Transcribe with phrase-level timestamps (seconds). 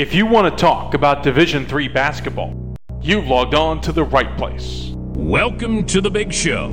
[0.00, 2.56] If you want to talk about Division 3 basketball,
[3.02, 4.94] you've logged on to the right place.
[4.96, 6.72] Welcome to the big show.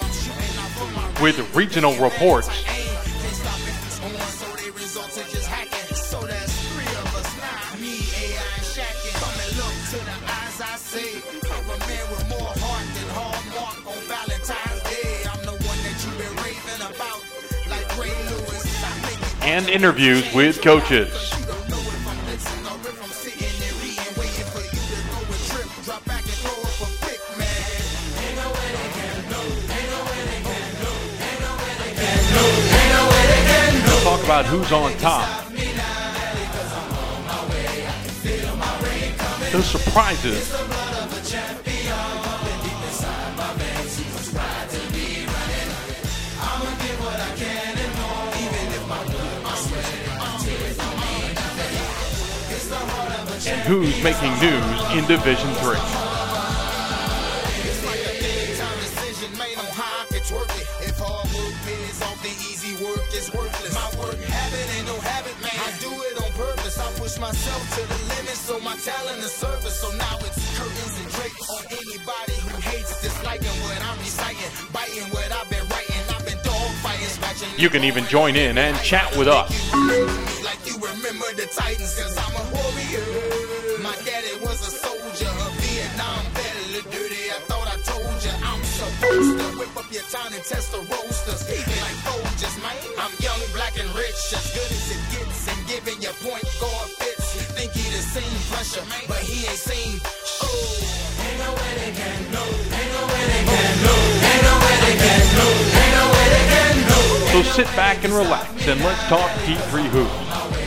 [0.00, 2.48] I'm shooting out for my With regional reports,
[19.48, 21.30] way interviews with coaches.
[34.02, 35.46] Talk about who's on top,
[39.52, 40.67] the surprises,
[65.80, 66.78] do it on purpose.
[66.78, 69.80] I push myself to the limit, so my talent is surface.
[69.80, 75.08] So now it's curtains and drapes on anybody who hates, disliking what I'm reciting, biting
[75.12, 76.02] what I've been writing.
[76.08, 77.48] I've been dog fighting, scratching.
[77.58, 79.52] You can even join in and chat with us.
[80.42, 82.27] Like you remember the Titans, cause I'm
[90.10, 91.44] town and test the roasters.
[91.48, 92.76] Like oh, Folgers, man.
[92.96, 95.48] I'm young, black, and rich, as good as it gets.
[95.52, 97.44] And giving your point guard fits.
[97.52, 100.00] Think he the same pressure, but he ain't seen.
[100.40, 102.18] Oh, ain't no way they can.
[102.24, 103.68] Ain't no way they can.
[103.68, 105.24] Ain't no way they can.
[105.76, 106.68] Ain't no way they can.
[107.32, 110.57] So sit back and relax and let's talk D3 hoops.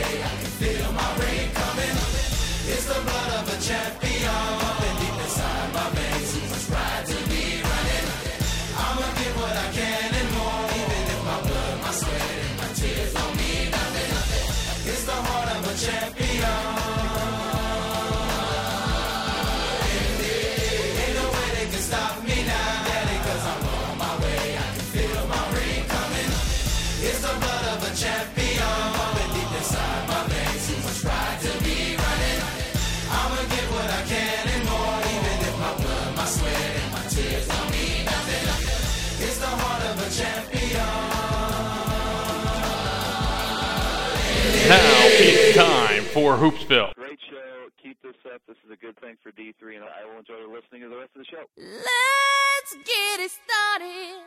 [46.12, 46.92] For Hoopsville.
[46.94, 47.68] Great show.
[47.82, 48.42] Keep this up.
[48.46, 51.10] This is a good thing for D3, and I will enjoy listening to the rest
[51.16, 51.44] of the show.
[51.56, 54.20] Let's get it started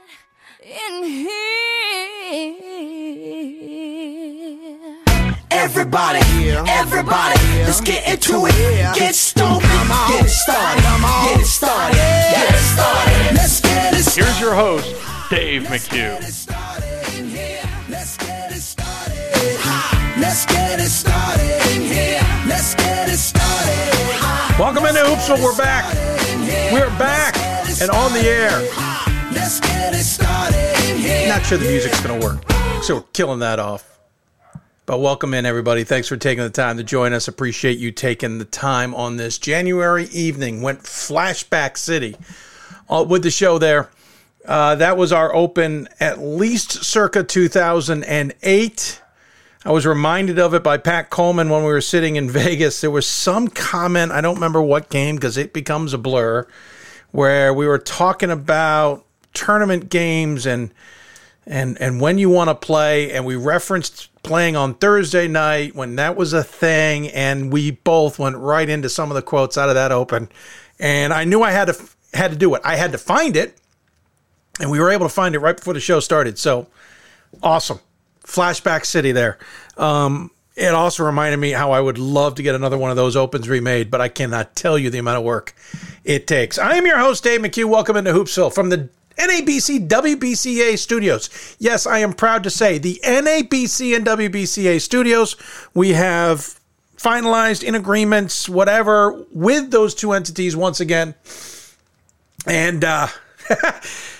[0.64, 1.32] in here.
[5.52, 6.20] Everybody,
[6.68, 8.96] everybody, let's get into it.
[8.96, 13.36] Get stoked, get it started, get it started, get it started.
[13.36, 14.26] Let's get it started.
[14.26, 14.96] Here's your host,
[15.30, 16.22] Dave McHugh.
[16.24, 17.62] started in here.
[17.90, 18.18] Let's
[20.46, 21.65] get it started.
[24.58, 25.44] Welcome into Hoopsville.
[25.44, 25.84] We're back.
[26.72, 27.36] We're back
[27.82, 28.52] and on the air.
[31.28, 32.42] Not sure the music's going to work,
[32.82, 34.00] so we're killing that off.
[34.86, 35.84] But welcome in, everybody.
[35.84, 37.28] Thanks for taking the time to join us.
[37.28, 40.62] Appreciate you taking the time on this January evening.
[40.62, 42.16] Went flashback city
[42.88, 43.90] uh, with the show there.
[44.46, 49.02] Uh, that was our open at least circa 2008.
[49.66, 52.82] I was reminded of it by Pat Coleman when we were sitting in Vegas.
[52.82, 56.48] There was some comment, I don't remember what game because it becomes a blur,
[57.12, 59.04] where we were talking about
[59.34, 60.72] tournament games and
[61.46, 65.98] and and when you want to play and we referenced playing on Thursday night when
[65.98, 69.68] that was a thing and we both went right into some of the quotes out
[69.68, 70.30] of that open
[70.80, 72.62] and I knew I had to had to do it.
[72.64, 73.60] I had to find it
[74.60, 76.40] and we were able to find it right before the show started.
[76.40, 76.68] So
[77.44, 77.80] awesome.
[78.26, 79.38] Flashback City there.
[79.78, 83.16] Um, it also reminded me how I would love to get another one of those
[83.16, 85.54] opens remade, but I cannot tell you the amount of work
[86.04, 86.58] it takes.
[86.58, 87.66] I am your host, Dave McHugh.
[87.66, 91.56] Welcome into Hoopsville from the NABC WBCA Studios.
[91.60, 95.36] Yes, I am proud to say the NABC and WBCA Studios,
[95.74, 96.60] we have
[96.98, 101.16] finalized in agreements, whatever, with those two entities once again.
[102.48, 103.08] And uh,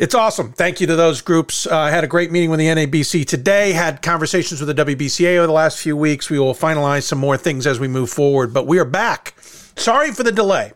[0.00, 0.52] it's awesome.
[0.52, 1.66] Thank you to those groups.
[1.66, 5.36] Uh, I had a great meeting with the NABC today, had conversations with the WBCA
[5.36, 6.30] over the last few weeks.
[6.30, 9.34] We will finalize some more things as we move forward, but we are back.
[9.76, 10.72] Sorry for the delay.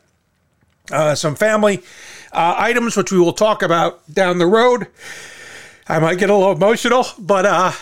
[0.93, 1.83] Uh, some family
[2.33, 4.89] uh, items, which we will talk about down the road.
[5.89, 7.73] I might get a little emotional, but uh,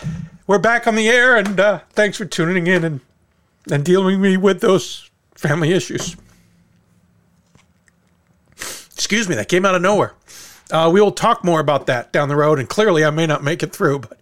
[0.46, 3.00] we're back on the air, and uh, thanks for tuning in and,
[3.68, 6.16] and dealing me with those family issues.
[8.94, 10.14] Excuse me, that came out of nowhere.
[10.72, 13.44] Uh, we will talk more about that down the road, and clearly I may not
[13.44, 14.18] make it through, but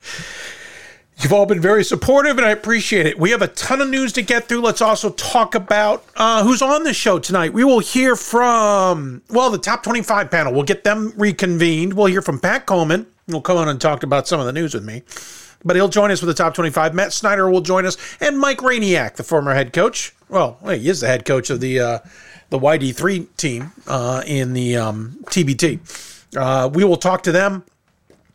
[1.22, 3.20] you've all been very supportive, and I appreciate it.
[3.20, 4.60] We have a ton of news to get through.
[4.60, 7.52] Let's also talk about uh, who's on the show tonight.
[7.52, 10.52] We will hear from, well, the top 25 panel.
[10.52, 11.92] We'll get them reconvened.
[11.92, 13.06] We'll hear from Pat Coleman.
[13.28, 15.04] He'll come on and talk about some of the news with me.
[15.64, 16.94] But he'll join us with the top 25.
[16.94, 20.14] Matt Snyder will join us, and Mike Rainiak, the former head coach.
[20.28, 21.98] Well, he is the head coach of the uh,
[22.48, 26.09] the YD3 team uh, in the um, TBT.
[26.36, 27.64] Uh, we will talk to them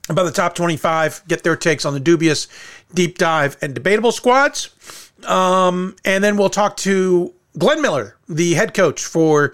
[0.10, 2.48] about the top 25, get their takes on the dubious,
[2.94, 4.70] deep dive, and debatable squads.
[5.26, 9.54] Um, and then we'll talk to Glenn Miller, the head coach for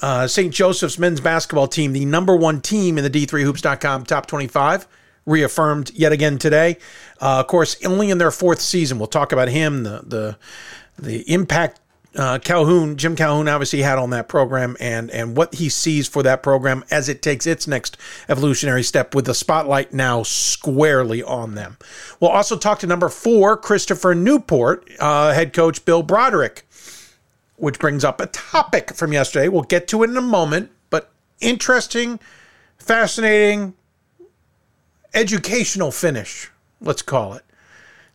[0.00, 0.52] uh, St.
[0.52, 4.86] Joseph's men's basketball team, the number one team in the D3Hoops.com top 25,
[5.26, 6.78] reaffirmed yet again today.
[7.20, 8.98] Uh, of course, only in their fourth season.
[8.98, 10.38] We'll talk about him, the the
[10.98, 11.80] the impact
[12.16, 16.22] uh, Calhoun, Jim Calhoun, obviously had on that program, and and what he sees for
[16.22, 17.96] that program as it takes its next
[18.28, 21.78] evolutionary step, with the spotlight now squarely on them.
[22.20, 26.66] We'll also talk to number four, Christopher Newport, uh, head coach Bill Broderick,
[27.56, 29.48] which brings up a topic from yesterday.
[29.48, 31.10] We'll get to it in a moment, but
[31.40, 32.20] interesting,
[32.78, 33.74] fascinating,
[35.14, 36.50] educational finish.
[36.80, 37.44] Let's call it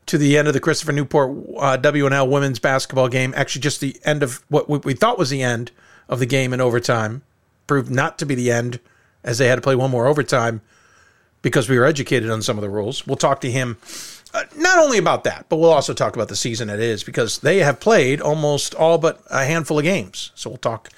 [0.07, 3.33] to the end of the Christopher Newport uh, WNL women's basketball game.
[3.35, 5.71] Actually, just the end of what we thought was the end
[6.09, 7.21] of the game in overtime
[7.67, 8.79] proved not to be the end,
[9.23, 10.61] as they had to play one more overtime
[11.41, 13.05] because we were educated on some of the rules.
[13.05, 13.77] We'll talk to him
[14.33, 17.39] uh, not only about that, but we'll also talk about the season it is because
[17.39, 20.31] they have played almost all but a handful of games.
[20.35, 20.89] So we'll talk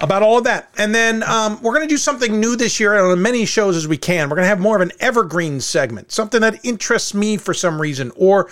[0.00, 0.70] about all of that.
[0.78, 3.76] And then um, we're going to do something new this year on as many shows
[3.76, 4.28] as we can.
[4.28, 7.80] We're going to have more of an evergreen segment, something that interests me for some
[7.80, 8.48] reason, or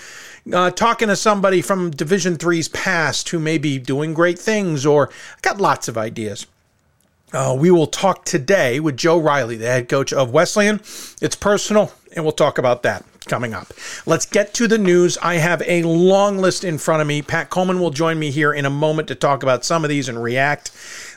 [0.52, 5.08] uh, talking to somebody from Division Three's past who may be doing great things, or
[5.08, 6.46] I got lots of ideas.
[7.32, 10.80] Uh, we will talk today with Joe Riley, the head coach of Wesleyan.
[11.20, 13.68] It's personal, and we'll talk about that coming up.
[14.06, 15.18] Let's get to the news.
[15.18, 17.20] I have a long list in front of me.
[17.20, 20.08] Pat Coleman will join me here in a moment to talk about some of these
[20.08, 20.70] and react.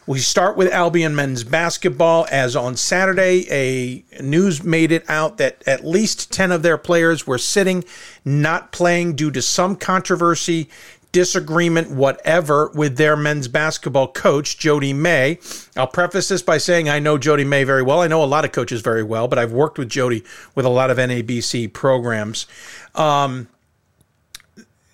[0.07, 5.61] We start with Albion men's basketball, as on Saturday, a news made it out that
[5.67, 7.83] at least 10 of their players were sitting,
[8.25, 10.69] not playing due to some controversy,
[11.11, 15.37] disagreement, whatever, with their men's basketball coach, Jody May.
[15.77, 18.01] I'll preface this by saying I know Jody May very well.
[18.01, 20.23] I know a lot of coaches very well, but I've worked with Jody
[20.55, 22.47] with a lot of NABC programs.
[22.95, 23.49] Um,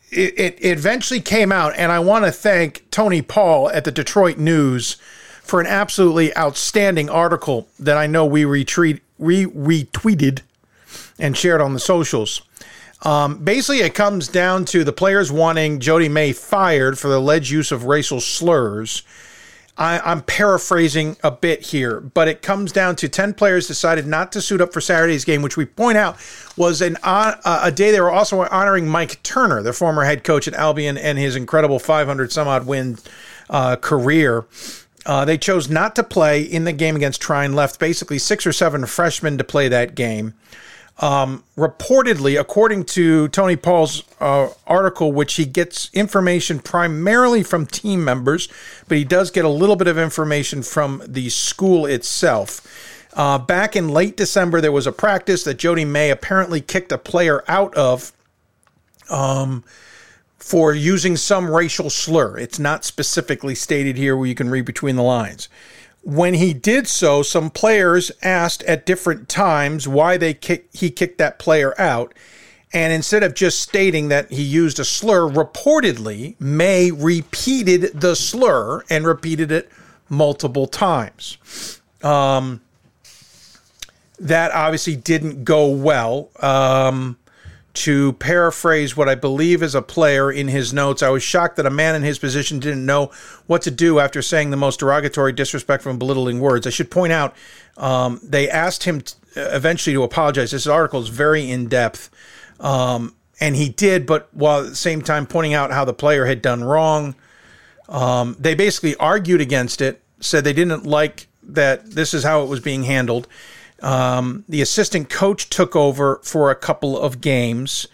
[0.09, 4.38] it, it eventually came out, and I want to thank Tony Paul at the Detroit
[4.38, 4.98] News
[5.42, 10.42] for an absolutely outstanding article that I know we retweet, re- retweeted
[11.19, 12.42] and shared on the socials.
[13.04, 17.52] Um, basically, it comes down to the players wanting Jody May fired for the alleged
[17.52, 19.04] use of racial slurs.
[19.78, 24.31] I, am paraphrasing a bit here, but it comes down to 10 players decided not
[24.31, 26.18] to suit up for Saturday's game, which we point out
[26.56, 30.48] was an uh, a day they were also honoring Mike Turner, the former head coach
[30.48, 32.98] at Albion, and his incredible 500 some odd win
[33.50, 34.46] uh, career.
[35.06, 38.52] Uh, they chose not to play in the game against Trine, left basically six or
[38.52, 40.34] seven freshmen to play that game.
[40.99, 48.04] Um, reportedly, according to Tony Paul's uh, article, which he gets information primarily from team
[48.04, 48.49] members,
[48.87, 52.66] but he does get a little bit of information from the school itself.
[53.13, 56.97] Uh, back in late December, there was a practice that Jody May apparently kicked a
[56.97, 58.11] player out of
[59.09, 59.63] um,
[60.37, 62.39] for using some racial slur.
[62.39, 65.47] It's not specifically stated here where you can read between the lines
[66.07, 71.18] when he did so, some players asked at different times why they kick, he kicked
[71.18, 72.14] that player out.
[72.71, 78.85] And instead of just stating that he used a slur, reportedly, May repeated the slur
[78.90, 79.69] and repeated it
[80.07, 81.81] multiple times.
[82.02, 82.61] Um,
[84.18, 86.30] that obviously didn't go well.
[86.40, 87.18] Um,
[87.78, 91.66] to paraphrase what I believe is a player in his notes, I was shocked that
[91.66, 93.12] a man in his position didn't know
[93.46, 96.66] what to do after saying the most derogatory, disrespectful, and belittling words.
[96.66, 97.36] I should point out
[97.78, 100.52] um, they asked him t- eventually to apologize.
[100.52, 102.10] This article is very in depth,
[102.60, 106.26] um, and he did, but while at the same time pointing out how the player
[106.26, 107.16] had done wrong.
[107.88, 112.48] Um, they basically argued against it, said they didn't like that this is how it
[112.48, 113.28] was being handled.
[113.81, 117.88] Um, the assistant coach took over for a couple of games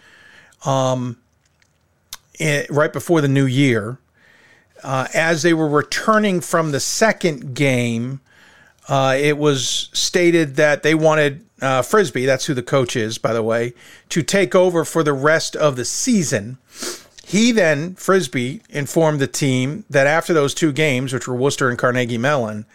[0.64, 1.18] um,
[2.40, 3.98] eh, right before the new year.
[4.82, 8.20] Uh, as they were returning from the second game,
[8.88, 13.32] uh, it was stated that they wanted uh, Frisbee, that's who the coach is, by
[13.32, 13.72] the way,
[14.10, 16.58] to take over for the rest of the season.
[17.24, 21.78] He then, Frisbee, informed the team that after those two games, which were Worcester and
[21.78, 22.66] Carnegie Mellon,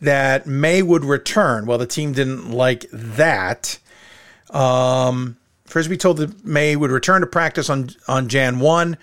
[0.00, 1.66] that May would return.
[1.66, 3.78] Well, the team didn't like that.
[4.50, 8.96] Um, Frisbee told that May would return to practice on, on Jan 1.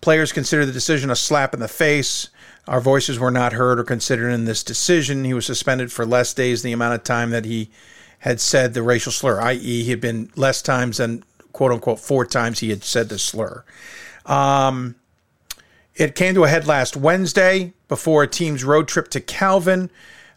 [0.00, 2.28] Players considered the decision a slap in the face.
[2.66, 5.24] Our voices were not heard or considered in this decision.
[5.24, 7.70] He was suspended for less days than the amount of time that he
[8.20, 12.26] had said the racial slur, i.e., he had been less times than quote unquote four
[12.26, 13.64] times he had said the slur.
[14.26, 14.94] Um,
[15.94, 19.90] it came to a head last Wednesday before a team's road trip to Calvin.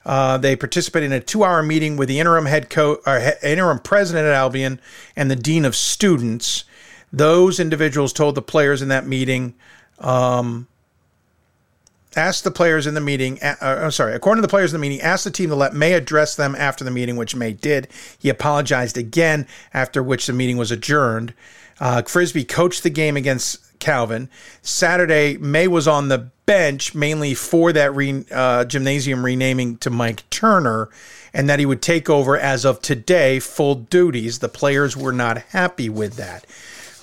[0.05, 4.25] Uh, they participated in a two-hour meeting with the interim head coach, uh, interim president
[4.25, 4.79] at Albion,
[5.15, 6.65] and the dean of students.
[7.11, 9.53] Those individuals told the players in that meeting,
[9.99, 10.67] um,
[12.15, 13.41] asked the players in the meeting.
[13.41, 15.73] Uh, I'm sorry, according to the players in the meeting, asked the team to let
[15.73, 17.87] May address them after the meeting, which May did.
[18.19, 21.33] He apologized again, after which the meeting was adjourned.
[21.79, 24.29] Uh, Frisbee coached the game against Calvin.
[24.61, 30.23] Saturday, May was on the bench mainly for that re, uh, gymnasium renaming to Mike
[30.29, 30.89] Turner,
[31.33, 34.39] and that he would take over as of today full duties.
[34.39, 36.45] The players were not happy with that.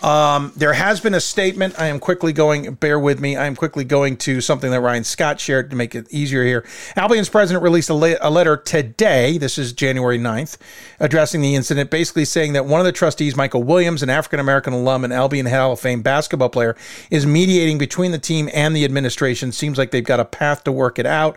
[0.03, 1.79] Um, there has been a statement.
[1.79, 3.37] I am quickly going, bear with me.
[3.37, 6.65] I am quickly going to something that Ryan Scott shared to make it easier here.
[6.97, 10.57] Albion's president released a, le- a letter today, this is January 9th,
[11.01, 14.73] addressing the incident, basically saying that one of the trustees, Michael Williams, an African American
[14.73, 16.77] alum and Albion Hall of Fame basketball player,
[17.11, 19.53] is mediating between the team and the administration.
[19.53, 21.37] Seems like they've got a path to work it out.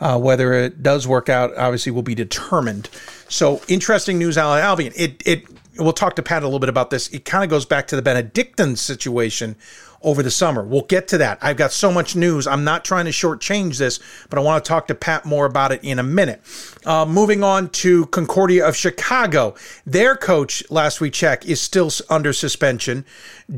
[0.00, 2.90] Uh, whether it does work out, obviously, will be determined.
[3.28, 4.92] So, interesting news out of Albion.
[4.96, 5.44] It, it
[5.78, 7.08] we'll talk to Pat a little bit about this.
[7.08, 9.56] It kind of goes back to the Benedictine situation
[10.04, 10.62] over the summer.
[10.62, 11.38] We'll get to that.
[11.40, 12.46] I've got so much news.
[12.46, 15.72] I'm not trying to shortchange this, but I want to talk to Pat more about
[15.72, 16.42] it in a minute.
[16.84, 19.54] Uh, moving on to Concordia of Chicago.
[19.86, 23.04] Their coach, last we check, is still under suspension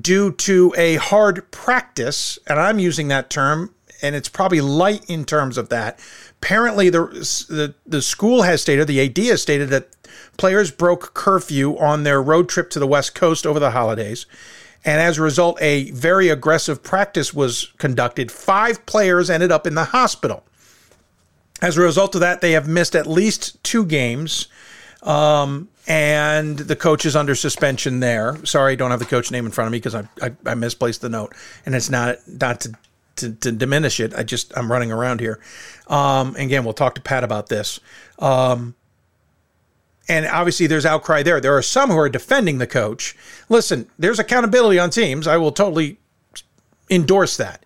[0.00, 5.25] due to a hard practice, and I'm using that term, and it's probably light in
[5.25, 5.99] terms of that.
[6.43, 7.07] Apparently, the,
[7.49, 9.88] the, the school has stated, the AD has stated that
[10.37, 14.26] players broke curfew on their road trip to the West Coast over the holidays.
[14.85, 18.31] And as a result, a very aggressive practice was conducted.
[18.31, 20.45] Five players ended up in the hospital.
[21.61, 24.47] As a result of that, they have missed at least two games.
[25.02, 28.45] Um, and the coach is under suspension there.
[28.45, 30.55] Sorry, I don't have the coach name in front of me because I, I, I
[30.55, 31.33] misplaced the note,
[31.64, 32.73] and it's not not to,
[33.16, 34.12] to, to diminish it.
[34.14, 35.40] I just I'm running around here.
[35.87, 37.81] Um, again, we'll talk to Pat about this.
[38.19, 38.75] Um,
[40.09, 41.40] and obviously there's outcry there.
[41.40, 43.16] There are some who are defending the coach.
[43.49, 45.26] Listen, there's accountability on teams.
[45.26, 45.99] I will totally
[46.90, 47.64] endorse that.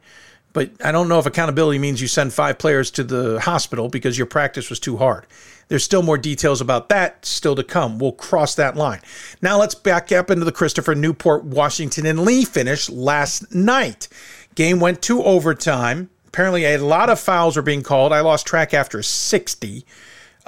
[0.52, 4.18] But I don't know if accountability means you send five players to the hospital because
[4.18, 5.26] your practice was too hard.
[5.68, 8.00] There's still more details about that still to come.
[8.00, 9.00] We'll cross that line.
[9.40, 14.08] Now let's back up into the Christopher Newport, Washington, and Lee finish last night.
[14.56, 16.10] Game went to overtime.
[16.32, 18.12] Apparently, a lot of fouls were being called.
[18.12, 19.84] I lost track after 60.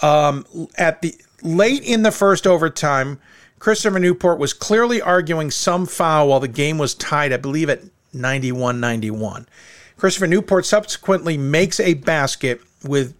[0.00, 0.46] Um,
[0.76, 3.18] at the late in the first overtime,
[3.58, 7.82] Christopher Newport was clearly arguing some foul while the game was tied, I believe, at
[8.12, 9.46] 91 91.
[9.96, 13.14] Christopher Newport subsequently makes a basket with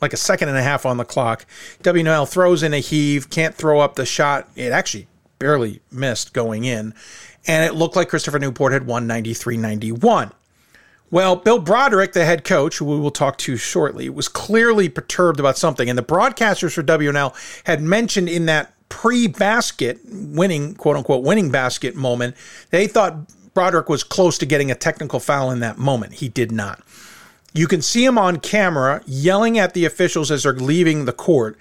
[0.00, 1.46] like a second and a half on the clock.
[1.82, 4.48] WNL throws in a heave, can't throw up the shot.
[4.56, 5.06] It actually
[5.38, 6.94] barely missed going in.
[7.46, 10.32] And it looked like Christopher Newport had won 93 91.
[11.12, 15.40] Well, Bill Broderick, the head coach, who we will talk to shortly, was clearly perturbed
[15.40, 15.88] about something.
[15.88, 21.50] And the broadcasters for WNL had mentioned in that pre basket winning, quote unquote, winning
[21.50, 22.36] basket moment,
[22.70, 26.14] they thought Broderick was close to getting a technical foul in that moment.
[26.14, 26.80] He did not.
[27.52, 31.58] You can see him on camera yelling at the officials as they're leaving the court.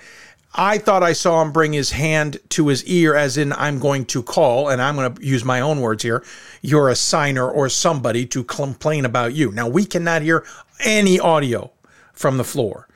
[0.54, 4.06] I thought I saw him bring his hand to his ear, as in, I'm going
[4.06, 6.24] to call, and I'm going to use my own words here.
[6.62, 9.52] You're a signer or somebody to complain about you.
[9.52, 10.44] Now, we cannot hear
[10.84, 11.72] any audio
[12.14, 12.88] from the floor.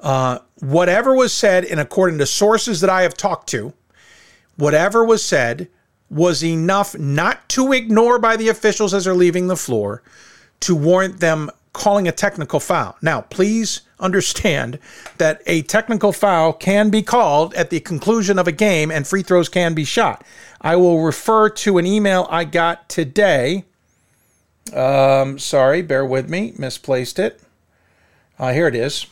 [0.00, 3.74] Uh, whatever was said, and according to sources that I have talked to,
[4.56, 5.68] whatever was said
[6.08, 10.02] was enough not to ignore by the officials as they're leaving the floor
[10.60, 12.96] to warrant them calling a technical foul.
[13.00, 14.78] Now, please understand
[15.18, 19.22] that a technical foul can be called at the conclusion of a game and free
[19.22, 20.24] throws can be shot.
[20.60, 23.64] I will refer to an email I got today.
[24.74, 27.40] Um, sorry, bear with me, misplaced it.
[28.38, 29.06] Uh, here it is.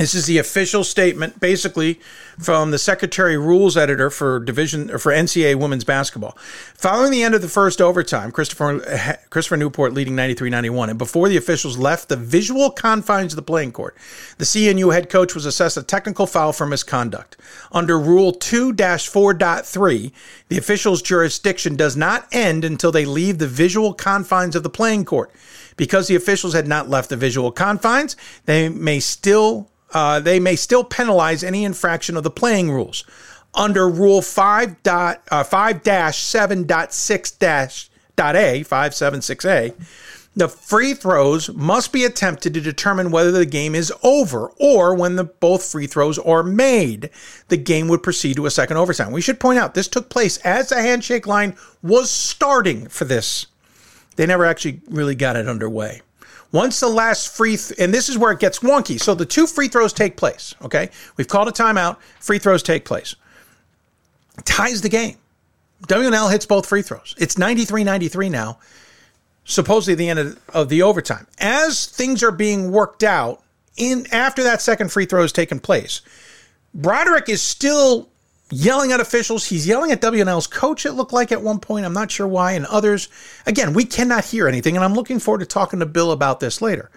[0.00, 2.00] This is the official statement, basically
[2.38, 6.38] from the secretary rules editor for division for NCAA women's basketball.
[6.72, 8.80] Following the end of the first overtime, Christopher
[9.28, 13.72] Christopher Newport leading 93-91, and before the officials left the visual confines of the playing
[13.72, 13.94] court,
[14.38, 17.36] the CNU head coach was assessed a technical foul for misconduct.
[17.70, 20.12] Under Rule 2-4.3,
[20.48, 25.04] the official's jurisdiction does not end until they leave the visual confines of the playing
[25.04, 25.30] court.
[25.76, 28.16] Because the officials had not left the visual confines,
[28.46, 33.04] they may still uh, they may still penalize any infraction of the playing rules.
[33.54, 39.74] Under Rule 5 dot, uh, 5-7.6 dash dot A, 576A,
[40.36, 45.16] the free throws must be attempted to determine whether the game is over or when
[45.16, 47.10] the both free throws are made,
[47.48, 49.10] the game would proceed to a second overtime.
[49.10, 53.46] We should point out this took place as the handshake line was starting for this.
[54.14, 56.02] They never actually really got it underway.
[56.52, 59.00] Once the last free, th- and this is where it gets wonky.
[59.00, 60.54] So the two free throws take place.
[60.62, 61.98] Okay, we've called a timeout.
[62.18, 63.14] Free throws take place.
[64.44, 65.16] Ties the game.
[65.86, 67.14] WNL hits both free throws.
[67.18, 68.58] It's 93-93 now.
[69.44, 71.26] Supposedly the end of, of the overtime.
[71.38, 73.42] As things are being worked out
[73.76, 76.02] in after that second free throw has taken place,
[76.74, 78.09] Broderick is still
[78.50, 79.46] yelling at officials.
[79.46, 81.86] He's yelling at WNL's coach, it looked like at one point.
[81.86, 82.52] I'm not sure why.
[82.52, 83.08] And others.
[83.46, 84.76] Again, we cannot hear anything.
[84.76, 86.90] And I'm looking forward to talking to Bill about this later.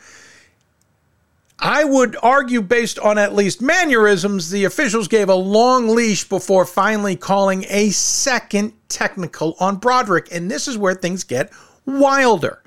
[1.59, 6.65] I would argue, based on at least mannerisms, the officials gave a long leash before
[6.65, 10.27] finally calling a second technical on Broderick.
[10.31, 11.53] And this is where things get
[11.85, 12.61] wilder.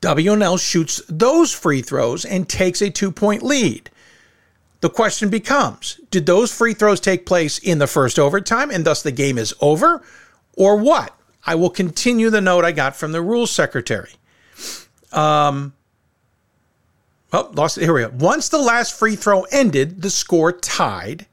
[0.00, 3.90] WNL shoots those free throws and takes a two point lead.
[4.84, 9.02] The question becomes Did those free throws take place in the first overtime and thus
[9.02, 10.02] the game is over?
[10.58, 11.18] Or what?
[11.46, 14.10] I will continue the note I got from the rules secretary.
[15.10, 15.72] Um,
[17.32, 17.80] oh, lost.
[17.80, 18.12] Here we go.
[18.12, 21.24] Once the last free throw ended, the score tied.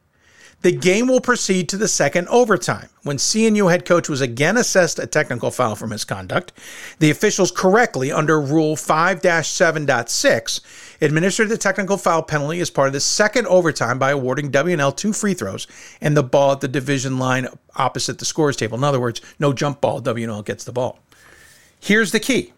[0.61, 2.89] The game will proceed to the second overtime.
[3.01, 6.53] When CNU head coach was again assessed a technical foul for misconduct,
[6.99, 10.61] the officials correctly, under Rule 5 7.6,
[11.01, 15.13] administered the technical foul penalty as part of the second overtime by awarding WNL two
[15.13, 15.65] free throws
[15.99, 18.77] and the ball at the division line opposite the scores table.
[18.77, 20.99] In other words, no jump ball, WNL gets the ball.
[21.79, 22.53] Here's the key.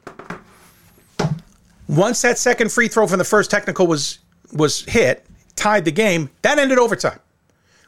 [1.87, 4.19] Once that second free throw from the first technical was
[4.51, 7.19] was hit, tied the game, that ended overtime.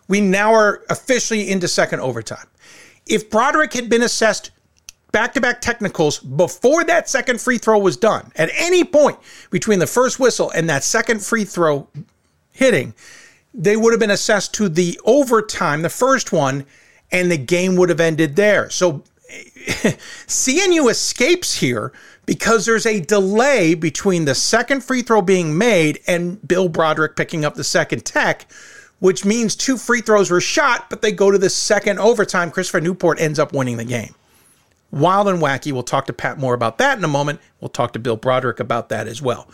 [0.08, 2.48] We now are officially into second overtime.
[3.08, 4.52] If Broderick had been assessed
[5.12, 9.18] back to back technicals before that second free throw was done, at any point
[9.50, 11.88] between the first whistle and that second free throw
[12.52, 12.94] hitting,
[13.54, 16.66] they would have been assessed to the overtime, the first one,
[17.12, 18.70] and the game would have ended there.
[18.70, 19.04] So
[20.28, 21.94] CNU escapes here
[22.26, 27.46] because there's a delay between the second free throw being made and Bill Broderick picking
[27.46, 28.48] up the second tech,
[29.00, 32.52] which means two free throws were shot, but they go to the second overtime.
[32.52, 34.16] Christopher Newport ends up winning the game.
[34.92, 35.72] Wild and wacky.
[35.72, 37.40] We'll talk to Pat more about that in a moment.
[37.60, 39.50] We'll talk to Bill Broderick about that as well.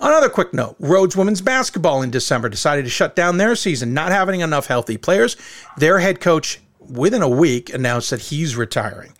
[0.00, 4.12] Another quick note Rhodes women's basketball in December decided to shut down their season, not
[4.12, 5.36] having enough healthy players.
[5.78, 9.12] Their head coach, within a week, announced that he's retiring.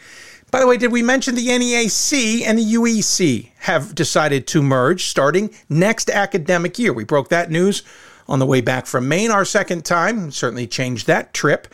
[0.51, 5.07] By the way, did we mention the NEAC and the UEC have decided to merge
[5.07, 6.93] starting next academic year?
[6.93, 7.83] We broke that news
[8.29, 10.31] on the way back from Maine our second time.
[10.31, 11.69] Certainly changed that trip.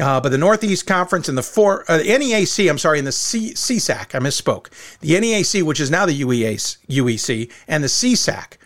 [0.00, 3.54] Uh, but the Northeast Conference and the four, uh, NEAC, I'm sorry, and the C-
[3.54, 4.68] CSAC, I misspoke.
[5.00, 8.58] The NEAC, which is now the UEC, and the CSAC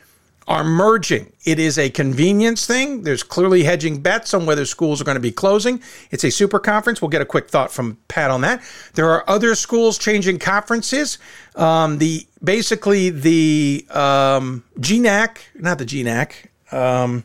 [0.48, 1.32] are merging.
[1.44, 3.02] It is a convenience thing.
[3.02, 5.80] There's clearly hedging bets on whether schools are going to be closing.
[6.10, 7.00] It's a super conference.
[7.00, 8.62] We'll get a quick thought from Pat on that.
[8.94, 11.18] There are other schools changing conferences.
[11.54, 16.32] Um, the basically the um, GNAC, not the GNAC.
[16.72, 17.24] Um,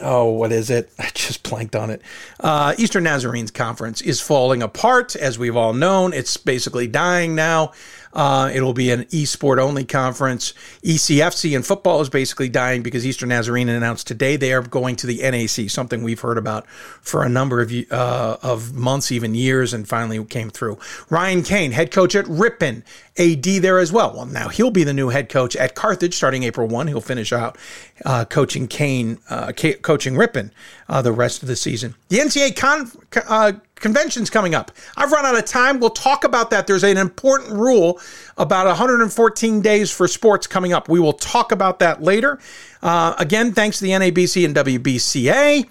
[0.00, 0.90] oh, what is it?
[0.98, 2.02] I just blanked on it.
[2.38, 6.12] Uh, Eastern Nazarenes Conference is falling apart, as we've all known.
[6.12, 7.72] It's basically dying now.
[8.12, 10.52] Uh, it'll be an e-sport only conference.
[10.82, 15.06] ECFC in football is basically dying because Eastern Nazarene announced today they are going to
[15.06, 19.72] the NAC, something we've heard about for a number of uh, of months, even years,
[19.72, 20.78] and finally came through.
[21.08, 22.82] Ryan Kane, head coach at Ripon,
[23.18, 24.14] AD there as well.
[24.14, 26.88] Well, now he'll be the new head coach at Carthage starting April 1.
[26.88, 27.58] He'll finish out
[28.04, 30.52] uh, coaching Kane, uh, coaching Ripon
[30.88, 31.94] uh, the rest of the season.
[32.08, 32.90] The NCAA con-
[33.28, 34.70] uh, convention's coming up.
[34.96, 35.80] I've run out of time.
[35.80, 36.66] We'll talk about that.
[36.66, 38.00] There's an important rule
[38.36, 40.88] about 114 days for sports coming up.
[40.88, 42.38] We will talk about that later.
[42.82, 45.68] Uh, again, thanks to the NABC and WBCA.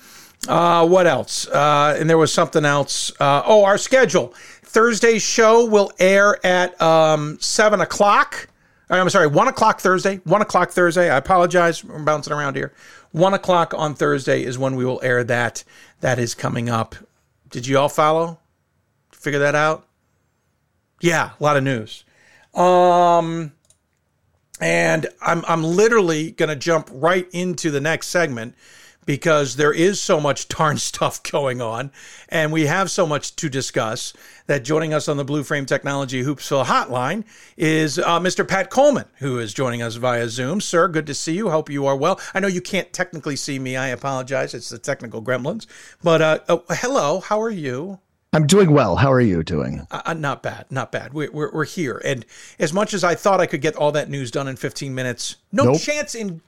[0.48, 1.48] Uh, what else?
[1.48, 3.12] Uh, and there was something else.
[3.19, 4.34] Uh, oh, our schedule.
[4.63, 8.48] Thursday's show will air at um, 7 o'clock.
[8.89, 10.17] I'm sorry, 1 o'clock Thursday.
[10.24, 11.10] 1 o'clock Thursday.
[11.10, 11.84] I apologize.
[11.84, 12.74] I'm bouncing around here.
[13.12, 15.63] 1 o'clock on Thursday is when we will air that.
[16.02, 16.95] That is coming up.
[17.50, 18.40] Did you all follow?
[19.12, 19.88] Figure that out?
[21.02, 22.04] Yeah, a lot of news.
[22.54, 23.54] Um,
[24.60, 28.56] and I'm, I'm literally going to jump right into the next segment
[29.10, 31.89] because there is so much darn stuff going on
[32.30, 34.13] and we have so much to discuss
[34.45, 37.24] that joining us on the Blue Frame Technology Hoopsville hotline
[37.58, 38.48] is uh, Mr.
[38.48, 40.62] Pat Coleman, who is joining us via Zoom.
[40.62, 41.50] Sir, good to see you.
[41.50, 42.22] Hope you are well.
[42.36, 43.76] I know you can't technically see me.
[43.76, 44.54] I apologize.
[44.54, 45.65] It's the technical gremlins.
[46.04, 47.98] But uh, oh, hello, how are you?
[48.32, 48.98] I'm doing well.
[48.98, 49.88] How are you doing?
[49.89, 51.15] Uh, not bad, not bad.
[51.15, 52.00] We're, we're, we're here.
[52.06, 52.28] And
[52.60, 55.38] as much as I thought I could get all that news done in 15 minutes,
[55.52, 55.82] no Nope.
[55.82, 56.41] chance in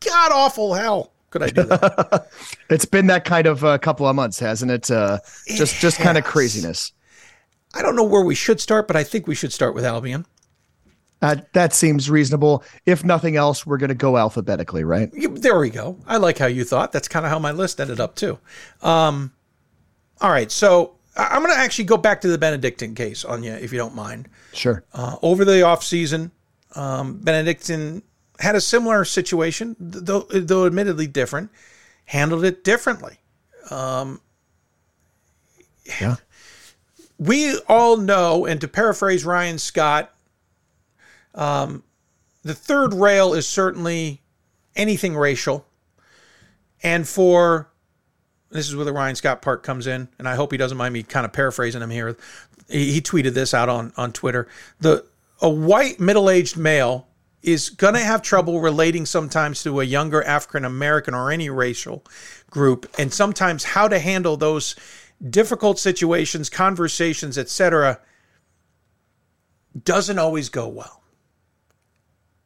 [0.00, 2.28] god awful hell could I do that.
[2.70, 4.90] It's been that kind of a couple of months, hasn't it?
[4.90, 6.92] Uh, just just kind of craziness.
[7.74, 10.26] I don't know where we should start, but I think we should start with Albion.
[11.22, 12.62] Uh, that seems reasonable.
[12.84, 15.10] If nothing else, we're going to go alphabetically, right?
[15.12, 15.98] There we go.
[16.06, 16.92] I like how you thought.
[16.92, 18.38] That's kind of how my list ended up too.
[18.82, 19.32] Um,
[20.20, 23.52] all right, so I'm going to actually go back to the Benedictine case on you,
[23.52, 24.28] if you don't mind.
[24.52, 24.84] Sure.
[24.92, 26.30] Uh, over the off season,
[26.74, 28.02] um, Benedictine
[28.40, 31.50] had a similar situation, though, though admittedly different,
[32.06, 33.18] handled it differently.
[36.00, 36.16] Yeah.
[37.18, 40.12] we all know, and to paraphrase Ryan Scott,
[41.34, 41.82] um,
[42.42, 44.20] the third rail is certainly
[44.74, 45.66] anything racial.
[46.82, 47.70] And for
[48.50, 50.94] this is where the Ryan Scott part comes in, and I hope he doesn't mind
[50.94, 52.16] me kind of paraphrasing him here.
[52.68, 54.46] He, he tweeted this out on on Twitter.
[54.80, 55.04] The
[55.40, 57.05] a white middle aged male
[57.46, 62.04] is going to have trouble relating sometimes to a younger African American or any racial
[62.50, 64.74] group, and sometimes how to handle those
[65.30, 68.00] difficult situations, conversations, etc.
[69.84, 71.02] doesn't always go well.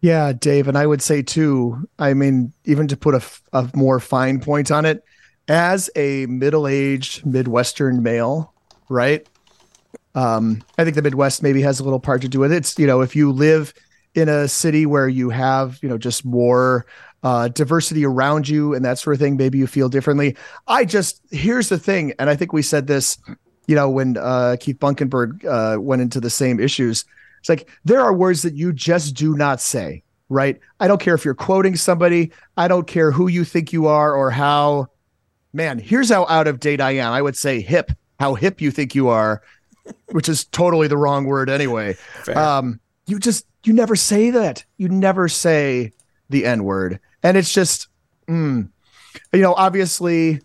[0.02, 1.88] Yeah, Dave, and I would say too.
[1.98, 5.02] I mean, even to put a more fine point on it,
[5.48, 8.52] as a middle-aged Midwestern male,
[8.88, 9.26] right?
[10.14, 12.56] Um, I think the Midwest maybe has a little part to do with it.
[12.56, 13.72] It's you know, if you live
[14.14, 16.86] in a city where you have you know just more
[17.22, 20.36] uh, diversity around you and that sort of thing, maybe you feel differently.
[20.66, 23.18] I just here's the thing, and I think we said this,
[23.66, 27.04] you know, when uh, Keith Bunkenburg uh, went into the same issues.
[27.40, 30.60] It's like there are words that you just do not say, right?
[30.78, 32.32] I don't care if you're quoting somebody.
[32.56, 34.88] I don't care who you think you are or how.
[35.52, 37.12] Man, here's how out of date I am.
[37.12, 37.90] I would say hip.
[38.20, 39.42] How hip you think you are,
[40.12, 41.96] which is totally the wrong word anyway.
[42.36, 44.64] Um, you just you never say that.
[44.76, 45.92] You never say
[46.28, 47.88] the N word, and it's just,
[48.28, 48.68] mm,
[49.32, 50.40] you know, obviously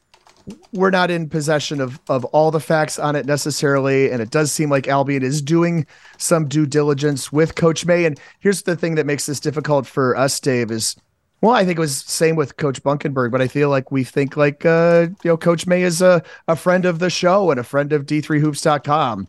[0.73, 4.51] we're not in possession of of all the facts on it necessarily, and it does
[4.51, 5.85] seem like Albion is doing
[6.17, 8.05] some due diligence with Coach May.
[8.05, 10.95] And here's the thing that makes this difficult for us, Dave, is
[11.41, 14.37] well, I think it was same with Coach Bunkenburg, but I feel like we think
[14.37, 17.63] like uh, you know, Coach May is a, a friend of the show and a
[17.63, 19.27] friend of D3hoops.com.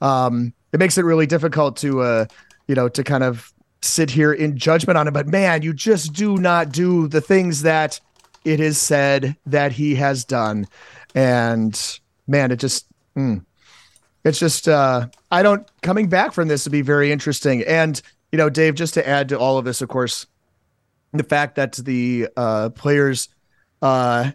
[0.00, 2.24] Um, it makes it really difficult to uh,
[2.68, 5.12] you know, to kind of sit here in judgment on him.
[5.12, 8.00] But man, you just do not do the things that
[8.44, 10.66] it is said that he has done.
[11.14, 11.78] And
[12.26, 13.44] man, it just mm,
[14.24, 17.62] it's just uh I don't coming back from this would be very interesting.
[17.62, 20.26] And you know, Dave, just to add to all of this, of course,
[21.12, 23.28] the fact that the uh players
[23.82, 24.30] uh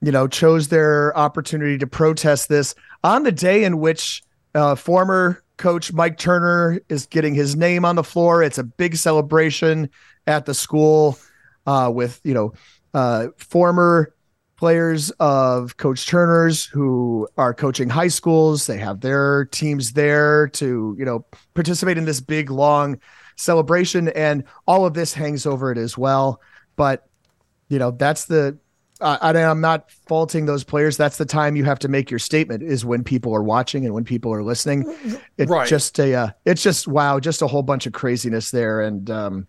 [0.00, 4.22] you know chose their opportunity to protest this on the day in which
[4.54, 8.42] uh former coach Mike Turner is getting his name on the floor.
[8.42, 9.90] It's a big celebration
[10.26, 11.18] at the school
[11.66, 12.52] uh with, you know,
[12.94, 14.14] uh former
[14.56, 18.66] players of Coach Turner's who are coaching high schools.
[18.68, 23.00] They have their teams there to, you know, participate in this big long
[23.36, 26.40] celebration and all of this hangs over it as well.
[26.76, 27.08] But,
[27.70, 28.56] you know, that's the
[29.02, 30.96] uh, I, I'm not faulting those players.
[30.96, 33.94] That's the time you have to make your statement is when people are watching and
[33.94, 34.84] when people are listening.
[35.36, 35.68] It Right.
[35.68, 38.80] just a, uh, it's just wow, just a whole bunch of craziness there.
[38.80, 39.46] And um,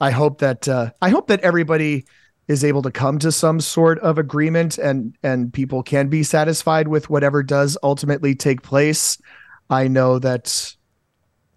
[0.00, 2.04] I hope that uh, I hope that everybody
[2.48, 6.88] is able to come to some sort of agreement and and people can be satisfied
[6.88, 9.16] with whatever does ultimately take place.
[9.70, 10.74] I know that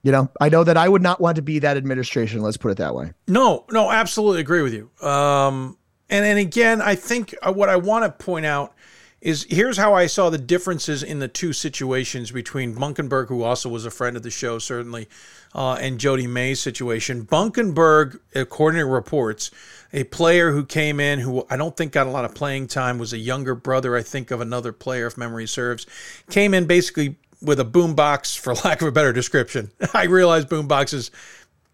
[0.04, 2.70] you know, I know that I would not want to be that administration, let's put
[2.70, 3.14] it that way.
[3.28, 4.92] No, no, absolutely agree with you.
[5.06, 8.74] Um, and and again, I think uh, what I want to point out
[9.22, 13.70] is here's how I saw the differences in the two situations between Bunkenburg, who also
[13.70, 15.10] was a friend of the show, certainly,
[15.56, 17.24] uh, and Jody May's situation.
[17.24, 19.50] Bunkenburg, according to reports,
[19.92, 23.00] a player who came in who I don't think got a lot of playing time
[23.00, 25.88] was a younger brother, I think, of another player, if memory serves.
[26.30, 29.72] Came in basically with a boombox, for lack of a better description.
[29.94, 31.10] I realize boomboxes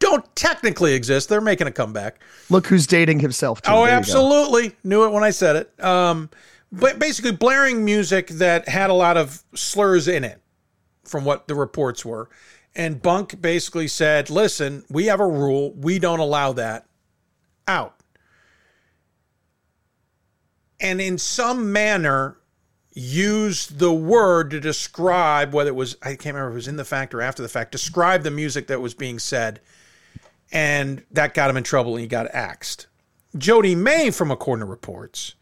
[0.02, 2.20] don't technically exist; they're making a comeback.
[2.50, 3.62] Look who's dating himself.
[3.62, 3.72] Too.
[3.72, 4.76] Oh, There absolutely.
[4.84, 5.84] Knew it when I said it.
[5.84, 6.30] Um,
[6.72, 10.42] but basically, blaring music that had a lot of slurs in it,
[11.06, 12.30] from what the reports were.
[12.76, 15.74] And Bunk basically said, listen, we have a rule.
[15.74, 16.86] We don't allow that
[17.68, 17.98] out.
[20.80, 22.38] And in some manner,
[22.94, 26.76] used the word to describe whether it was, I can't remember if it was in
[26.76, 29.62] the fact or after the fact, describe the music that was being said.
[30.52, 32.88] And that got him in trouble and he got axed.
[33.38, 35.36] Jody May, from a corner reports,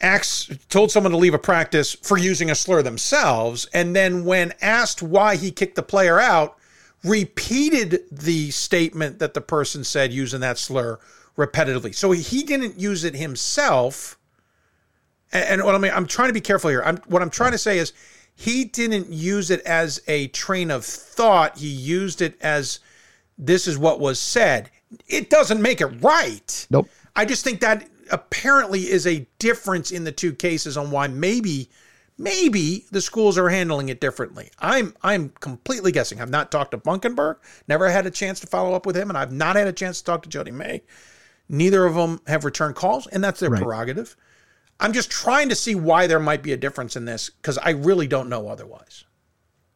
[0.00, 4.54] axed, told someone to leave a practice for using a slur themselves, and then when
[4.62, 6.56] asked why he kicked the player out,
[7.04, 10.98] repeated the statement that the person said using that slur
[11.36, 11.94] repetitively.
[11.94, 14.18] So he didn't use it himself.
[15.30, 16.82] And, what I mean, I'm trying to be careful here.
[16.82, 17.92] I'm what I'm trying to say is
[18.34, 21.58] he didn't use it as a train of thought.
[21.58, 22.80] He used it as
[23.38, 24.70] this is what was said.
[25.06, 26.66] It doesn't make it right.
[26.70, 26.88] Nope.
[27.14, 31.68] I just think that apparently is a difference in the two cases on why maybe
[32.16, 34.50] maybe the schools are handling it differently.
[34.58, 36.20] I'm I'm completely guessing.
[36.20, 37.36] I've not talked to Bunkenburg,
[37.68, 39.98] never had a chance to follow up with him, and I've not had a chance
[39.98, 40.82] to talk to Jody May.
[41.48, 43.62] Neither of them have returned calls, and that's their Right.
[43.62, 44.16] prerogative.
[44.80, 47.70] I'm just trying to see why there might be a difference in this because I
[47.70, 49.04] really don't know otherwise.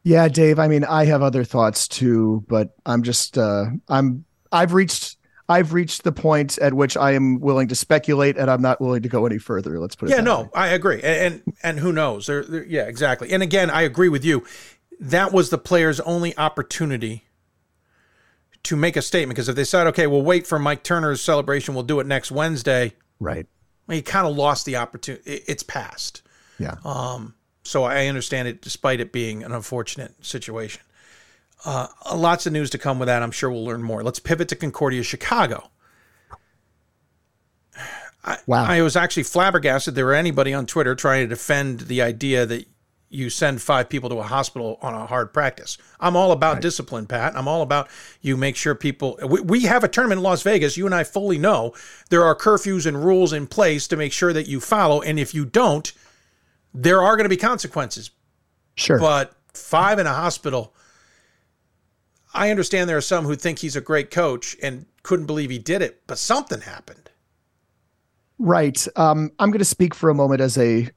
[0.03, 0.59] Yeah, Dave.
[0.59, 5.17] I mean, I have other thoughts too, but I'm just uh I'm I've reached
[5.49, 9.01] I've reached the point at which I am willing to speculate and I'm not willing
[9.03, 9.79] to go any further.
[9.79, 10.49] Let's put it Yeah, no, way.
[10.55, 12.27] I agree, and and, and who knows?
[12.27, 13.31] There, there- yeah, exactly.
[13.31, 14.43] And again, I agree with you.
[14.99, 17.25] That was the player's only opportunity
[18.63, 21.73] to make a statement because if they said, "Okay, we'll wait for Mike Turner's celebration,
[21.73, 23.45] we'll do it next Wednesday," Right.
[23.87, 25.29] well, you kind of lost the opportunity.
[25.29, 26.21] It, it's past.
[26.59, 26.75] Yeah.
[27.63, 30.81] So I understand it, despite it being an unfortunate situation.
[31.65, 33.23] Uh, lots of news to come with that.
[33.23, 34.03] I'm sure we'll learn more.
[34.03, 35.69] Let's pivot to Concordia, Chicago.
[38.45, 38.65] wow.
[38.65, 42.67] I was actually flabbergasted there were anybody on Twitter trying to defend the idea that
[43.13, 45.77] you send five people to a hospital on a hard practice.
[45.99, 47.37] I'm all about discipline, Pat.
[47.37, 47.87] I'm all about
[48.21, 49.19] you make sure people.
[49.25, 50.77] We, we have a tournament in Las Vegas.
[50.77, 51.73] You and I fully know
[52.09, 55.01] there are curfews and rules in place to make sure that you follow.
[55.01, 55.93] And if you don't,
[56.73, 58.11] there are going to be consequences.
[58.75, 58.99] sure.
[58.99, 60.73] But five in a hospital.
[62.33, 65.59] I understand there are some who think he's a great coach and couldn't believe he
[65.59, 67.11] did it, but something happened.
[68.39, 68.87] Right.
[68.95, 70.89] Um, I'm going to speak for a moment as a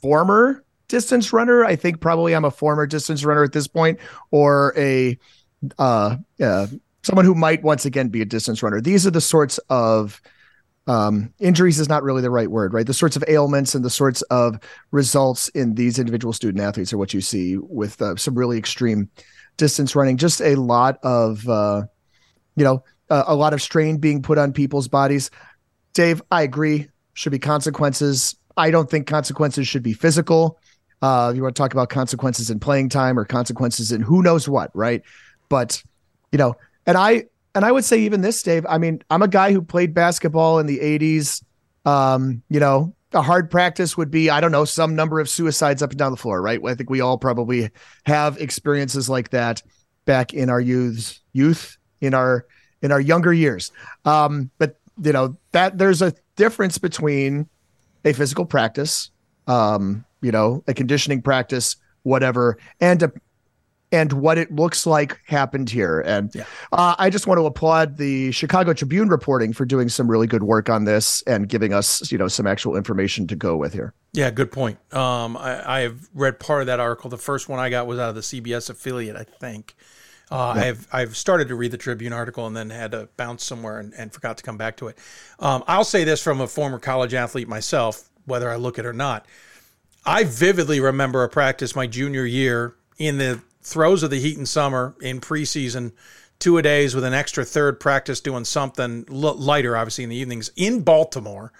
[0.00, 1.64] former distance runner.
[1.64, 3.98] I think probably I'm a former distance runner at this point,
[4.30, 5.18] or a
[5.78, 6.66] uh, uh,
[7.02, 8.80] someone who might once again be a distance runner.
[8.80, 10.20] These are the sorts of
[10.86, 12.86] um, injuries is not really the right word, right?
[12.86, 14.58] The sorts of ailments and the sorts of
[14.90, 19.08] results in these individual student athletes are what you see with uh, some really extreme
[19.56, 20.16] distance running.
[20.16, 21.82] Just a lot of, uh,
[22.56, 25.30] you know, a lot of strain being put on people's bodies.
[25.92, 26.88] Dave, I agree.
[27.12, 28.36] Should be consequences.
[28.56, 30.58] I don't think consequences should be physical.
[31.02, 34.48] Uh, you want to talk about consequences in playing time or consequences in who knows
[34.48, 35.02] what, right?
[35.48, 35.82] But
[36.32, 36.54] you know,
[36.86, 38.66] and I and I would say even this, Dave.
[38.68, 41.42] I mean, I'm a guy who played basketball in the '80s.
[41.86, 45.82] Um, you know, a hard practice would be I don't know some number of suicides
[45.82, 46.60] up and down the floor, right?
[46.64, 47.70] I think we all probably
[48.06, 49.62] have experiences like that
[50.04, 52.46] back in our youths, youth in our
[52.82, 53.72] in our younger years.
[54.04, 57.48] Um, but you know that there's a difference between
[58.04, 59.10] a physical practice,
[59.46, 63.12] um, you know, a conditioning practice, whatever, and a
[63.94, 66.00] and what it looks like happened here.
[66.00, 66.34] And
[66.72, 70.42] uh, I just want to applaud the Chicago Tribune reporting for doing some really good
[70.42, 73.94] work on this and giving us, you know, some actual information to go with here.
[74.12, 74.78] Yeah, good point.
[74.92, 77.08] Um, I, I have read part of that article.
[77.08, 79.76] The first one I got was out of the CBS affiliate, I think.
[80.30, 83.78] Uh, I've I've started to read the Tribune article and then had to bounce somewhere
[83.78, 84.98] and, and forgot to come back to it.
[85.38, 88.92] Um, I'll say this from a former college athlete myself, whether I look it or
[88.92, 89.26] not.
[90.06, 94.48] I vividly remember a practice my junior year in the throes of the heat and
[94.48, 95.92] summer in preseason,
[96.38, 100.50] two a days with an extra third practice doing something lighter, obviously in the evenings
[100.54, 101.52] in Baltimore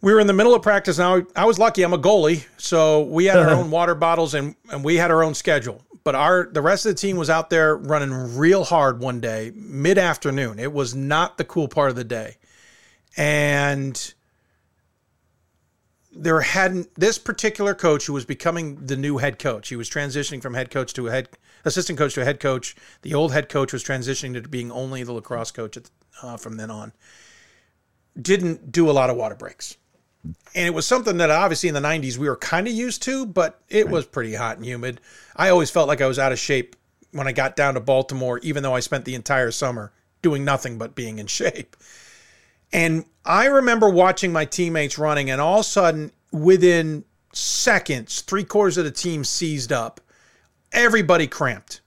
[0.00, 0.98] we were in the middle of practice.
[0.98, 1.82] Now I was lucky.
[1.82, 5.22] I'm a goalie, so we had our own water bottles and and we had our
[5.22, 5.82] own schedule.
[6.04, 9.52] But our the rest of the team was out there running real hard one day,
[9.54, 10.58] mid afternoon.
[10.58, 12.36] It was not the cool part of the day,
[13.16, 14.14] and
[16.18, 19.68] there hadn't this particular coach who was becoming the new head coach.
[19.68, 21.28] He was transitioning from head coach to a head
[21.64, 22.74] assistant coach to a head coach.
[23.02, 25.90] The old head coach was transitioning to being only the lacrosse coach at,
[26.22, 26.92] uh, from then on.
[28.20, 29.76] Didn't do a lot of water breaks.
[30.54, 33.24] And it was something that obviously in the 90s we were kind of used to,
[33.24, 35.00] but it was pretty hot and humid.
[35.36, 36.74] I always felt like I was out of shape
[37.12, 40.78] when I got down to Baltimore, even though I spent the entire summer doing nothing
[40.78, 41.76] but being in shape.
[42.72, 48.44] And I remember watching my teammates running, and all of a sudden, within seconds, three
[48.44, 50.00] quarters of the team seized up.
[50.72, 51.80] Everybody cramped.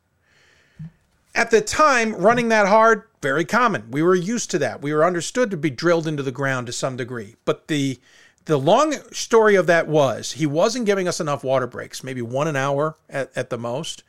[1.34, 3.89] At the time, running that hard, very common.
[3.91, 4.82] We were used to that.
[4.82, 7.36] We were understood to be drilled into the ground to some degree.
[7.46, 8.00] But the
[8.46, 12.48] the long story of that was he wasn't giving us enough water breaks, maybe one
[12.48, 14.04] an hour at, at the most.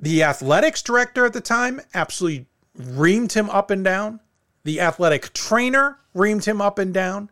[0.00, 2.46] The athletics director at the time absolutely
[2.78, 4.20] reamed him up and down.
[4.66, 7.30] The athletic trainer reamed him up and down.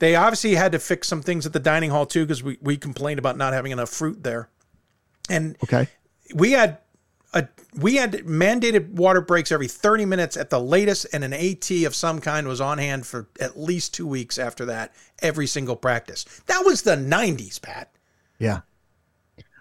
[0.00, 2.76] They obviously had to fix some things at the dining hall too because we, we
[2.76, 4.50] complained about not having enough fruit there.
[5.30, 5.88] And Okay.
[6.34, 6.76] we had
[7.32, 11.70] a we had mandated water breaks every 30 minutes at the latest and an AT
[11.86, 14.92] of some kind was on hand for at least 2 weeks after that
[15.22, 16.24] every single practice.
[16.46, 17.90] That was the 90s, Pat.
[18.38, 18.60] Yeah.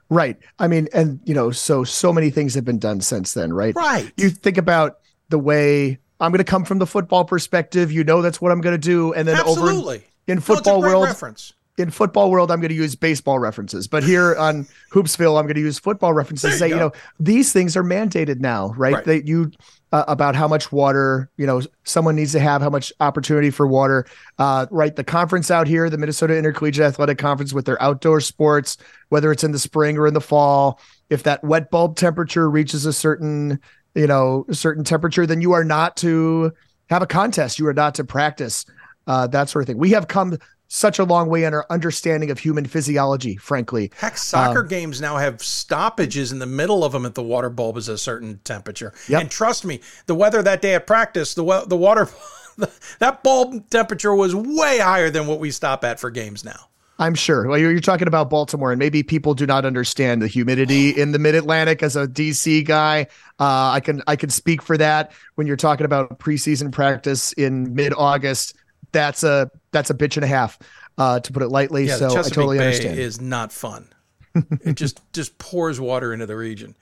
[0.09, 0.37] Right.
[0.59, 3.73] I mean, and you know, so so many things have been done since then, right?
[3.75, 4.11] Right.
[4.17, 7.91] You think about the way I'm going to come from the football perspective.
[7.91, 10.03] You know, that's what I'm going to do, and then over Absolutely.
[10.27, 11.53] in No, it's a football great world, reference.
[11.77, 15.55] in football world, I'm going to use baseball references, but here on Hoopsville, I'm going
[15.55, 16.59] to use football references.
[16.59, 16.87] There you you go.
[16.87, 18.93] know, these things are mandated now, right?
[18.93, 19.05] Right.
[19.05, 19.51] That you
[19.91, 23.67] uh, about how much water, you know, someone needs to have, how much opportunity for
[23.67, 24.05] water.
[24.39, 28.77] Uh, right, the conference out here, the Minnesota Intercollegiate Athletic Conference, with their outdoor sports,
[29.09, 30.79] whether it's in the spring or in the fall,
[31.11, 33.59] if that wet bulb temperature reaches a certain,
[33.95, 36.51] you know, a certain temperature, then you are not to
[36.89, 37.59] have a contest.
[37.59, 38.65] You are not to practice.
[39.05, 39.77] Uh, that sort of thing.
[39.77, 40.37] We have come
[40.69, 43.91] such a long way in our understanding of human physiology, frankly.
[43.97, 47.49] Heck, soccer Um, games now have stoppages in the middle of them if the water
[47.49, 48.91] bulb is a certain temperature.
[49.07, 49.21] Yep.
[49.21, 52.09] And trust me, the weather that day at practice, the the water
[52.99, 56.69] that bulb temperature was way higher than what we stop at for games now.
[57.03, 57.45] I'm sure.
[57.47, 61.11] Well, you're, you're talking about Baltimore, and maybe people do not understand the humidity in
[61.11, 61.83] the Mid Atlantic.
[61.83, 63.07] As a DC guy,
[63.39, 65.11] uh, I can I can speak for that.
[65.35, 68.55] When you're talking about preseason practice in mid August,
[68.93, 70.57] that's a that's a bitch and a half,
[70.97, 71.87] uh, to put it lightly.
[71.87, 72.97] Yeah, so I totally Bay understand.
[72.97, 73.89] is not fun.
[74.35, 76.73] it just just pours water into the region.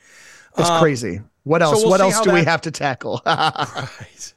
[0.56, 1.22] it's crazy.
[1.46, 1.82] What else?
[1.82, 3.22] we'll what else do we have to tackle?
[3.26, 4.34] Right.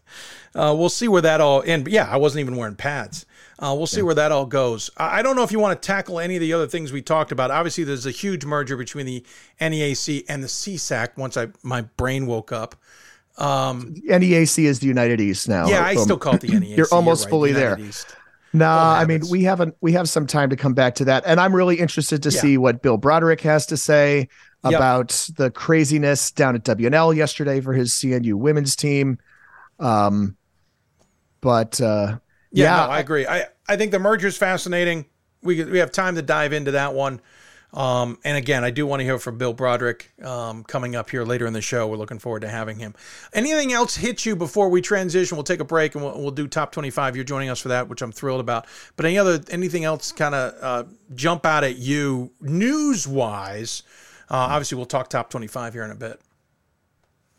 [0.57, 3.27] Uh, we'll see where that all and yeah, I wasn't even wearing pads.
[3.59, 4.91] Uh, we'll see where that all goes.
[4.97, 7.31] I don't know if you want to tackle any of the other things we talked
[7.33, 7.51] about.
[7.51, 9.25] Obviously, there's a huge merger between the
[9.61, 11.17] NEAC and the CSAC.
[11.17, 12.75] Once I my brain woke up.
[13.39, 15.67] Um, NEAC is the United East now.
[15.69, 16.77] Yeah, I Um, still call it the NEAC.
[16.77, 17.87] you're almost right, fully United there.
[17.89, 18.07] East.
[18.53, 21.25] No, Old I mean we haven't we have some time to come back to that,
[21.27, 22.41] and I'm really interested to Yeah.
[22.41, 24.29] see what Bill Broderick has to say
[24.65, 24.73] Yep.
[24.75, 29.19] about the craziness down at WNL yesterday for his CNU women's team.
[29.79, 30.37] Um,
[31.43, 32.19] but uh,
[32.55, 33.27] Yeah, yeah, no, I agree.
[33.27, 35.07] I, I think the merger is fascinating.
[35.43, 37.21] We we have time to dive into that one.
[37.73, 41.25] Um, and again, I do want to hear from Bill Broderick um, coming up here
[41.25, 41.89] later in the show.
[41.89, 42.95] We're looking forward to having him.
[43.33, 45.37] Anything else hit you before we transition?
[45.37, 47.17] We'll take a break and we'll, we'll do top twenty-five.
[47.17, 48.67] You're joining us for that, which I'm thrilled about.
[48.95, 50.85] But any other anything else kind of uh,
[51.17, 53.83] jump out at you news-wise?
[54.31, 56.21] Uh, obviously, we'll talk top twenty-five here in a bit.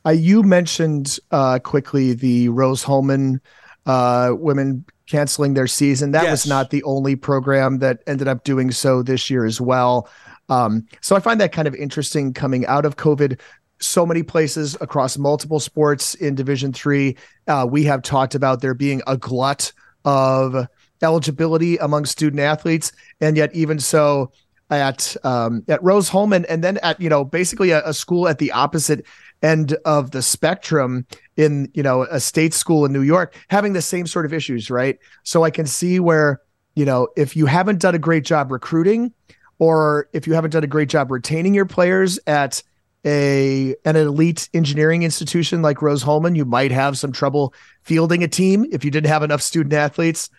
[0.05, 3.39] Uh, you mentioned uh, quickly the Rose-Hulman
[3.85, 6.11] uh, women canceling their season.
[6.11, 10.09] That was not the only program that ended up doing so this year as well.
[10.49, 13.39] Um, so I find that kind of interesting coming out of COVID.
[13.79, 18.73] So many places across multiple sports in Division Three, uh, we have talked about there
[18.73, 19.73] being a glut
[20.05, 20.67] of
[21.01, 24.31] eligibility among student athletes, and yet even so,
[24.69, 28.51] at um, at Rose-Hulman, and then at you know basically a, a school at the
[28.51, 29.05] opposite
[29.43, 31.05] end of the spectrum
[31.37, 34.69] in you know a state school in New York, having the same sort of issues,
[34.69, 34.97] right?
[35.23, 36.41] So I can see where
[36.75, 39.13] you know if you haven't done a great job recruiting,
[39.59, 42.61] or if you haven't done a great job retaining your players at
[43.05, 48.65] a an elite engineering institution like Rose-Hulman, you might have some trouble fielding a team
[48.71, 50.29] if you didn't have enough student athletes.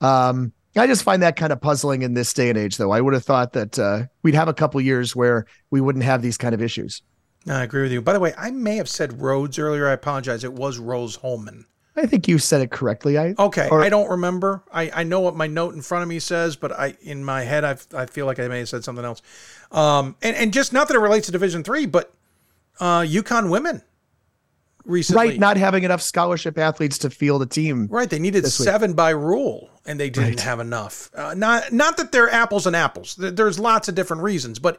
[0.00, 2.90] Um, I just find that kind of puzzling in this day and age, though.
[2.90, 6.20] I would have thought that uh, we'd have a couple years where we wouldn't have
[6.20, 7.00] these kind of issues.
[7.48, 8.02] I agree with you.
[8.02, 9.88] By the way, I may have said Rhodes earlier.
[9.88, 10.42] I apologize.
[10.44, 11.66] It was Rose-Hulman.
[11.98, 13.16] I think you said it correctly.
[13.16, 14.62] I Okay, or- I don't remember.
[14.70, 17.42] I, I know what my note in front of me says, but I in my
[17.42, 19.22] head I I feel like I may have said something else.
[19.72, 22.12] Um, and and just not that it relates to Division Three, but
[22.80, 23.80] uh, UConn women
[24.84, 25.28] recently.
[25.28, 27.86] right, not having enough scholarship athletes to field a team.
[27.90, 30.40] Right, they needed seven by rule, and they didn't Right.
[30.40, 31.10] have enough.
[31.14, 33.16] Uh, not not that they're apples and apples.
[33.18, 34.78] There's lots of different reasons, but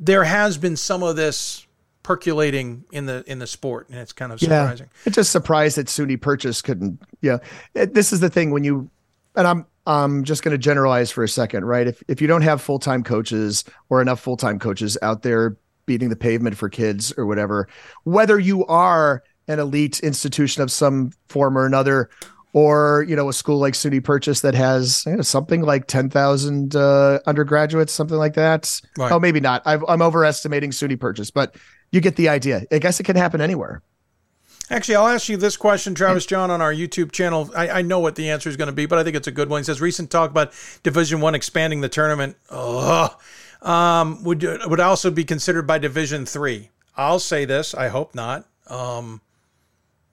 [0.00, 1.64] there has been some of this
[2.02, 4.86] percolating in the in the sport, and it's kind of surprising.
[4.90, 7.00] Yeah, it's just surprised that SUNY Purchase couldn't.
[7.20, 7.38] Yeah,
[7.74, 8.90] It- this is the thing when you,
[9.36, 11.86] and I'm I'm just going to generalize for a second, right?
[11.86, 15.56] If if you don't have full time coaches or enough full time coaches out there
[15.86, 17.68] beating the pavement for kids or whatever,
[18.04, 22.08] whether you are an elite institution of some form or another.
[22.52, 26.10] Or you know a school like SUNY Purchase that has you know, something like ten
[26.10, 28.80] thousand uh, undergraduates, something like that.
[28.98, 29.12] Right.
[29.12, 29.62] Oh, maybe not.
[29.66, 31.54] I've, I'm overestimating SUNY Purchase, but
[31.92, 32.64] you get the idea.
[32.70, 33.82] I guess it can happen anywhere.
[34.70, 37.50] Actually, I'll ask you this question, Travis John, on our YouTube channel.
[37.56, 39.32] I, I know what the answer is going to be, but I think it's a
[39.32, 39.60] good one.
[39.60, 40.52] He says recent talk about
[40.84, 42.36] Division One expanding the tournament.
[42.50, 43.10] Ugh.
[43.62, 46.70] Um, would would also be considered by Division Three.
[46.96, 47.74] I'll say this.
[47.74, 48.46] I hope not.
[48.68, 49.20] Um,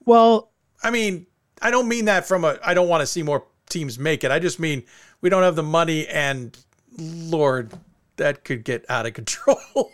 [0.04, 0.50] Well,
[0.82, 1.26] I mean,
[1.62, 2.58] I don't mean that from a.
[2.64, 4.32] I don't want to see more teams make it.
[4.32, 4.82] I just mean
[5.20, 6.56] we don't have the money, and
[6.98, 7.72] Lord,
[8.16, 9.58] that could get out of control.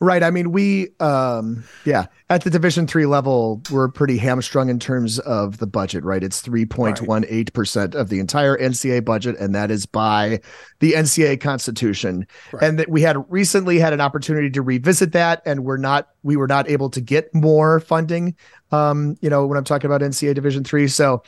[0.00, 0.22] Right.
[0.22, 5.18] I mean, we, um, yeah, at the Division three level, we're pretty hamstrung in terms
[5.18, 6.04] of the budget.
[6.04, 6.22] Right.
[6.22, 10.40] It's three point one eight percent of the entire NCAA budget, and that is by
[10.78, 12.28] the NCAA Constitution.
[12.60, 16.36] And that we had recently had an opportunity to revisit that, and we're not, we
[16.36, 18.36] were not able to get more funding.
[18.70, 21.24] Um, you know, when I'm talking about NCAA Division three, so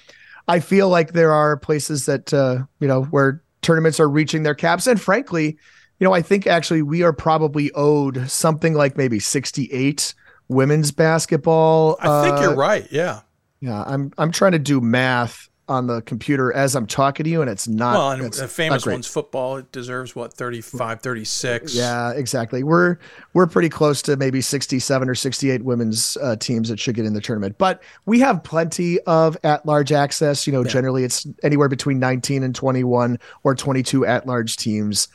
[0.47, 4.55] I feel like there are places that uh, you know where tournaments are reaching their
[4.55, 5.59] caps, and frankly,
[6.01, 10.15] you know, I think actually we are probably owed something like maybe 68
[10.49, 11.97] women's basketball.
[12.01, 12.89] I think uh, you're right.
[12.91, 13.21] Yeah.
[13.61, 17.43] Yeah, I'm I'm trying to do math on the computer as I'm talking to you,
[17.43, 17.95] and it's not.
[17.95, 19.59] Well, and the famous one's football.
[19.59, 21.75] It deserves what 35, 36.
[21.75, 22.63] Yeah, exactly.
[22.65, 22.97] We're
[23.35, 27.13] we're pretty close to maybe 67 or 68 women's uh, teams that should get in
[27.13, 30.47] the tournament, but we have plenty of at-large access.
[30.47, 35.07] You know, generally it's anywhere between 19 and 21 or 22 at-large teams.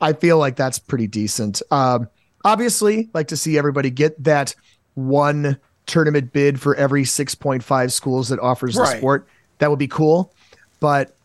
[0.00, 1.60] I feel like that's pretty decent.
[1.70, 2.08] Um,
[2.44, 4.54] obviously, like to see everybody get that
[4.94, 9.26] one tournament bid for every 6.5 schools that offers the sport.
[9.58, 10.32] That would be cool,
[10.80, 11.16] but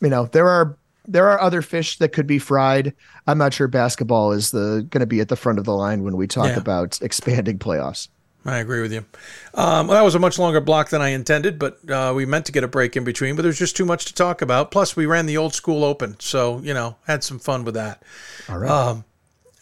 [0.00, 2.92] you know there are there are other fish that could be fried.
[3.28, 6.02] I'm not sure basketball is the going to be at the front of the line
[6.02, 6.56] when we talk Yeah.
[6.58, 8.08] about expanding playoffs.
[8.46, 9.04] I agree with you.
[9.54, 12.46] Um, well, that was a much longer block than I intended, but uh, we meant
[12.46, 13.34] to get a break in between.
[13.34, 14.70] But there's just too much to talk about.
[14.70, 18.02] Plus, we ran the old school open, so you know, had some fun with that.
[18.48, 18.70] All right.
[18.70, 19.04] Um,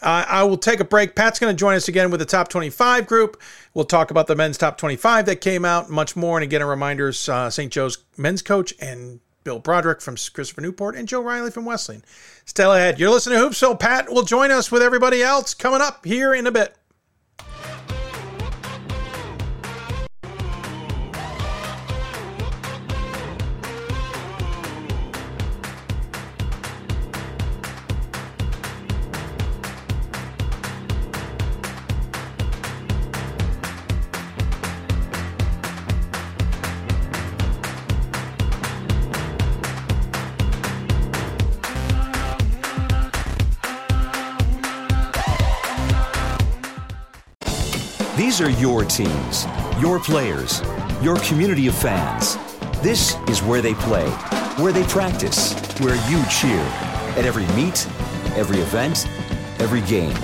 [0.03, 1.15] I, I will take a break.
[1.17, 3.41] Pat's going to join us again with the top 25 group.
[3.73, 6.37] We'll talk about the men's top 25 that came out, much more.
[6.37, 7.73] And again, a reminder: uh, St.
[7.73, 12.05] Joe's men's coach and Bill Broderick from Christopher Newport and Joe Riley from Wesleyan.
[12.45, 12.99] Stella ahead.
[12.99, 13.81] You're listening to Hoopsville.
[13.81, 16.77] Pat will join us with everybody else coming up here in a bit.
[48.35, 49.47] These are your teams,
[49.79, 50.61] your players,
[51.01, 52.37] your community of fans.
[52.83, 54.11] This is where they play,
[54.59, 56.59] where they practice, where you cheer.
[57.17, 57.87] At every meet,
[58.37, 59.07] every event,
[59.61, 60.17] every game.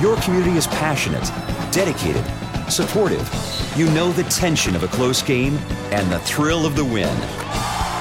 [0.00, 1.30] Your community is passionate,
[1.72, 2.24] dedicated,
[2.72, 3.30] supportive.
[3.76, 5.58] You know the tension of a close game
[5.92, 7.14] and the thrill of the win.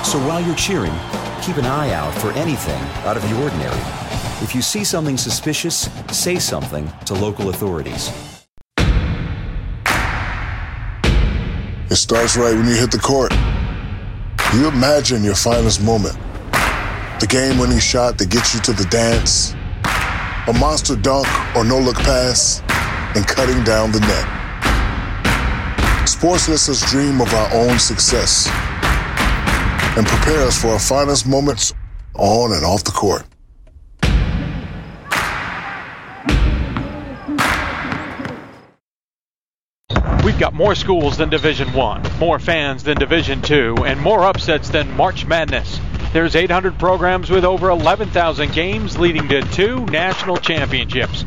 [0.05, 0.95] So while you're cheering,
[1.41, 3.81] keep an eye out for anything out of the ordinary.
[4.41, 8.09] If you see something suspicious, say something to local authorities.
[11.95, 13.31] It starts right when you hit the court.
[14.53, 16.17] You imagine your finest moment.
[17.21, 19.53] The game winning shot that gets you to the dance,
[20.45, 21.25] a monster dunk
[21.55, 22.59] or no look pass,
[23.15, 24.27] and cutting down the net.
[26.05, 28.49] Sports lets us dream of our own success
[29.95, 31.73] and prepare us for our finest moments
[32.15, 33.23] on and off the court.
[40.56, 45.26] More schools than Division 1, more fans than Division 2, and more upsets than March
[45.26, 45.82] Madness.
[46.14, 51.26] There's 800 programs with over 11,000 games leading to two national championships.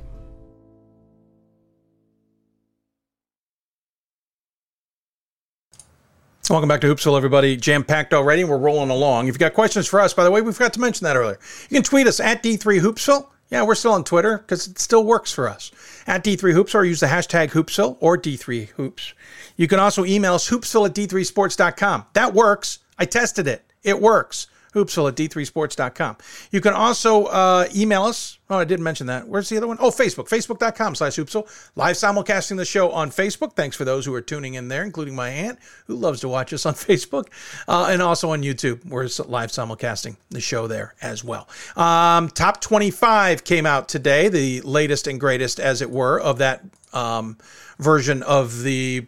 [6.49, 7.55] Welcome back to Hoopsville, everybody.
[7.55, 8.43] Jam packed already.
[8.43, 9.27] We're rolling along.
[9.27, 11.37] If you've got questions for us, by the way, we forgot to mention that earlier.
[11.69, 13.27] You can tweet us at D3Hoopsville.
[13.51, 15.71] Yeah, we're still on Twitter because it still works for us.
[16.07, 19.13] At D3Hoops or use the hashtag Hoopsville or D3Hoops.
[19.57, 22.05] You can also email us hoopsville at D3Sports.com.
[22.13, 22.79] That works.
[22.97, 23.63] I tested it.
[23.83, 26.17] It works hoopsville at d3sports.com.
[26.51, 28.37] You can also uh, email us.
[28.49, 29.27] Oh, I didn't mention that.
[29.27, 29.77] Where's the other one?
[29.79, 31.47] Oh, Facebook, facebook.com slash hoopsville.
[31.75, 33.53] Live simulcasting the show on Facebook.
[33.53, 36.51] Thanks for those who are tuning in there, including my aunt, who loves to watch
[36.53, 37.27] us on Facebook,
[37.67, 38.85] uh, and also on YouTube.
[38.85, 41.47] We're live simulcasting the show there as well.
[41.75, 46.63] Um, top 25 came out today, the latest and greatest, as it were, of that
[46.93, 47.37] um,
[47.77, 49.05] version of the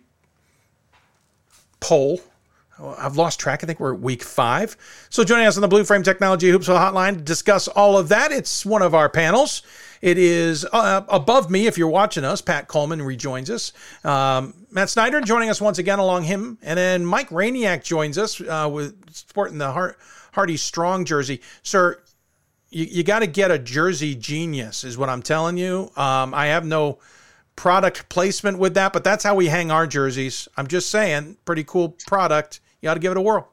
[1.79, 2.21] poll
[2.97, 3.63] I've lost track.
[3.63, 4.77] I think we're at week five.
[5.09, 8.31] So joining us on the Blue Frame Technology Hoopsville Hotline to discuss all of that,
[8.31, 9.61] it's one of our panels.
[10.01, 12.41] It is uh, above me if you're watching us.
[12.41, 13.71] Pat Coleman rejoins us.
[14.03, 16.57] Um, Matt Snyder joining us once again along him.
[16.63, 19.93] And then Mike Rainiak joins us uh, with sporting the
[20.31, 21.41] Hardy Strong jersey.
[21.61, 22.01] Sir,
[22.71, 25.91] you, you got to get a jersey genius, is what I'm telling you.
[25.95, 26.97] Um, I have no
[27.55, 30.47] product placement with that, but that's how we hang our jerseys.
[30.57, 33.49] I'm just saying, pretty cool product you ought to give it a whirl.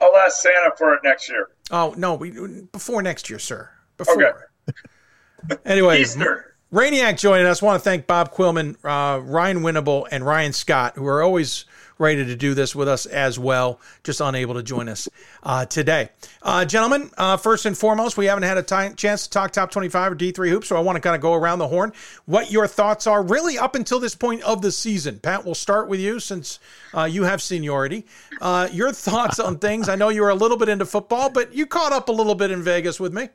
[0.00, 1.48] I'll ask Santa for it next year.
[1.70, 2.30] Oh no, we
[2.72, 3.70] before next year, sir.
[3.96, 4.46] Before.
[4.68, 5.58] Okay.
[5.64, 6.56] anyway, Easter.
[6.72, 7.62] Rainiac joining us.
[7.62, 11.66] I want to thank Bob Quillman, uh, Ryan Winnable, and Ryan Scott, who are always
[11.98, 15.08] ready to do this with us as well, just unable to join us
[15.42, 16.08] uh, today.
[16.42, 20.12] Uh, gentlemen, uh, first and foremost, we haven't had a chance to talk top 25
[20.12, 21.92] or D3 hoops, so I want to kind of go around the horn.
[22.26, 25.18] What your thoughts are really up until this point of the season.
[25.18, 26.58] Pat, we'll start with you since
[26.94, 28.06] uh, you have seniority.
[28.40, 29.88] Uh, your thoughts on things.
[29.88, 32.34] I know you were a little bit into football, but you caught up a little
[32.34, 33.28] bit in Vegas with me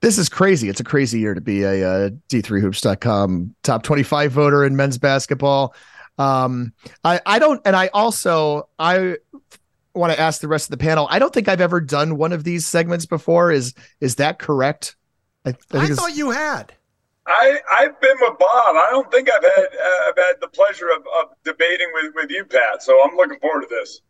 [0.00, 0.68] this is crazy.
[0.68, 5.74] It's a crazy year to be a, a D3hoops.com top 25 voter in men's basketball.
[6.18, 6.72] Um,
[7.04, 9.16] I, I don't, and I also, I
[9.94, 11.06] want to ask the rest of the panel.
[11.10, 13.50] I don't think I've ever done one of these segments before.
[13.50, 14.96] Is, is that correct?
[15.44, 16.72] I, I, I thought you had.
[17.26, 18.76] I, I've been with Bob.
[18.76, 22.30] I don't think I've had uh, I've had the pleasure of, of debating with, with
[22.30, 22.82] you, Pat.
[22.82, 24.00] So I'm looking forward to this.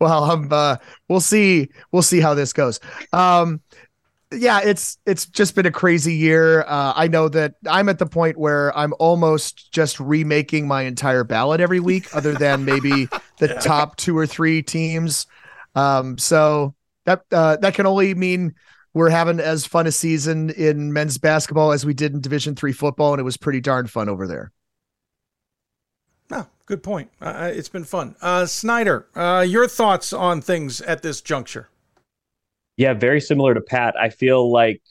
[0.00, 0.76] Well, um, uh,
[1.08, 1.70] we'll see.
[1.90, 2.78] We'll see how this goes.
[3.12, 3.61] Um,
[4.32, 6.62] yeah, it's it's just been a crazy year.
[6.62, 11.24] Uh, I know that I'm at the point where I'm almost just remaking my entire
[11.24, 13.08] ballot every week, other than maybe
[13.38, 15.26] the top two or three teams.
[15.74, 16.74] Um, so
[17.04, 18.54] that uh, that can only mean
[18.94, 22.72] we're having as fun a season in men's basketball as we did in Division three
[22.72, 24.52] football, and it was pretty darn fun over there.
[26.30, 27.10] Oh, good point.
[27.20, 28.16] Uh, it's been fun.
[28.20, 31.68] Uh, Snyder, uh, your thoughts on things at this juncture?
[32.76, 33.94] Yeah, very similar to Pat.
[33.98, 34.82] I feel like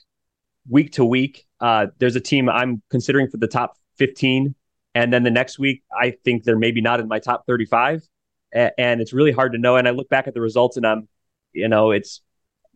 [0.70, 4.56] week to week, uh, there's a team I'm considering for the top 15.
[4.94, 8.04] And then the next week, I think they're maybe not in my top 35.
[8.54, 9.78] A- and it's really hard to know.
[9.78, 11.08] And I look back at the results and I'm,
[11.54, 12.22] you know, it's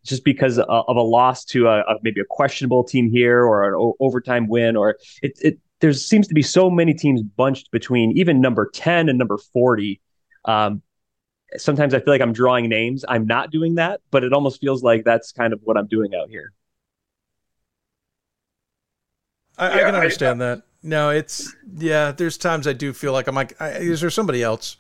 [0.03, 3.73] just because of a loss to a, a maybe a questionable team here or an
[3.75, 8.11] o- overtime win, or it, it, there seems to be so many teams bunched between
[8.17, 9.99] even number 10 and number 40.
[10.45, 10.81] Um,
[11.57, 13.05] sometimes I feel like I'm drawing names.
[13.07, 16.13] I'm not doing that, but it almost feels like that's kind of what I'm doing
[16.15, 16.53] out here.
[19.57, 20.63] I, yeah, I can understand I, that.
[20.83, 22.11] No, it's yeah.
[22.11, 24.77] There's times I do feel like I'm like, I, is there somebody else?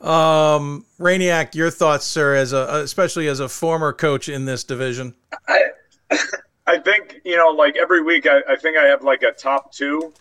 [0.00, 5.14] Um, Rainiac, your thoughts, sir, as a especially as a former coach in this division.
[5.48, 5.62] I
[6.66, 9.72] I think you know, like every week, I, I think I have like a top
[9.72, 10.12] two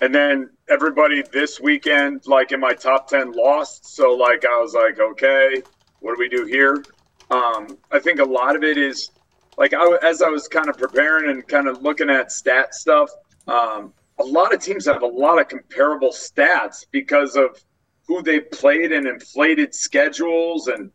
[0.00, 3.86] and then everybody this weekend, like in my top 10, lost.
[3.86, 5.62] So, like, I was like, okay,
[6.00, 6.84] what do we do here?
[7.30, 9.10] Um, I think a lot of it is
[9.56, 13.10] like, I, as I was kind of preparing and kind of looking at stat stuff,
[13.46, 17.62] um, a lot of teams have a lot of comparable stats because of
[18.06, 20.68] who they played and inflated schedules.
[20.68, 20.90] And,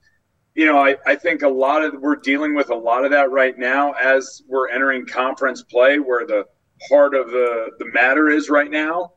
[0.55, 3.31] you know, I, I think a lot of we're dealing with a lot of that
[3.31, 6.45] right now as we're entering conference play where the
[6.89, 9.13] heart of the the matter is right now.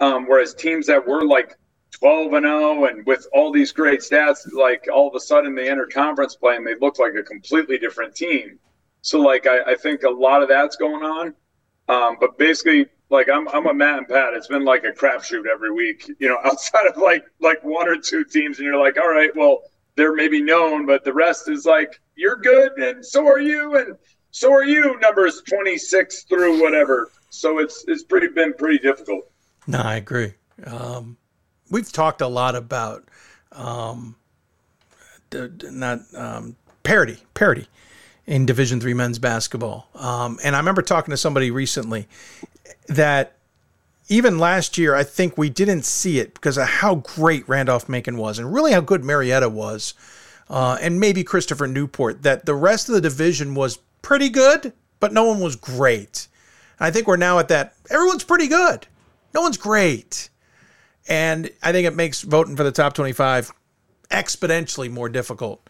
[0.00, 1.56] Um, whereas teams that were like
[1.92, 5.68] 12 and 0 and with all these great stats, like all of a sudden they
[5.68, 8.58] enter conference play and they look like a completely different team.
[9.02, 11.34] So like I, I think a lot of that's going on.
[11.88, 14.34] Um, but basically, Like I'm I'm a Matt and Pat.
[14.34, 16.08] It's been like a crapshoot every week.
[16.20, 19.30] You know, outside of like like one or two teams, and you're like, all right,
[19.36, 19.62] well,
[19.96, 23.96] they're maybe known, but the rest is like you're good, and so are you, and
[24.30, 24.98] so are you.
[25.00, 27.10] Numbers 26 through whatever.
[27.30, 29.30] So it's it's pretty been pretty difficult.
[29.66, 30.34] No, I agree.
[30.66, 31.16] Um,
[31.70, 33.04] we've talked a lot about
[33.52, 34.16] um,
[35.32, 37.68] not um, parity, parity
[38.26, 39.88] in Division three men's basketball.
[39.94, 42.08] Um, and I remember talking to somebody recently
[42.88, 43.34] that
[44.08, 48.16] even last year, I think we didn't see it because of how great Randolph Macon
[48.16, 49.94] was, and really how good Marietta was,
[50.48, 52.22] uh, and maybe Christopher Newport.
[52.22, 56.28] That the rest of the division was pretty good, but no one was great.
[56.78, 57.74] I think we're now at that.
[57.90, 58.86] Everyone's pretty good.
[59.34, 60.30] No one's great.
[61.08, 63.52] And I think it makes voting for the top 25
[64.10, 65.68] exponentially more difficult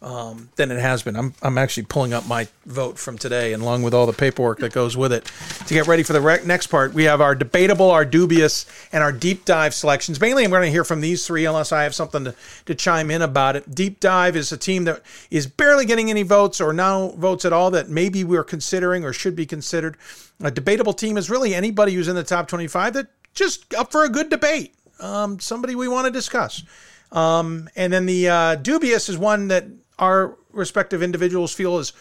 [0.00, 1.16] um, than it has been.
[1.16, 4.58] I'm, I'm actually pulling up my vote from today, and along with all the paperwork
[4.60, 5.30] that goes with it.
[5.66, 9.02] To get ready for the rec- next part, we have our debatable, our dubious, and
[9.02, 10.20] our deep dive selections.
[10.20, 12.34] Mainly, I'm going to hear from these three, unless I have something to,
[12.66, 13.74] to chime in about it.
[13.74, 17.52] Deep dive is a team that is barely getting any votes or no votes at
[17.52, 19.96] all that maybe we're considering or should be considered.
[20.40, 24.04] A debatable team is really anybody who's in the top 25 that just up for
[24.04, 24.74] a good debate.
[25.00, 26.62] Um, somebody we want to discuss.
[27.10, 29.64] Um, and then the uh, dubious is one that
[29.98, 31.92] our respective individuals feel is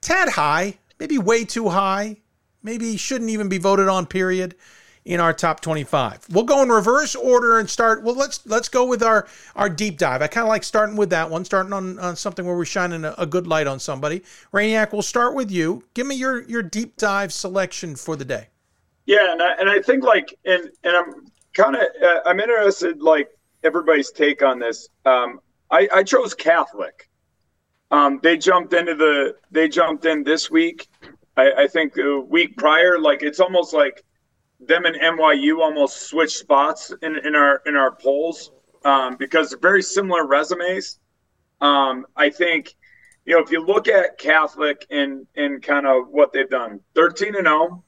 [0.00, 2.16] tad high, maybe way too high,
[2.62, 4.06] maybe shouldn't even be voted on.
[4.06, 4.54] Period.
[5.04, 8.02] In our top 25, we'll go in reverse order and start.
[8.02, 10.20] Well, let's let's go with our our deep dive.
[10.20, 13.04] I kind of like starting with that one, starting on, on something where we're shining
[13.04, 14.24] a, a good light on somebody.
[14.52, 15.84] Rainiac, we'll start with you.
[15.94, 18.48] Give me your your deep dive selection for the day.
[19.06, 23.00] Yeah, and I, and I think like and and I'm kind of uh, I'm interested
[23.00, 23.30] like
[23.62, 24.88] everybody's take on this.
[25.04, 25.40] Um,
[25.70, 27.08] I, I chose Catholic.
[27.90, 30.88] Um, they jumped into the they jumped in this week.
[31.36, 34.02] I, I think a week prior, like it's almost like
[34.60, 38.50] them and NYU almost switched spots in, in our in our polls
[38.84, 40.98] um, because they're very similar resumes.
[41.60, 42.74] Um, I think
[43.24, 47.36] you know if you look at Catholic and and kind of what they've done, thirteen
[47.36, 47.84] and zero,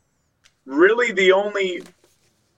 [0.65, 1.83] really the only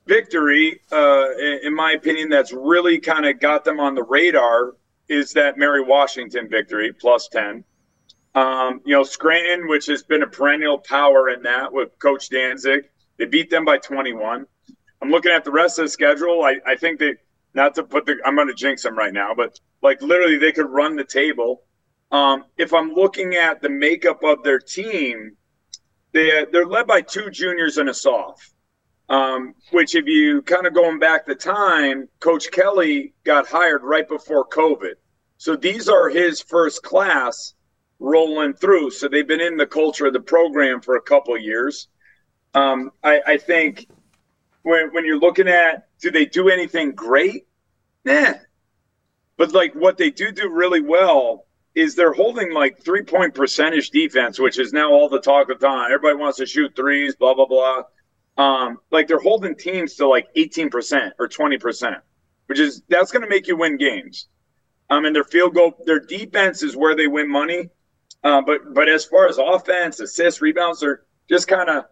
[0.05, 4.73] victory, uh, in, in my opinion, that's really kind of got them on the radar
[5.11, 7.65] is that Mary Washington victory plus 10.
[8.33, 12.89] Um, you know, Scranton, which has been a perennial power in that with Coach Danzig,
[13.17, 14.45] they beat them by 21.
[15.01, 16.43] I'm looking at the rest of the schedule.
[16.43, 17.15] I, I think they,
[17.53, 20.53] not to put the, I'm going to jinx them right now, but like literally they
[20.53, 21.63] could run the table.
[22.11, 25.35] Um, if I'm looking at the makeup of their team,
[26.13, 28.53] they, they're led by two juniors and a soft.
[29.09, 34.07] Um, which, if you kind of going back the time, Coach Kelly got hired right
[34.07, 34.93] before COVID.
[35.41, 37.55] So these are his first class
[37.97, 38.91] rolling through.
[38.91, 41.87] So they've been in the culture of the program for a couple years.
[42.53, 43.87] Um, I, I think
[44.61, 47.47] when, when you're looking at do they do anything great?
[48.05, 48.33] Nah.
[49.35, 53.89] But like what they do do really well is they're holding like three point percentage
[53.89, 55.91] defense, which is now all the talk of time.
[55.91, 57.81] Everybody wants to shoot threes, blah, blah, blah
[58.37, 61.99] um, like they're holding teams to like 18% or 20%,
[62.45, 64.27] which is that's going to make you win games.
[64.91, 67.69] Um, and their field goal, their defense is where they win money.
[68.23, 71.85] Uh, but but as far as offense, assists, rebounds, they're just kind of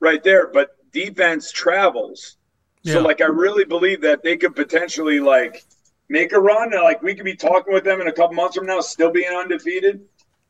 [0.00, 0.48] right there.
[0.48, 2.36] But defense travels.
[2.82, 2.94] Yeah.
[2.94, 5.64] So like I really believe that they could potentially like
[6.08, 6.72] make a run.
[6.72, 9.32] Like we could be talking with them in a couple months from now, still being
[9.32, 10.00] undefeated.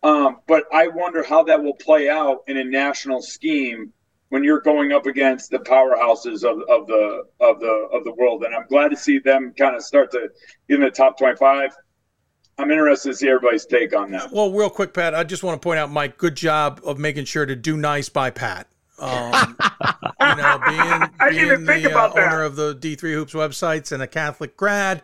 [0.02, 3.92] Um, but I wonder how that will play out in a national scheme
[4.30, 8.42] when you're going up against the powerhouses of, of the of the of the world.
[8.44, 10.30] And I'm glad to see them kind of start to
[10.68, 11.76] get in the top 25.
[12.58, 14.30] I'm interested to see everybody's take on that.
[14.32, 17.24] Well, real quick, Pat, I just want to point out, Mike, good job of making
[17.24, 18.66] sure to do nice by Pat.
[18.98, 19.56] Um,
[20.20, 24.58] you know, being, being the uh, owner of the D3 Hoops websites and a Catholic
[24.58, 25.02] grad,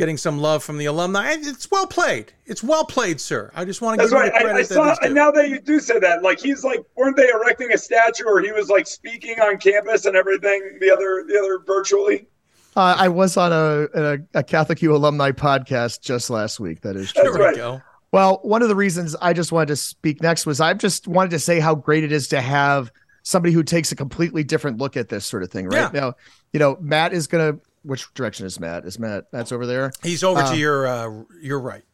[0.00, 1.34] getting some love from the alumni.
[1.38, 2.32] It's well played.
[2.46, 3.50] It's well played, sir.
[3.54, 4.26] I just want to That's give right.
[4.26, 6.22] you the credit I, I that saw, is and now that you do say that,
[6.22, 10.06] like he's like, weren't they erecting a statue or he was like speaking on campus
[10.06, 12.26] and everything the other the other virtually?
[12.74, 16.80] Uh, I was on a, a, a Catholic U alumni podcast just last week.
[16.80, 17.24] That is true.
[17.24, 17.56] That's right.
[17.56, 17.82] go.
[18.12, 21.30] Well, one of the reasons I just wanted to speak next was I just wanted
[21.32, 22.90] to say how great it is to have
[23.22, 25.66] somebody who takes a completely different look at this sort of thing.
[25.66, 26.00] Right Yeah.
[26.00, 26.14] now,
[26.54, 27.58] you know, Matt is gonna.
[27.82, 28.84] Which direction is Matt?
[28.84, 29.24] Is Matt?
[29.32, 29.90] Matt's over there.
[30.02, 31.10] He's over Uh, to your uh,
[31.40, 31.84] your right.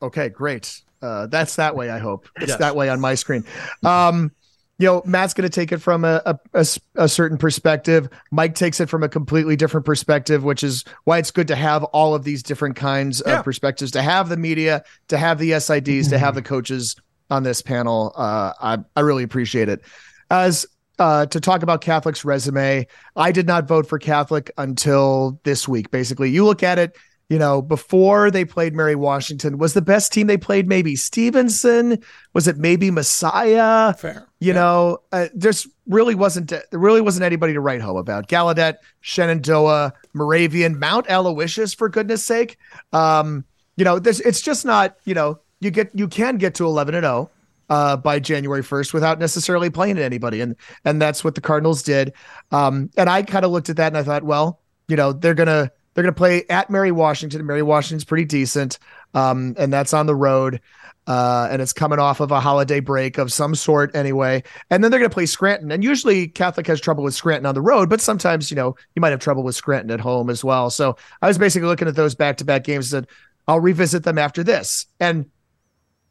[0.00, 0.80] Okay, great.
[1.00, 1.90] Uh, that's that way.
[1.90, 2.58] I hope it's Yes.
[2.58, 3.44] that way on my screen.
[3.84, 4.30] Um,
[4.78, 6.20] you know, Matt's going to take it from a
[6.54, 6.66] a
[6.96, 8.08] a certain perspective.
[8.32, 11.84] Mike takes it from a completely different perspective, which is why it's good to have
[11.84, 13.38] all of these different kinds Yeah.
[13.38, 13.92] of perspectives.
[13.92, 16.96] To have the media, to have the SIDs, to have the coaches
[17.30, 18.12] on this panel.
[18.16, 19.82] Uh, I I really appreciate it.
[20.30, 20.66] As
[20.98, 22.86] uh, to talk about Catholic's resume.
[23.16, 25.90] I did not vote for Catholic until this week.
[25.90, 26.96] Basically, you look at it.
[27.28, 32.02] You know, before they played Mary Washington, was the best team they played maybe Stevenson?
[32.34, 33.94] Was it maybe Messiah?
[33.94, 34.26] Fair.
[34.38, 38.28] You know, uh, there's really wasn't there really wasn't anybody to write home about.
[38.28, 42.58] Gallaudet, Shenandoah, Moravian, Mount Aloysius, for goodness sake.
[42.92, 44.96] Um, you know, there's it's just not.
[45.04, 47.30] You know, you get you can get to 11 and 0
[47.72, 50.42] uh, by January 1st without necessarily playing anybody.
[50.42, 52.12] And and that's what the Cardinals did.
[52.50, 55.32] Um, and I kind of looked at that and I thought, well, you know, they're
[55.32, 57.46] gonna they're gonna play at Mary Washington.
[57.46, 58.78] Mary Washington's pretty decent.
[59.14, 60.60] Um, and that's on the road.
[61.06, 64.42] Uh, and it's coming off of a holiday break of some sort anyway.
[64.68, 65.72] And then they're going to play Scranton.
[65.72, 69.00] And usually Catholic has trouble with Scranton on the road, but sometimes, you know, you
[69.00, 70.70] might have trouble with Scranton at home as well.
[70.70, 73.16] So I was basically looking at those back to back games and said,
[73.48, 74.86] I'll revisit them after this.
[75.00, 75.28] And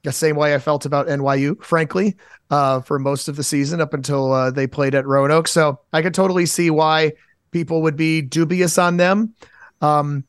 [0.03, 2.15] the same way I felt about NYU, frankly,
[2.49, 5.47] uh, for most of the season up until uh, they played at Roanoke.
[5.47, 7.13] So I could totally see why
[7.51, 9.33] people would be dubious on them.
[9.81, 10.23] Um,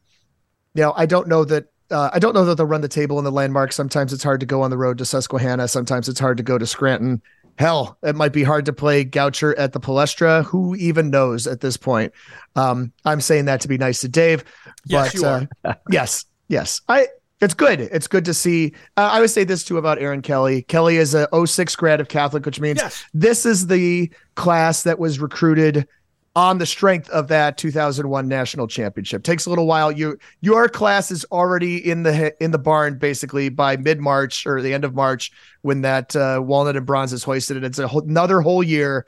[0.75, 1.67] you know, I don't know that.
[1.91, 3.71] Uh, I don't know that they'll run the table in the landmark.
[3.71, 5.69] Sometimes it's hard to go on the road to Susquehanna.
[5.69, 7.21] Sometimes it's hard to go to Scranton.
[7.59, 10.43] Hell, it might be hard to play Goucher at the Palestra.
[10.47, 12.15] Who even knows at this point?
[12.57, 14.43] Um, I'm saying that to be nice to Dave.
[14.87, 15.49] Yes, but, you are.
[15.65, 16.81] uh, yes, yes.
[16.89, 17.09] I
[17.43, 17.81] it's good.
[17.81, 18.73] It's good to see.
[18.97, 20.63] Uh, I would say this too about Aaron Kelly.
[20.63, 23.05] Kelly is a 06 grad of Catholic, which means Yes.
[23.13, 25.87] this is the class that was recruited
[26.35, 29.23] on the strength of that 2001 national championship.
[29.23, 29.93] Takes a little while.
[29.93, 34.63] You your class is already in the in the barn basically by mid March or
[34.63, 35.31] the end of March
[35.61, 39.05] when that uh, walnut and bronze is hoisted, and it's a whole, another whole year.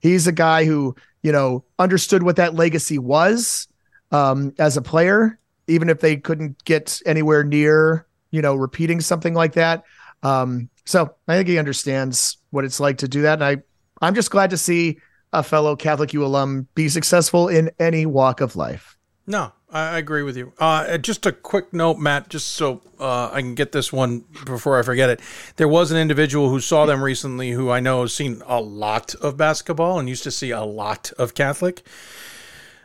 [0.00, 3.66] He's a guy who you know understood what that legacy was
[4.12, 9.34] um, as a player, even if they couldn't get anywhere near you know repeating something
[9.34, 9.84] like that.
[10.22, 13.62] Um, so I think he understands what it's like to do that, and I
[14.06, 14.98] I'm just glad to see
[15.32, 18.96] a fellow Catholic U alum be successful in any walk of life.
[19.26, 20.52] No, I agree with you.
[20.58, 24.76] Uh, just a quick note, Matt, just so uh, I can get this one before
[24.78, 25.20] I forget it.
[25.54, 29.14] There was an individual who saw them recently who I know has seen a lot
[29.16, 31.82] of basketball and used to see a lot of Catholic.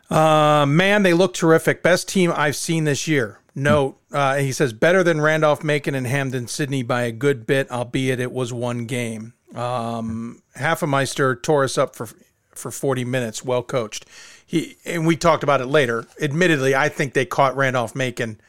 [0.09, 1.81] Uh, man, they look terrific.
[1.81, 3.39] Best team I've seen this year.
[3.57, 8.19] Note, uh, he says better than Randolph Macon and Hampden-Sydney by a good bit, albeit
[8.19, 9.33] it was one game.
[9.55, 12.09] Um, Halfemeister tore us up for
[12.51, 14.05] for 40 minutes, well coached.
[14.45, 16.07] He and we talked about it later.
[16.21, 18.39] Admittedly, I think they caught Randolph Macon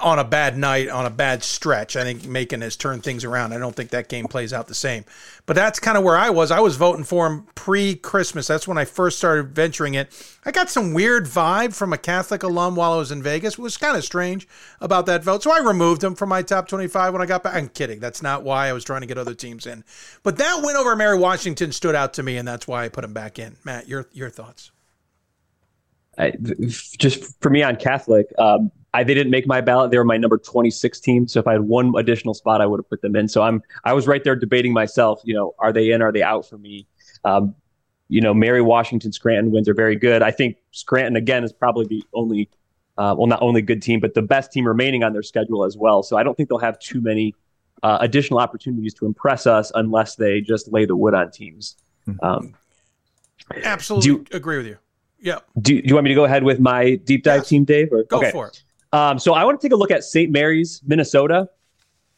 [0.00, 1.96] on a bad night, on a bad stretch.
[1.96, 3.52] I think Macon has turned things around.
[3.52, 5.04] I don't think that game plays out the same.
[5.44, 6.50] But that's kind of where I was.
[6.50, 8.46] I was voting for him pre-Christmas.
[8.46, 10.10] That's when I first started venturing it.
[10.46, 13.54] I got some weird vibe from a Catholic alum while I was in Vegas.
[13.54, 14.48] It was kind of strange
[14.80, 15.42] about that vote.
[15.42, 17.54] So I removed him from my top 25 when I got back.
[17.54, 18.00] I'm kidding.
[18.00, 19.84] That's not why I was trying to get other teams in.
[20.22, 23.04] But that win over Mary Washington stood out to me, and that's why I put
[23.04, 23.56] him back in.
[23.62, 24.70] Matt, your your thoughts?
[26.18, 26.32] I,
[26.70, 29.90] just for me on Catholic, um, I they didn't make my ballot.
[29.90, 31.28] They were my number 26 team.
[31.28, 33.28] So if I had one additional spot, I would have put them in.
[33.28, 35.20] So I'm I was right there debating myself.
[35.22, 36.00] You know, are they in?
[36.00, 36.86] Are they out for me?
[37.24, 37.54] Um,
[38.08, 40.22] you know, Mary Washington Scranton wins are very good.
[40.22, 42.48] I think Scranton again is probably the only,
[42.96, 45.76] uh, well, not only good team, but the best team remaining on their schedule as
[45.76, 46.02] well.
[46.02, 47.34] So I don't think they'll have too many
[47.82, 51.76] uh, additional opportunities to impress us unless they just lay the wood on teams.
[52.22, 52.54] Um,
[53.62, 54.78] Absolutely agree with you.
[55.18, 55.40] Yeah.
[55.60, 57.92] do, do you want me to go ahead with my deep dive team, Dave?
[57.92, 58.30] Or Go okay.
[58.30, 58.62] for it.
[58.96, 60.32] Um, so I want to take a look at St.
[60.32, 61.50] Mary's, Minnesota,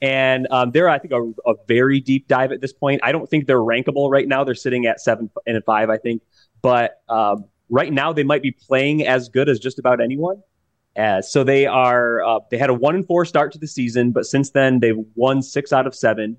[0.01, 3.01] and um, they're I think a, a very deep dive at this point.
[3.03, 4.45] I don't think they're rankable right now.
[4.45, 6.22] They're sitting at seven and five, I think,
[6.62, 10.41] but um, right now they might be playing as good as just about anyone.
[10.97, 14.12] Uh, so they are uh, they had a one and four start to the season,
[14.12, 16.37] but since then they've won six out of seven,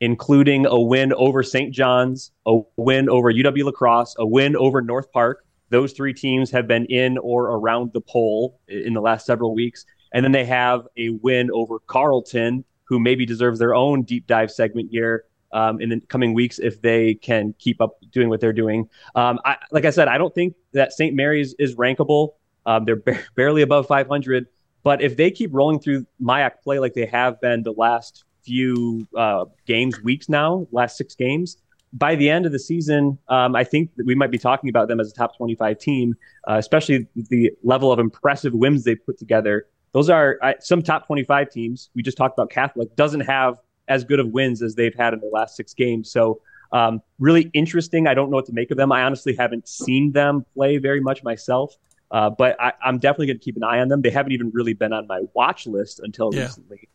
[0.00, 1.74] including a win over St.
[1.74, 5.43] John's, a win over UW La Crosse, a win over North Park.
[5.70, 9.84] Those three teams have been in or around the poll in the last several weeks,
[10.12, 14.50] and then they have a win over Carleton, who maybe deserves their own deep dive
[14.50, 15.24] segment here.
[15.52, 19.38] Um, in the coming weeks, if they can keep up doing what they're doing, um,
[19.44, 21.14] I, like I said, I don't think that St.
[21.14, 22.30] Mary's is rankable.
[22.66, 24.48] Um, they're ba- barely above 500.
[24.82, 29.06] But if they keep rolling through MIAC play like they have been the last few
[29.16, 31.56] uh, games, weeks now, last six games,
[31.94, 34.88] by the end of the season, um, I think that we might be talking about
[34.88, 36.14] them as a top 25 team,
[36.48, 39.66] uh, especially the level of impressive wins they put together.
[39.92, 41.90] Those are uh, some top 25 teams.
[41.94, 45.20] We just talked about Catholic doesn't have as good of wins as they've had in
[45.20, 46.10] the last six games.
[46.10, 46.40] So
[46.72, 48.08] um, really interesting.
[48.08, 48.90] I don't know what to make of them.
[48.90, 51.76] I honestly haven't seen them play very much myself.
[52.10, 54.02] Uh, but I, I'm definitely going to keep an eye on them.
[54.02, 56.42] They haven't even really been on my watch list until Yeah.
[56.42, 56.88] recently.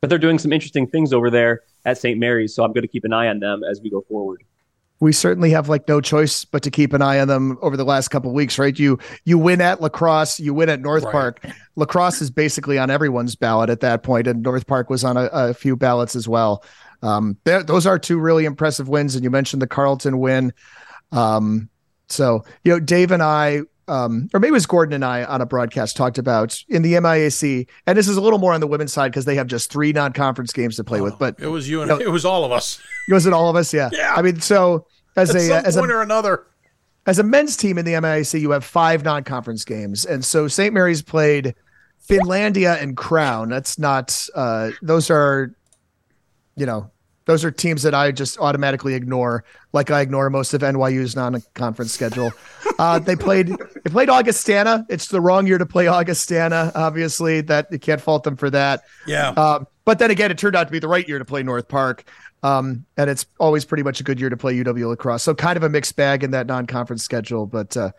[0.00, 2.18] But they're doing some interesting things over there at St.
[2.18, 4.42] Mary's, so I'm going to keep an eye on them as we go forward.
[5.00, 7.84] we certainly have like no choice but to keep an eye on them over the
[7.84, 8.78] last couple of weeks, right?
[8.78, 11.12] You you win at La Crosse, you win at North Right.
[11.12, 11.46] Park.
[11.76, 15.16] La Crosse is basically on everyone's ballot at that point, and North Park was on
[15.16, 16.62] a, a few ballots as well.
[17.02, 20.52] Um, those are two really impressive wins, and you mentioned the Carleton win.
[21.12, 21.68] Um,
[22.08, 25.40] so you know, Dave and I, um, or maybe it was Gordon and I on
[25.40, 28.66] a broadcast talked about in the MIAC, and this is a little more on the
[28.66, 31.18] women's side because they have just three non-conference games to play with.
[31.18, 31.96] But It was you and No.
[31.98, 32.80] it was all of us.
[33.10, 33.72] was it all of us?
[33.72, 33.90] Yeah.
[33.92, 34.14] Yeah.
[34.16, 36.44] I mean, so as At a some as a point or another.
[37.06, 40.74] as a men's team in the MIAC, you have five non-conference games, and so St.
[40.74, 41.54] Mary's played
[42.08, 43.48] Finlandia and Crown.
[43.48, 45.54] That's not; uh, those are,
[46.56, 46.90] you know,
[47.26, 51.92] those are teams that I just automatically ignore, like I ignore most of NYU's non-conference
[51.92, 52.32] schedule.
[52.78, 54.84] Uh, they played they played Augustana.
[54.90, 56.72] It's the wrong year to play Augustana.
[56.74, 58.82] Obviously, that you can't fault them for that.
[59.06, 59.30] Yeah.
[59.30, 61.68] Um, but then again, it turned out to be the right year to play North
[61.68, 62.04] Park.
[62.42, 65.22] Um, and it's always pretty much a good year to play UW La Crosse.
[65.22, 67.46] So kind of a mixed bag in that non-conference schedule.
[67.46, 67.92] But uh,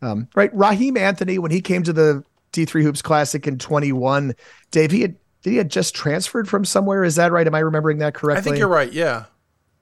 [0.00, 4.34] um, right, Raheem Anthony, when he came to the D3 Hoops Classic in 21,
[4.70, 7.04] Dave, he had did he had just transferred from somewhere?
[7.04, 7.46] Is that right?
[7.46, 8.40] Am I remembering that correctly?
[8.40, 8.90] I think you're right.
[8.90, 9.26] Yeah.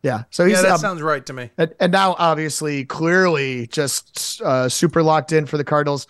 [0.02, 0.24] Yeah.
[0.30, 1.50] So he's yeah, that um, sounds right to me.
[1.56, 6.08] and, and now obviously clearly just uh, super locked in for the Cardinals.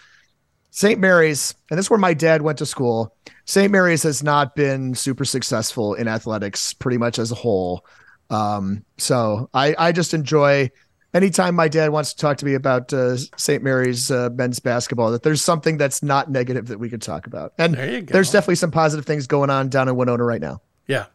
[0.71, 0.99] St.
[0.99, 3.15] Mary's, and this is where my dad went to school.
[3.45, 3.71] St.
[3.71, 7.85] Mary's has not been super successful in athletics, pretty much as a whole.
[8.31, 10.71] Um, so I, I just enjoy
[11.15, 13.63] anytime my dad wants to talk to me about uh, St.
[13.63, 15.11] Mary's uh, men's basketball.
[15.11, 18.57] That there's something that's not negative that we could talk about, and There there's definitely
[18.57, 20.61] some positive things going on down in Winona right now.
[20.87, 21.07] Yeah.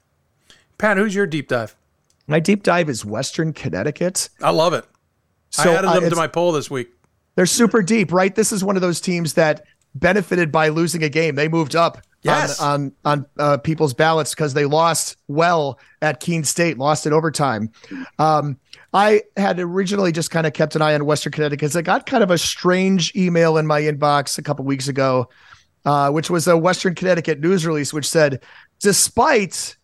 [0.78, 1.76] Pat, who's your deep dive?
[2.28, 4.30] My deep dive is Western Connecticut.
[4.42, 4.86] I love it.
[5.50, 6.90] So, I added uh, them to my poll this week.
[7.36, 8.34] They're super deep, right?
[8.34, 9.66] This is one of those teams that
[10.00, 11.36] benefited by losing a game.
[11.36, 12.60] They moved up Yes.
[12.60, 17.14] on on, on uh, people's ballots because they lost well at Keene State, lost in
[17.14, 17.72] overtime.
[18.20, 18.58] Um,
[18.94, 22.06] I had originally just kind of kept an eye on Western Connecticut because I got
[22.06, 25.30] kind of a strange email in my inbox a couple weeks ago,
[25.86, 28.42] uh, which was a Western Connecticut news release which said,
[28.80, 29.78] despite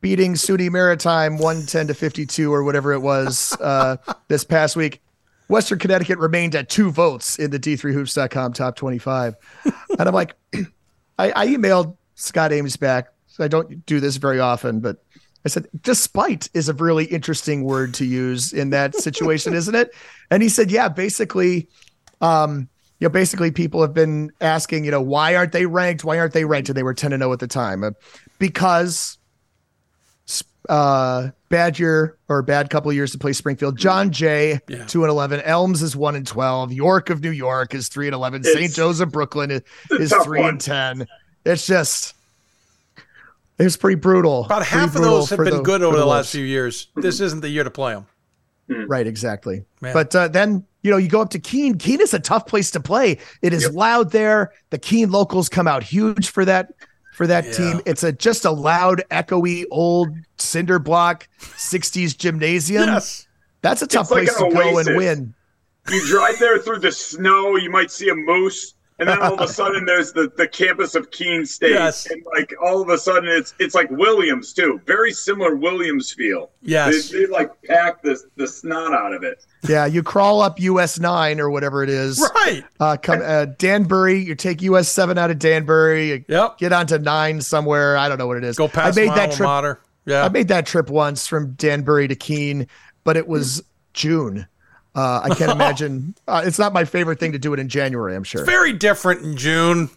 [0.00, 3.96] beating SUNY Maritime 110 to 52 or whatever it was uh,
[4.28, 5.00] this past week.
[5.48, 9.36] Western Connecticut remained at two votes in the D3Hoops.com top 25.
[9.98, 10.34] And I'm like,
[11.18, 13.08] I, I emailed Scott Ames back.
[13.26, 15.04] So I don't do this very often, but
[15.44, 19.94] I said, despite is a really interesting word to use in that situation, isn't it?
[20.30, 21.68] And he said, yeah, basically,
[22.20, 22.68] um,
[23.00, 26.04] you know, basically people have been asking, you know, why aren't they ranked?
[26.04, 26.68] Why aren't they ranked?
[26.68, 27.82] And they were 10 and 0 at the time.
[27.82, 27.90] Uh,
[28.38, 29.18] because
[30.68, 33.76] uh bad year or bad couple of years to play Springfield.
[33.76, 34.84] John Jay, Yeah.
[34.86, 35.40] two and eleven.
[35.40, 36.72] Elms is one and twelve.
[36.72, 38.42] York of New York is three and eleven.
[38.44, 38.56] St.
[38.56, 40.50] It's- Joe's of Brooklyn is, is three one.
[40.50, 41.06] and ten.
[41.44, 42.14] It's just
[43.58, 44.44] it's pretty brutal.
[44.46, 46.88] About Pretty half of those have been the- good over the, last few years.
[46.96, 48.06] This isn't the year to play them.
[48.86, 49.64] Right, exactly.
[49.80, 49.92] Man.
[49.92, 51.76] But uh, then you know you go up to Keene.
[51.78, 53.18] Keene is a tough place to play.
[53.42, 54.52] It is loud there.
[54.70, 56.72] The Keene locals come out huge for that
[57.12, 57.52] for that Yeah.
[57.52, 57.80] team.
[57.86, 62.84] It's a just a loud, echoey, old cinder block '60s gymnasium.
[62.88, 63.26] Yes.
[63.60, 65.34] That's a tough like place an to go and win.
[65.90, 69.40] You drive there through the snow, you might see a moose, and then all of
[69.40, 71.70] a sudden there's the, the campus of Keene State.
[71.72, 72.06] Yes.
[72.10, 74.80] And like all of a sudden it's it's like Williams too.
[74.86, 76.50] Very similar Williams feel.
[76.62, 77.10] Yes.
[77.10, 79.44] They, they like pack the the snot out of it.
[79.68, 82.18] Yeah, you crawl up US nine or whatever it is.
[82.34, 82.64] Right.
[82.80, 84.18] Uh, come uh, Danbury.
[84.18, 86.08] You take US seven out of Danbury.
[86.10, 86.58] You Yep.
[86.58, 87.96] get onto nine somewhere.
[87.96, 88.56] I don't know what it is.
[88.56, 89.46] Go past I made my that alma trip.
[89.46, 89.80] mater.
[90.06, 90.24] Yeah.
[90.24, 92.66] I made that trip once from Danbury to Keene,
[93.04, 93.62] but it was
[93.94, 94.46] June.
[94.94, 96.14] Uh, I can't imagine.
[96.28, 98.14] Uh, it's not my favorite thing to do it in January.
[98.14, 98.44] I'm sure.
[98.44, 99.90] Very different in June.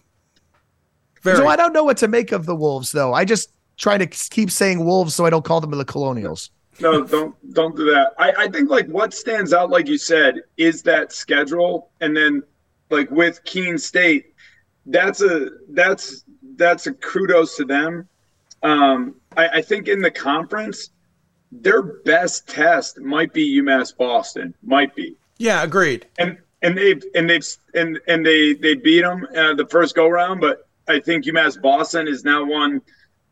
[1.22, 1.36] Very.
[1.36, 3.14] So I don't know what to make of the Wolves, though.
[3.14, 6.50] I just try to keep saying Wolves so I don't call them the Colonials.
[6.80, 8.12] No, don't don't do that.
[8.18, 12.42] I, I think like what stands out, like you said, is that schedule, and then
[12.90, 14.34] like with Keene State,
[14.86, 16.24] that's a that's
[16.56, 18.08] that's a kudos to them.
[18.62, 20.90] Um, I, I think in the conference,
[21.52, 26.06] their best test might be UMass Boston, might be, yeah, agreed.
[26.18, 30.08] and and they've and they've and and they they beat them uh, the first go
[30.08, 32.80] round, but I think UMass Boston has now won,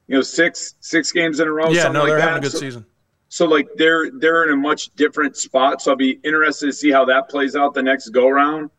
[0.07, 1.71] you know, six six games in a row.
[1.71, 2.23] yeah, no, like they're that.
[2.29, 2.87] having a good So- season.
[3.29, 5.83] so like they're they're in a much different spot.
[5.83, 8.71] So I'll be interested to see how that plays out the next go round.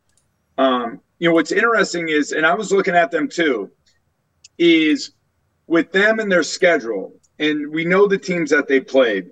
[0.58, 3.70] Um, you know what's interesting is, and I was looking at them too,
[4.58, 5.12] is
[5.66, 9.30] with them and their schedule, and we know the teams that they played,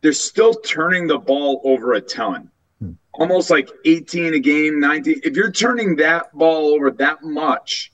[0.00, 2.50] they're still turning the ball over a ton.
[2.80, 2.92] Hmm.
[3.12, 5.20] Almost like 18 a game, 19.
[5.24, 7.92] If you're turning that ball over that much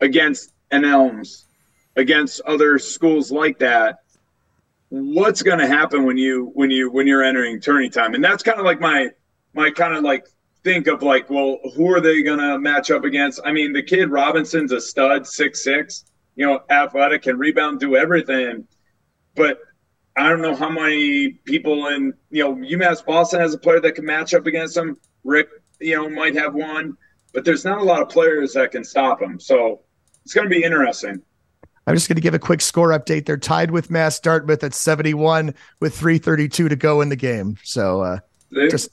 [0.00, 1.46] against an Elms,
[1.96, 4.00] against other schools like that,
[4.90, 8.42] what's going to happen when you when you when you're entering tourney time, and that's
[8.42, 9.08] kind of like my
[9.54, 10.26] my kind of like
[10.62, 13.40] think of like, well, who are they going to match up against?
[13.44, 16.04] I mean, the kid Robinson's a stud, six six,
[16.36, 18.68] you know, athletic, can rebound, do everything,
[19.34, 19.58] but
[20.16, 23.92] I don't know how many people in you know UMass Boston has a player that
[23.92, 24.96] can match up against him.
[25.24, 25.48] Rick,
[25.80, 26.96] you know, might have one,
[27.32, 29.38] but there's not a lot of players that can stop him.
[29.40, 29.82] So
[30.24, 31.22] it's going to be interesting.
[31.86, 33.26] I'm just going to give a quick score update.
[33.26, 37.56] They're tied with Mass Dartmouth at 71 with 332 to go in the game.
[37.62, 38.18] So uh,
[38.52, 38.88] just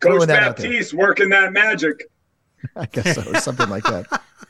[0.00, 2.10] Coach Baptiste working that magic.
[2.76, 4.22] I guess so, something like that.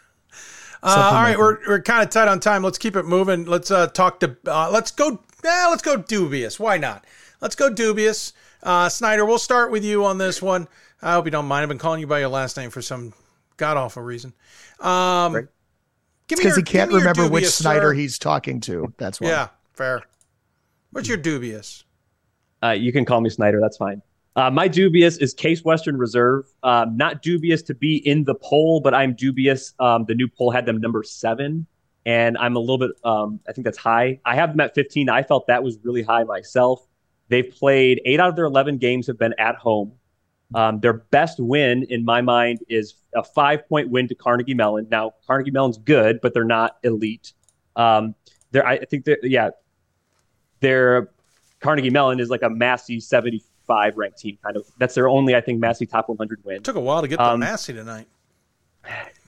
[0.82, 2.62] Uh, all right, like we're, we're kind of tight on time.
[2.62, 3.44] Let's keep it moving.
[3.44, 4.36] Let's uh, talk to.
[4.46, 5.20] Uh, let's go.
[5.44, 6.58] Eh, let's go dubious.
[6.58, 7.04] Why not?
[7.40, 8.32] Let's go dubious.
[8.62, 10.68] Uh, Snyder, we'll start with you on this one.
[11.00, 11.62] I hope you don't mind.
[11.62, 13.12] I've been calling you by your last name for some
[13.56, 14.32] god awful reason.
[14.80, 15.48] Um,
[16.28, 17.94] because he can't remember dubious, which Snyder sir.
[17.94, 18.92] he's talking to.
[18.98, 19.28] That's why.
[19.28, 20.02] Yeah, fair.
[20.90, 21.84] What's your dubious?
[22.62, 23.60] Uh, you can call me Snyder.
[23.60, 24.02] That's fine.
[24.38, 26.44] Uh, my dubious is Case Western Reserve.
[26.62, 29.74] Um, not dubious to be in the poll, but I'm dubious.
[29.80, 31.66] Um, the new poll had them number seven,
[32.06, 32.92] and I'm a little bit.
[33.02, 34.20] Um, I think that's high.
[34.24, 35.08] I have them at 15.
[35.08, 36.86] I felt that was really high myself.
[37.30, 39.94] They've played eight out of their 11 games have been at home.
[40.54, 44.86] Um, their best win, in my mind, is a five point win to Carnegie Mellon.
[44.88, 47.32] Now Carnegie Mellon's good, but they're not elite.
[47.74, 48.14] Um,
[48.52, 49.50] they're, I think they're yeah,
[50.60, 51.10] they're
[51.60, 54.36] Carnegie Mellon is like a Massey 70 five ranked team.
[54.42, 56.62] Kind of that's their only, I think, Massey top 100 win.
[56.64, 58.08] Took a while to get um, to Massey tonight.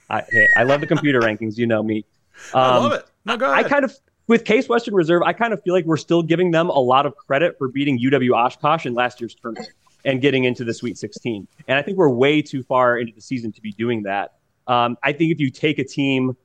[0.09, 1.57] I, hey, I love the computer rankings.
[1.57, 2.03] You know me.
[2.53, 3.05] Um, I love um, it.
[3.23, 3.65] No, go ahead.
[3.65, 3.95] I kind of
[4.27, 7.05] with Case Western Reserve, I kind of feel like we're still giving them a lot
[7.05, 9.69] of credit for beating UW Oshkosh in last year's tournament
[10.05, 11.47] and getting into the Sweet 16.
[11.67, 14.33] And I think we're way too far into the season to be doing that.
[14.67, 16.35] Um, I think if you take a team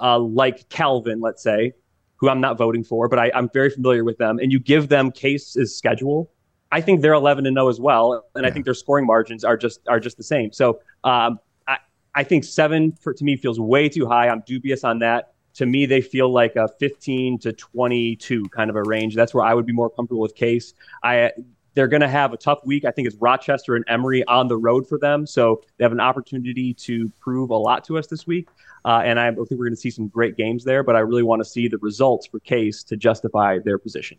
[0.00, 1.72] uh, like Calvin, let's say,
[2.16, 4.88] who I'm not voting for, but I, am very familiar with them, and you give
[4.88, 6.30] them Case's schedule,
[6.72, 8.48] I think they're 11 and 0 as well, and yeah.
[8.48, 10.52] I think their scoring margins are just are just the same.
[10.52, 11.78] So um, I
[12.14, 14.28] I think seven for, to me feels way too high.
[14.28, 15.32] I'm dubious on that.
[15.54, 19.14] To me, they feel like a 15 to 22 kind of a range.
[19.14, 20.74] That's where I would be more comfortable with Case.
[21.02, 21.32] I
[21.76, 22.86] they're going to have a tough week.
[22.86, 25.26] I think it's Rochester and Emory on the road for them.
[25.26, 28.48] So they have an opportunity to prove a lot to us this week.
[28.86, 31.22] Uh, and I think we're going to see some great games there, but I really
[31.22, 34.16] want to see the results for Case to justify their position.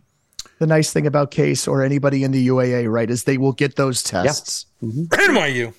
[0.60, 3.76] The nice thing about Case or anybody in the UAA, right, is they will get
[3.76, 4.66] those tests.
[4.82, 4.90] Yeah.
[4.90, 5.36] Mm-hmm.
[5.38, 5.74] NYU.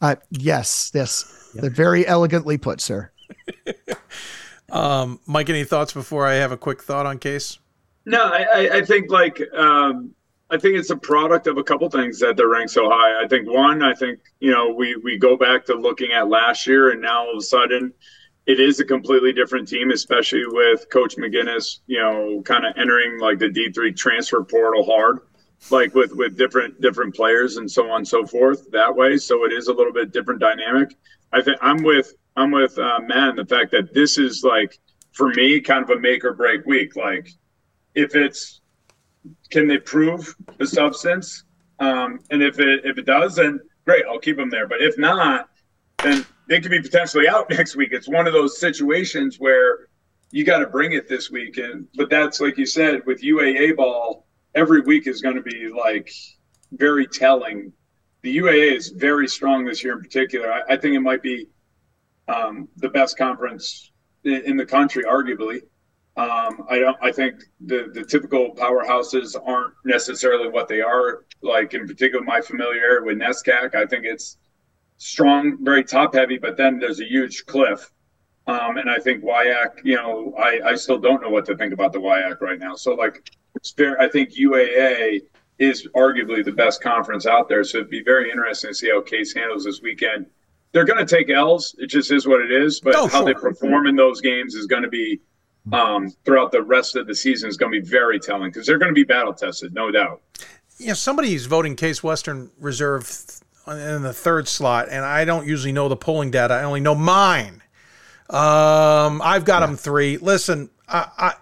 [0.00, 1.50] Uh, yes, yes.
[1.54, 1.62] Yep.
[1.62, 3.10] They're very elegantly put, sir.
[4.70, 7.58] um, Mike, any thoughts before I have a quick thought on Case?
[8.04, 10.14] No, I, I think like um,
[10.50, 13.22] I think it's a product of a couple things that they're ranked so high.
[13.22, 16.66] I think one, I think you know we we go back to looking at last
[16.66, 17.92] year, and now all of a sudden,
[18.48, 23.20] it is a completely different team, especially with Coach McGinnis, you know, kind of entering
[23.20, 25.20] like the D three transfer portal hard,
[25.70, 29.18] like with with different different players and so on and so forth that way.
[29.18, 30.96] So it is a little bit different dynamic.
[31.30, 34.78] I think I'm with I'm with uh, Matt the fact that this is like
[35.12, 36.96] for me kind of a make or break week.
[36.96, 37.30] Like
[37.94, 38.62] if it's
[39.50, 41.44] can they prove the substance?
[41.80, 44.66] Um, and if it if it does, then great, I'll keep them there.
[44.66, 45.50] But if not,
[46.02, 47.90] then they could be potentially out next week.
[47.92, 49.88] It's one of those situations where
[50.30, 51.58] you got to bring it this week.
[51.58, 55.68] And but that's like you said with UAA ball, every week is going to be
[55.68, 56.10] like
[56.72, 57.72] very telling.
[58.22, 60.52] The UAA is very strong this year in particular.
[60.52, 61.46] I, I think it might be
[62.26, 63.92] um, the best conference
[64.24, 65.60] in, in the country, arguably.
[66.16, 66.96] Um, I don't.
[67.00, 71.24] I think the the typical powerhouses aren't necessarily what they are.
[71.42, 74.36] Like in particular, my familiarity with NESCAC, I think it's
[74.98, 77.90] strong, very top heavy, but then there's a huge cliff.
[78.46, 81.72] Um, and I think WIAC, you know, I, I still don't know what to think
[81.72, 82.74] about the WIAC right now.
[82.74, 83.30] So like,
[84.00, 85.20] I think UAA
[85.58, 87.64] is arguably the best conference out there.
[87.64, 90.26] So it'd be very interesting to see how Case handles this weekend.
[90.72, 91.74] They're going to take L's.
[91.78, 92.80] It just is what it is.
[92.80, 93.26] But oh, how sure.
[93.26, 95.20] they perform in those games is going to be
[95.72, 98.78] um, throughout the rest of the season is going to be very telling because they're
[98.78, 100.22] going to be battle tested, no doubt.
[100.78, 103.04] Yeah, somebody's voting Case Western Reserve
[103.68, 106.54] in the third slot, and I don't usually know the polling data.
[106.54, 107.62] I only know mine.
[108.30, 109.66] Um, I've got yeah.
[109.66, 110.16] them three.
[110.18, 111.34] Listen, I, I,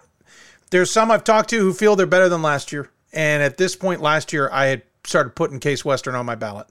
[0.69, 3.75] there's some I've talked to who feel they're better than last year, and at this
[3.75, 6.67] point last year, I had started putting Case Western on my ballot.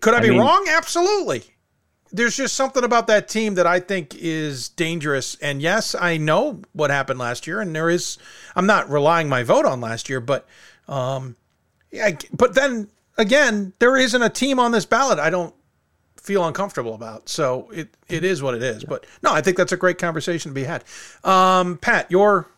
[0.00, 0.66] Could I, I be mean, wrong?
[0.68, 1.44] Absolutely
[2.12, 5.34] there's just something about that team that I think is dangerous.
[5.36, 8.18] And yes, I know what happened last year, and there is.
[8.54, 10.46] I'm not relying my vote on last year, but
[10.88, 11.36] um,
[11.90, 12.10] yeah.
[12.32, 12.88] But then
[13.18, 15.54] again, there isn't a team on this ballot I don't
[16.16, 17.28] feel uncomfortable about.
[17.28, 18.84] So it it is what it is.
[18.84, 20.84] But no, I think that's a great conversation to be had.
[21.24, 22.48] Um, Pat, your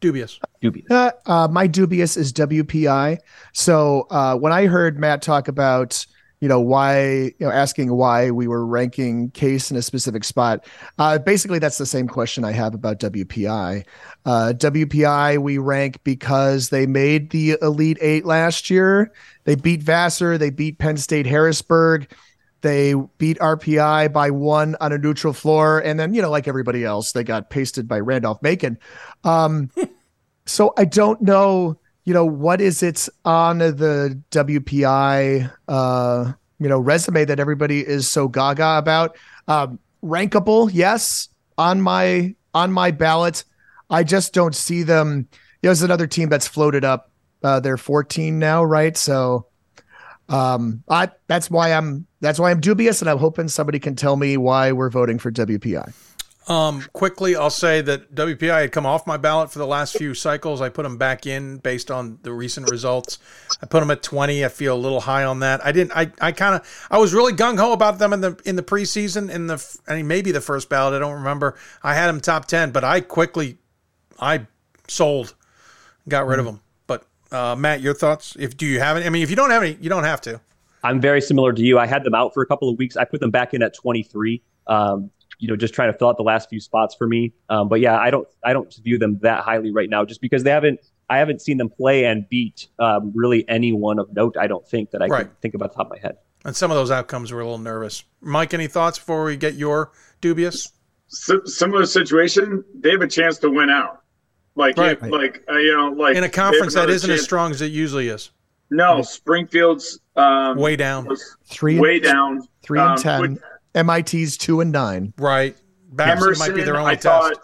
[0.00, 0.38] Dubious.
[0.60, 0.90] Dubious.
[0.90, 3.18] Uh, uh, my dubious is WPI.
[3.52, 6.06] So uh, when I heard Matt talk about,
[6.46, 10.64] you know, why, you know, asking why we were ranking Case in a specific spot,
[10.96, 13.84] uh, basically that's the same question I have about WPI.
[14.24, 19.12] Uh, WPI we rank because they made the Elite Eight last year.
[19.42, 20.38] They beat Vassar.
[20.38, 22.12] They beat Penn State Harrisburg.
[22.60, 26.84] They beat RPI by one on a neutral floor, and then you know, like everybody
[26.84, 28.78] else, they got pasted by Randolph Macon.
[29.24, 29.68] Um,
[30.46, 36.78] so I don't know, you know, what is it on the WPI, uh, you know,
[36.78, 39.18] resume that everybody is so gaga about?
[39.48, 41.28] Um, rankable, yes,
[41.58, 43.44] on my on my ballot.
[43.90, 45.28] I just don't see them.
[45.62, 47.10] There's another team that's floated up.
[47.42, 48.96] Uh, they're 14 now, right?
[48.96, 49.46] So,
[50.28, 54.16] um, I that's why I'm that's why I'm dubious, and I'm hoping somebody can tell
[54.16, 55.92] me why we're voting for WPI.
[56.48, 60.14] Um, quickly, I'll say that WPI had come off my ballot for the last few
[60.14, 60.60] cycles.
[60.60, 63.18] I put them back in based on the recent results.
[63.60, 64.44] I put them at 20.
[64.44, 65.64] I feel a little high on that.
[65.66, 65.92] I didn't.
[65.96, 66.86] I, I kind of.
[66.88, 69.28] I was really gung ho about them in the in the preseason.
[69.28, 70.94] In the I mean, maybe the first ballot.
[70.94, 71.56] I don't remember.
[71.82, 73.58] I had them top 10, but I quickly,
[74.20, 74.46] I
[74.86, 75.34] sold,
[76.08, 76.60] got rid of them.
[76.86, 78.36] But uh, Matt, your thoughts?
[78.38, 79.06] If do you have any?
[79.06, 80.40] I mean, if you don't have any, you don't have to.
[80.84, 81.80] I'm very similar to you.
[81.80, 82.96] I had them out for a couple of weeks.
[82.96, 84.40] I put them back in at 23.
[84.68, 87.32] Um, you know, just trying to fill out the last few spots for me.
[87.48, 90.42] Um, but yeah, I don't, I don't view them that highly right now, just because
[90.44, 90.80] they haven't,
[91.10, 94.36] I haven't seen them play and beat um, really anyone of note.
[94.38, 95.26] I don't think that I Right.
[95.26, 96.16] can think about the top of my head.
[96.44, 98.04] And some of those outcomes were a little nervous.
[98.20, 100.72] Mike, any thoughts before we get your dubious?
[101.08, 102.64] Si- similar situation.
[102.80, 104.02] They have a chance to win out.
[104.54, 104.92] Like, Right.
[105.00, 107.60] if- like uh, you know, like in a conference that another isn't as strong as
[107.62, 108.30] it usually is.
[108.70, 111.06] No, Springfield's um, Way down.
[111.44, 112.40] Three way down.
[112.62, 113.20] Three and Um, ten.
[113.20, 113.42] with
[113.76, 115.12] MIT's two and nine.
[115.18, 115.56] Right.
[115.90, 117.04] Babson Emerson, might be their only I test.
[117.04, 117.40] thought,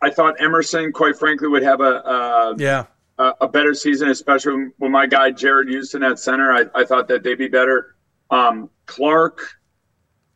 [0.00, 2.84] I thought Emerson, quite frankly, would have a, a yeah
[3.18, 6.52] a, a better season, especially with my guy Jared Houston at center.
[6.52, 7.94] I, I thought that they'd be better.
[8.30, 9.40] Um, Clark,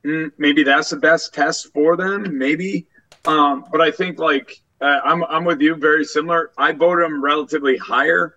[0.04, 2.86] mm, maybe that's the best test for them, maybe.
[3.24, 6.52] Um, but I think like uh, I'm I'm with you, very similar.
[6.56, 8.36] I voted them relatively higher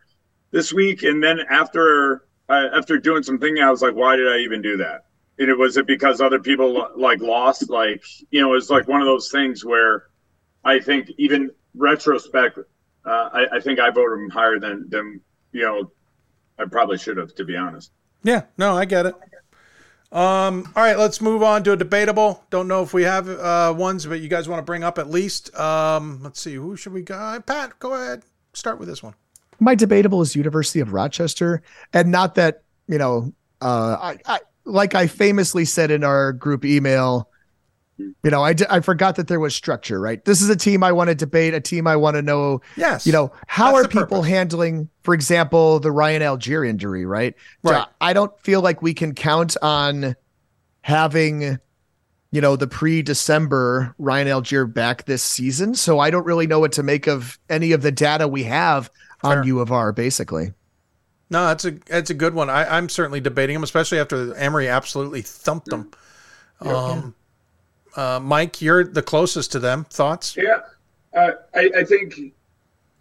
[0.52, 4.28] this week, and then after uh, after doing some thinking, I was like, why did
[4.28, 5.06] I even do that?
[5.40, 8.88] And it was it because other people like lost, like you know, it was like
[8.88, 10.08] one of those things where
[10.64, 12.60] I think even retrospect,
[13.06, 15.22] uh, I, I think I voted them higher than than
[15.52, 15.92] you know
[16.60, 17.92] I probably should have, to be honest.
[18.24, 19.16] Yeah, no, I get it.
[20.12, 22.44] Um, all right, let's move on to a debatable.
[22.50, 25.10] Don't know if we have uh, ones, but you guys want to bring up at
[25.10, 25.56] least.
[25.56, 27.16] Um, let's see, who should we go?
[27.16, 28.24] Uh, Pat, go ahead.
[28.54, 29.14] Start with this one.
[29.60, 31.62] My debatable is University of Rochester,
[31.94, 33.32] and not that you know,
[33.62, 37.30] uh, I, I like I famously said in our group email.
[38.24, 40.24] You know, I, d- I forgot that there was structure, right?
[40.24, 42.62] This is a team I want to debate, a team I want to know.
[42.78, 43.06] Yes.
[43.06, 44.28] You know, how are people purpose.
[44.28, 47.36] handling, for example, the Ryan Algier injury, right?
[47.66, 47.88] So Right.
[48.00, 50.16] I don't feel like we can count on
[50.82, 51.60] having,
[52.32, 55.76] you know, the pre December Ryan Algier back this season.
[55.76, 58.90] So I don't really know what to make of any of the data we have
[59.24, 60.54] on U of R, basically.
[61.30, 62.50] No, that's a that's a good one.
[62.50, 65.92] I, I'm certainly debating them, especially after Emory absolutely thumped them.
[66.62, 67.16] Um,
[67.96, 69.86] uh, Mike, you're the closest to them.
[69.86, 70.36] Thoughts?
[70.36, 70.62] Yeah,
[71.14, 72.34] uh, I, I think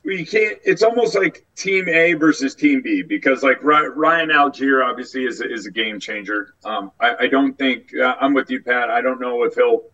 [0.04, 0.58] we can't.
[0.64, 5.50] It's almost like Team A versus Team B because like Ryan Algier obviously is a,
[5.50, 6.54] is a game changer.
[6.64, 8.90] Um, I, I don't think uh, I'm with you, Pat.
[8.90, 9.84] I don't know if he'll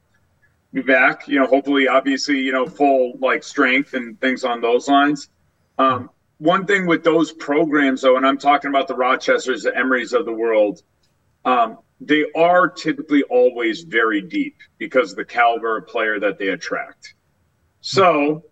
[0.73, 1.29] be back.
[1.29, 5.29] You know, hopefully, obviously, you know, full like strength and things on those lines.
[5.79, 10.13] Um, one thing with those programs, though, and I'm talking about the Rochesters, the Emorys
[10.13, 10.83] of the world,
[11.45, 16.49] um, they are typically always very deep because of the caliber of player that they
[16.49, 17.15] attract.
[17.81, 18.45] So,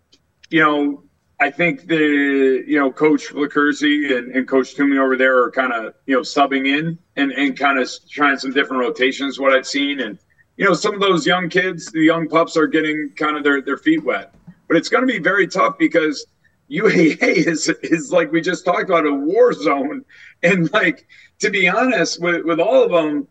[0.51, 1.05] you know,
[1.41, 5.73] I think the you know Coach Flockerzi and, and Coach Toomey over there are kind
[5.73, 9.41] of you know subbing in and and kind of trying some different rotations.
[9.41, 10.19] What I've seen, and
[10.57, 13.61] you know some of those young kids, the young pups, are getting kind of their
[13.61, 14.33] their feet wet.
[14.69, 16.27] But it's going to be very tough because
[16.73, 20.05] UAA is is like we just talked about a war zone,
[20.43, 21.07] and like
[21.41, 23.29] to be honest with with all of them,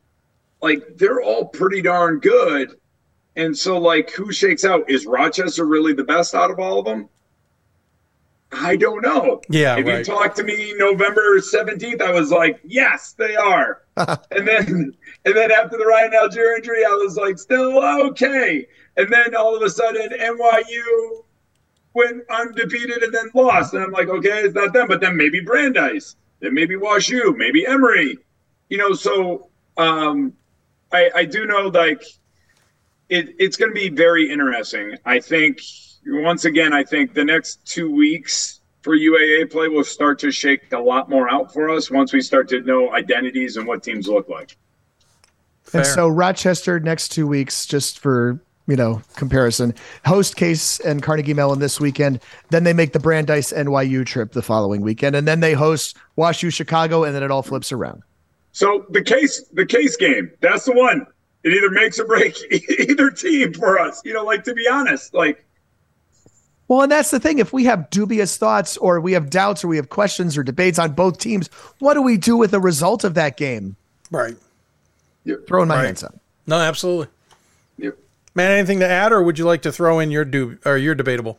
[0.62, 2.76] like they're all pretty darn good.
[3.38, 4.90] And so, like, who shakes out?
[4.90, 7.08] Is Rochester really the best out of all of them?
[8.52, 9.42] I don't know.
[9.50, 10.00] Yeah, If right.
[10.00, 13.84] you talked to me November seventeenth, I was like, yes, they are.
[13.98, 14.94] and then,
[15.26, 18.68] and then after the Ryan Algier injury, I was like, still okay.
[18.98, 21.24] And then all of a sudden, NYU
[21.94, 25.42] went undefeated and then lost, and I'm like, okay, it's not them, but then maybe
[25.42, 28.18] Brandeis, then maybe WashU, maybe Emory.
[28.70, 30.34] You know, so um,
[30.92, 32.04] I, I do know like
[33.10, 34.98] it, it's going to be very interesting.
[35.06, 35.60] I think
[36.06, 40.72] once again, I think the next two weeks for UAA play will start to shake
[40.74, 44.08] a lot more out for us once we start to know identities and what teams
[44.08, 44.58] look like.
[45.74, 48.42] And so Rochester next two weeks, just for
[48.72, 49.76] you know comparison,
[50.06, 52.22] host Case and Carnegie Mellon this weekend.
[52.52, 56.54] Then they make the Brandeis NYU trip the following weekend, and then they host WashU
[56.54, 58.02] Chicago, and then it all flips around.
[58.54, 61.06] So the case, the case game, that's the one.
[61.44, 62.42] It either makes or breaks
[62.80, 64.02] either team for us.
[64.06, 65.44] You know, like to be honest, like
[66.70, 67.40] Well, and that's the thing.
[67.40, 70.80] If we have dubious thoughts, or we have doubts, or we have questions or debates
[70.80, 71.50] on both teams,
[71.80, 73.76] what do we do with the result of that game?
[74.12, 74.38] Right.
[75.46, 75.86] Throwing my Right.
[75.88, 76.16] hands up.
[76.48, 77.08] No, absolutely.
[77.78, 77.98] Yep.
[78.34, 80.96] Man, anything to add, or would you like to throw in your do or your
[80.96, 81.38] debatable?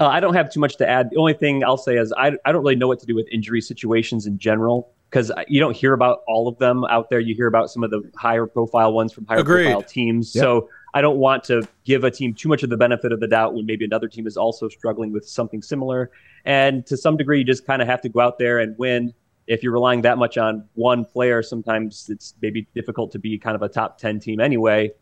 [0.00, 1.10] Uh, I don't have too much to add.
[1.10, 3.28] The only thing I'll say is I, I don't really know what to do with
[3.30, 7.20] injury situations in general because you don't hear about all of them out there.
[7.20, 9.66] You hear about some of the higher profile ones from higher Agreed.
[9.66, 10.34] profile teams.
[10.34, 10.42] Yep.
[10.42, 13.28] So I don't want to give a team too much of the benefit of the
[13.28, 16.10] doubt when maybe another team is also struggling with something similar.
[16.44, 19.12] And to some degree, you just kind of have to go out there and win.
[19.46, 23.56] If you're relying that much on one player, sometimes it's maybe difficult to be kind
[23.56, 24.92] of a top 10 team anyway.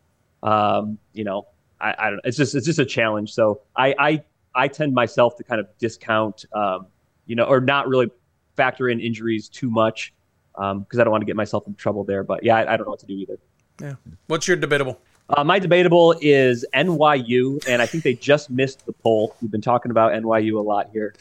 [0.43, 1.47] Um, you know,
[1.81, 3.32] I, I don't it's just, it's just a challenge.
[3.32, 4.24] So I, I,
[4.55, 6.86] I tend myself to kind of discount, um,
[7.27, 8.10] you know, or not really
[8.56, 10.12] factor in injuries too much
[10.56, 12.24] um, because I don't want to get myself in trouble there.
[12.24, 13.39] But yeah, I, I don't know what to do either.
[13.81, 13.94] Yeah.
[14.27, 15.01] What's your debatable?
[15.31, 19.36] Uh, my debatable is NYU, and I think they just missed the poll.
[19.43, 21.15] We've been talking about NYU a lot here.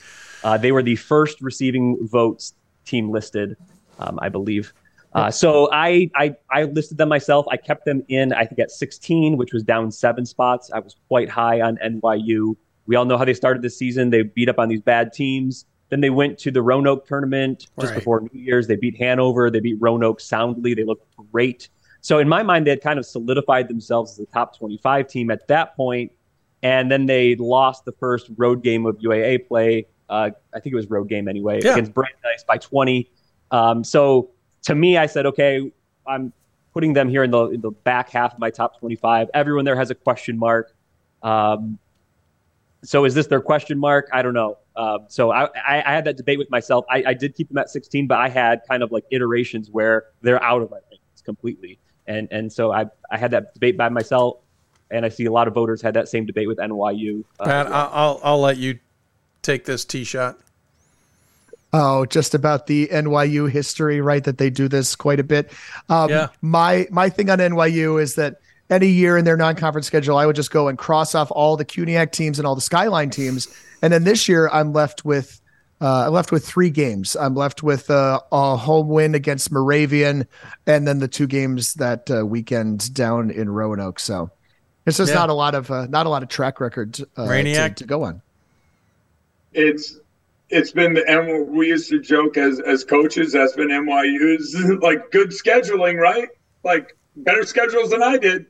[0.44, 2.54] Uh, they were the first receiving votes
[2.86, 3.58] team listed,
[4.00, 4.74] um, I believe.
[5.14, 7.46] Uh, so I, I I listed them myself.
[7.50, 10.70] I kept them in, I think, at 16, which was down seven spots.
[10.72, 12.56] I was quite high on NYU.
[12.86, 14.10] We all know how they started the season.
[14.10, 15.66] They beat up on these bad teams.
[15.90, 17.96] Then they went to the Roanoke tournament just Right.
[18.00, 18.68] before New Year's.
[18.68, 19.50] They beat Hanover.
[19.50, 20.74] They beat Roanoke soundly.
[20.74, 21.70] They looked great.
[22.02, 25.32] So in my mind, they had kind of solidified themselves as a top 25 team
[25.32, 26.12] at that point.
[26.64, 29.88] And then they lost the first road game of UAA play.
[30.10, 31.74] Uh, I think it was road game anyway Yeah.
[31.74, 33.10] against Brandeis by 20.
[33.52, 34.30] Um, so
[34.68, 35.72] to me, I said, okay,
[36.06, 36.34] I'm
[36.74, 39.30] putting them here in the in the back half of my top 25.
[39.34, 40.76] Everyone there has a question mark.
[41.24, 41.80] Um,
[42.84, 44.10] so is this their question mark?
[44.12, 44.58] I don't know.
[44.76, 46.86] Um, so I, I, I had that debate with myself.
[46.90, 50.06] I, I did keep them at 16, but I had kind of like iterations where
[50.22, 51.80] they're out of my rankings completely.
[52.06, 54.40] And and so I, I had that debate by myself,
[54.92, 57.24] and I see a lot of voters had that same debate with NYU.
[57.40, 58.80] Uh, Pat, I- I'll I'll let you
[59.42, 60.38] take this tee shot.
[61.80, 64.24] Oh, just about the NYU history, right?
[64.24, 65.52] That they do this quite a bit.
[65.90, 66.28] Um, Yeah.
[66.42, 68.38] My my thing on NYU is that
[68.70, 71.64] any year in their non-conference schedule, I would just go and cross off all the
[71.66, 73.48] CUNYAC teams and all the Skyline teams,
[73.82, 75.40] and then this year I'm left with
[75.80, 77.16] uh, I'm left with three games.
[77.16, 80.26] I'm left with uh, a home win against Moravian,
[80.66, 84.00] and then the two games that uh, weekend down in Roanoke.
[84.00, 84.32] So
[84.88, 85.20] it's just Yeah.
[85.20, 88.04] not a lot of uh, not a lot of track record uh, to, to go
[88.04, 88.22] on.
[89.54, 89.96] it's
[90.50, 95.12] it's been the and we used to joke as as coaches that's been NYU's like
[95.12, 96.30] good scheduling, right?
[96.64, 98.46] Like better schedules than I did,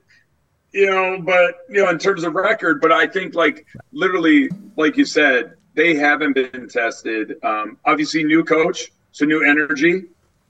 [0.71, 1.19] you know.
[1.21, 5.55] But you know, in terms of record, but I think like literally, like you said,
[5.73, 7.35] they haven't been tested.
[7.43, 10.03] Um, obviously, new coach, so new energy.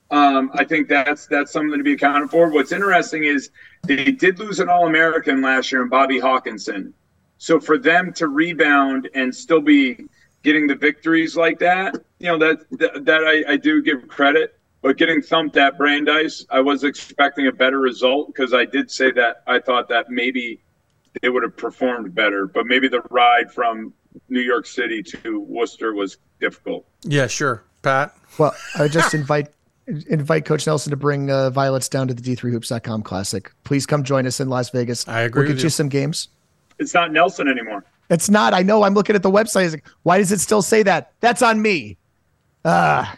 [0.10, 2.50] Um, I think that's that's something to be accounted for.
[2.50, 3.52] What's interesting is
[3.84, 6.94] they did lose an All American last year in Bobby Hawkinson.
[7.38, 10.08] So for them to rebound and still be
[10.48, 14.58] getting the victories like that, you know, that that, that I, I do give credit.
[14.82, 19.12] But getting thumped at Brandeis, I was expecting a better result because I did say
[19.12, 20.62] that I thought that maybe
[21.22, 22.48] they would have performed better.
[22.48, 23.94] But maybe the ride from
[24.30, 26.86] New York City to Worcester was difficult.
[27.04, 28.16] Yeah, sure, Pat.
[28.38, 29.50] Well, I just invite
[30.08, 33.52] invite Coach Nelson to bring uh, Violets down to the D3Hoops.com Classic.
[33.66, 35.06] Please come join us in Las Vegas.
[35.10, 35.70] I agree We'll get with you you.
[35.72, 36.30] some games.
[36.80, 37.84] It's not Nelson anymore.
[38.10, 38.54] It's not.
[38.54, 38.84] I know.
[38.84, 39.72] I'm looking at the website.
[39.72, 41.12] Like, why does it still say that?
[41.20, 41.98] That's on me.
[42.66, 43.18] Ah,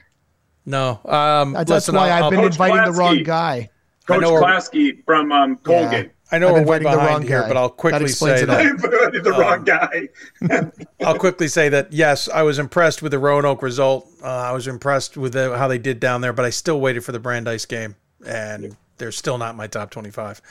[0.65, 3.69] No, um, that's listen, why I'll- I've been Coach inviting the wrong guy.
[4.07, 6.11] Coach know Klasky from um, Colgate.
[6.31, 7.47] I know I've we're been way inviting the behind wrong here, guy.
[7.47, 10.09] but I'll quickly explains say it that the wrong guy.
[11.05, 14.07] I'll quickly say that yes, I was impressed with the Roanoke result.
[14.23, 17.03] Uh, I was impressed with the, how they did down there, but I still waited
[17.03, 17.95] for the Brandeis game,
[18.27, 20.41] and they're still not my top twenty-five.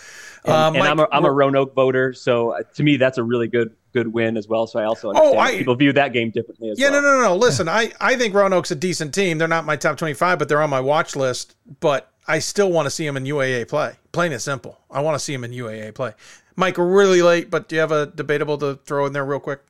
[0.45, 3.19] And, Um, and Mike, I'm, a, I'm a Roanoke voter, so uh, to me that's
[3.19, 4.67] a really good good win as well.
[4.67, 7.03] So I also understand Oh, I- people view that game differently as yeah, well.
[7.03, 7.37] no, no, no, no.
[7.37, 9.39] Listen, I, I think Roanoke's a decent team.
[9.39, 11.55] They're not my top twenty-five, but they're on my watch list.
[11.81, 13.95] But I still want to see them in UAA play.
[14.13, 14.79] Plain and simple.
[14.91, 16.13] I want to see them in UAA play.
[16.57, 19.39] Mike, we're really late, but do you have a debatable to throw in there real
[19.39, 19.61] quick?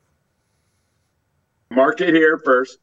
[1.71, 2.79] Mark it here first.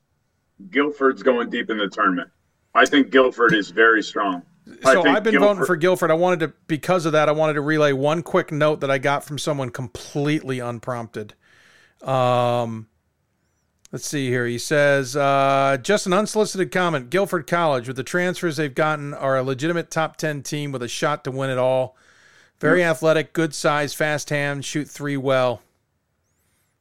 [0.71, 2.31] Guilford's going deep in the tournament.
[2.75, 4.43] I think Guilford is very strong.
[4.85, 6.11] I So I've been Guilford- voting for Guilford.
[6.11, 7.29] I wanted to because of that.
[7.29, 11.35] I wanted to relay one quick note that I got from someone completely unprompted.
[12.03, 12.89] Um,
[13.93, 14.47] let's see here.
[14.47, 17.11] He says, uh, just an unsolicited comment.
[17.11, 20.89] Guilford College, with the transfers they've gotten, are a legitimate top 10 team with a
[20.89, 21.97] shot to win it all.
[22.59, 25.63] Very athletic, good size, fast hands, shoot three well.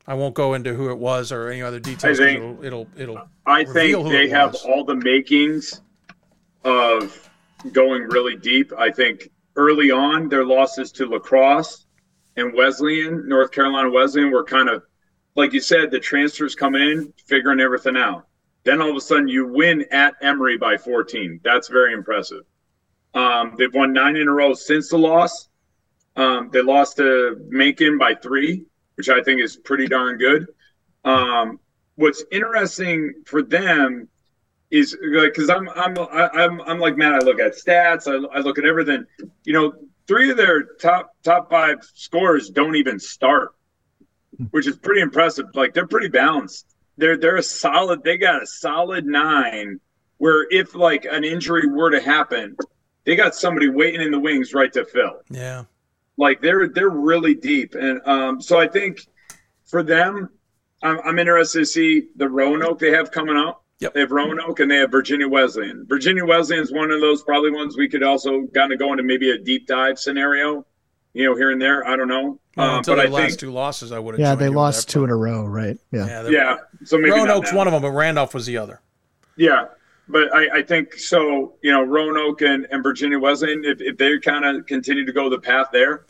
[0.07, 2.17] I won't go into who it was or any other details.
[2.17, 5.81] 'cause think- it'll, it'll, it'll I think they have all the makings
[6.63, 7.24] of
[7.71, 8.71] going really deep.
[8.77, 11.85] I think early on, their losses to La Crosse
[12.35, 14.83] and Wesleyan, North Carolina Wesleyan, were kind of,
[15.35, 18.27] like you said, the transfers come in, figuring everything out.
[18.63, 21.39] Then all of a sudden, you win at Emory by 14.
[21.43, 22.43] That's very impressive.
[23.13, 25.49] Um, they've won nine in a row since the loss.
[26.15, 28.65] Um, they lost to Macon by three,
[28.95, 30.47] which I think is pretty darn good.
[31.03, 31.59] Um,
[31.95, 34.09] what's interesting for them
[34.75, 38.41] is because I'm I'm I- I'm I'm like man, I look at stats, I, I
[38.41, 39.05] look at everything.
[39.43, 39.73] You know,
[40.07, 43.53] three of their top top five scorers don't even start,
[44.51, 45.47] which is pretty impressive.
[45.53, 46.75] Like they're pretty balanced.
[46.97, 48.03] They're they're a solid.
[48.03, 49.79] They got a solid nine.
[50.17, 52.55] Where if like an injury were to happen,
[53.05, 55.65] they got somebody waiting in the wings right to fill Yeah.
[56.17, 59.05] like they're they're really deep and um so i think
[59.65, 60.29] for them
[60.81, 63.93] i'm, I'm interested to see the roanoke they have coming up Yep.
[63.93, 67.51] they have roanoke and they have virginia wesleyan virginia wesleyan is one of those probably
[67.51, 70.65] ones we could also kind of go into maybe a deep dive scenario
[71.13, 73.27] you know here and there i don't know Well, um, until but their i last
[73.31, 74.19] think two losses, I would have.
[74.19, 75.77] Yeah, they lost that, two in a row, right?
[75.91, 76.05] Yeah.
[76.07, 78.79] Yeah, yeah so maybe Roanoke's one of them, but Randolph was the other.
[79.35, 79.65] Yeah,
[80.07, 81.55] but I, I think so.
[81.61, 85.29] You know, Roanoke and, and Virginia Wesleyan, if, if they kind of continue to go
[85.29, 86.05] the path there,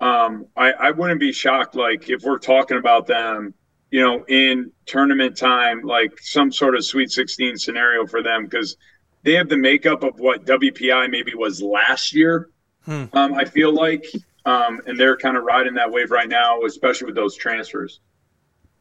[0.00, 1.74] um, I, I wouldn't be shocked.
[1.74, 3.54] Like if we're talking about them,
[3.90, 8.76] you know, in tournament time, like some sort of Sweet 16 scenario for them because
[9.22, 12.50] they have the makeup of what WPI maybe was last year.
[12.84, 13.04] Hmm.
[13.12, 14.06] Um, I feel like,
[14.44, 18.00] um, and they're kind of riding that wave right now, especially with those transfers.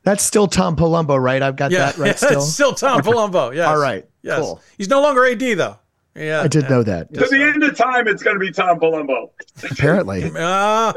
[0.03, 1.41] That's still Tom Palumbo, right?
[1.41, 2.37] I've got that right still.
[2.39, 3.53] it's still Tom Palumbo.
[3.53, 3.65] Yeah.
[3.69, 4.05] All right.
[4.21, 4.39] Yes.
[4.39, 4.61] Cool.
[4.77, 5.77] He's no longer AD though.
[6.15, 6.41] Yeah.
[6.41, 7.13] I did know that.
[7.13, 9.31] To the end of time, it's going to be Tom Palumbo.
[9.69, 10.31] Apparently.
[10.37, 10.93] Ah,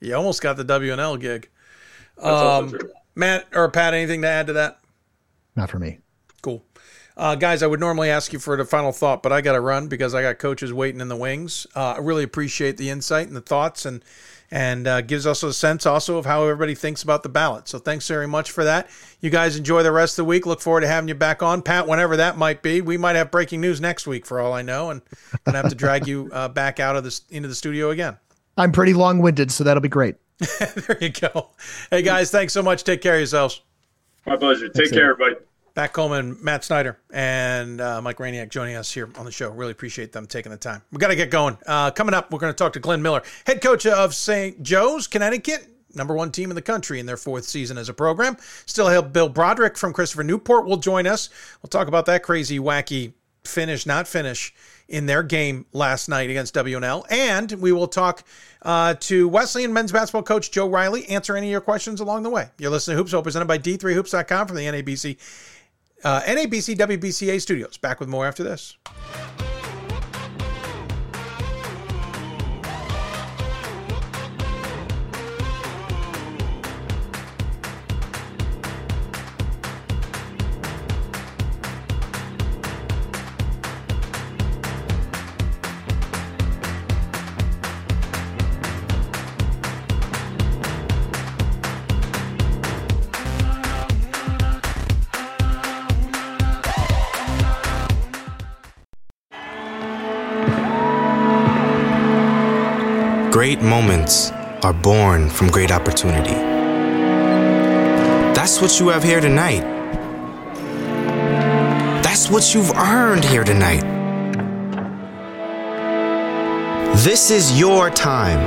[0.00, 1.48] you almost got the W&L gig.
[2.22, 2.90] also Um, true.
[3.14, 4.80] Matt or Pat, anything to add to that?
[5.56, 5.98] Not for me.
[6.42, 6.64] Cool.
[7.16, 9.60] Uh, guys, I would normally ask you for the final thought, but I got to
[9.60, 11.64] run because I got coaches waiting in the wings.
[11.76, 14.04] Uh, I really appreciate the insight and the thoughts, and
[14.50, 17.66] and uh, gives us a sense also of how everybody thinks about the ballot.
[17.66, 18.88] So thanks very much for that.
[19.20, 20.44] You guys enjoy the rest of the week.
[20.44, 22.80] Look forward to having you back on, Pat, whenever that might be.
[22.80, 25.00] We might have breaking news next week for all I know, and
[25.32, 28.18] I'm gonna have to drag you uh, back out of this into the studio again.
[28.56, 30.16] I'm pretty long winded, so that'll be great.
[30.58, 31.50] there you go.
[31.90, 32.84] Hey guys, thanks so much.
[32.84, 33.62] Take care of yourselves.
[34.26, 34.68] My pleasure.
[34.68, 35.36] Take care, everybody.
[35.74, 39.50] Pat Coleman, Matt Snyder, and uh, Mike Rainiak joining us here on the show.
[39.50, 40.82] Really appreciate them taking the time.
[40.92, 41.58] We got to get going.
[41.66, 44.62] Uh, coming up, we're going to talk to Glenn Miller, head coach of St.
[44.62, 45.66] Joe's, Connecticut,
[45.96, 48.36] number one team in the country in their fourth season as a program.
[48.66, 51.28] Still have Bill Broderick from Christopher Newport will join us.
[51.60, 53.12] We'll talk about that crazy, wacky
[53.44, 54.54] finish, not finish
[54.88, 57.06] in their game last night against W&L.
[57.10, 58.24] And we will talk
[58.62, 62.30] uh, to Wesleyan men's basketball coach Joe Reilly, answer any of your questions along the
[62.30, 62.50] way.
[62.58, 65.18] You're listening to Hoops, presented by D3Hoops.com from the NABC
[66.04, 67.78] uh, NABC WBCA studios.
[67.78, 68.76] Back with more after this.
[103.44, 104.30] Great moments
[104.62, 106.32] are born from great opportunity.
[108.32, 109.60] That's what you have here tonight.
[112.02, 113.82] That's what you've earned here tonight.
[117.04, 118.40] This is your time.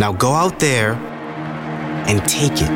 [0.00, 0.94] Now go out there
[2.08, 2.72] and take it.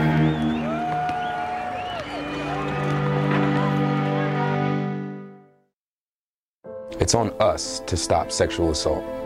[7.01, 9.22] It's on us to stop sexual assault.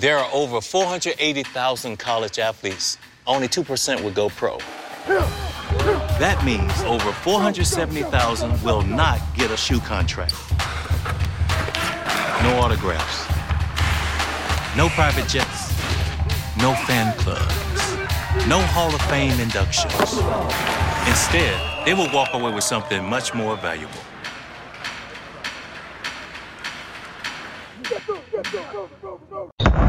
[0.00, 2.98] There are over 480,000 college athletes.
[3.26, 4.58] Only 2% would go pro.
[6.18, 10.34] That means over 470,000 will not get a shoe contract.
[12.44, 13.26] No autographs.
[14.76, 15.70] No private jets.
[16.58, 18.46] No fan clubs.
[18.46, 20.18] No Hall of Fame inductions.
[21.08, 24.07] Instead, they will walk away with something much more valuable.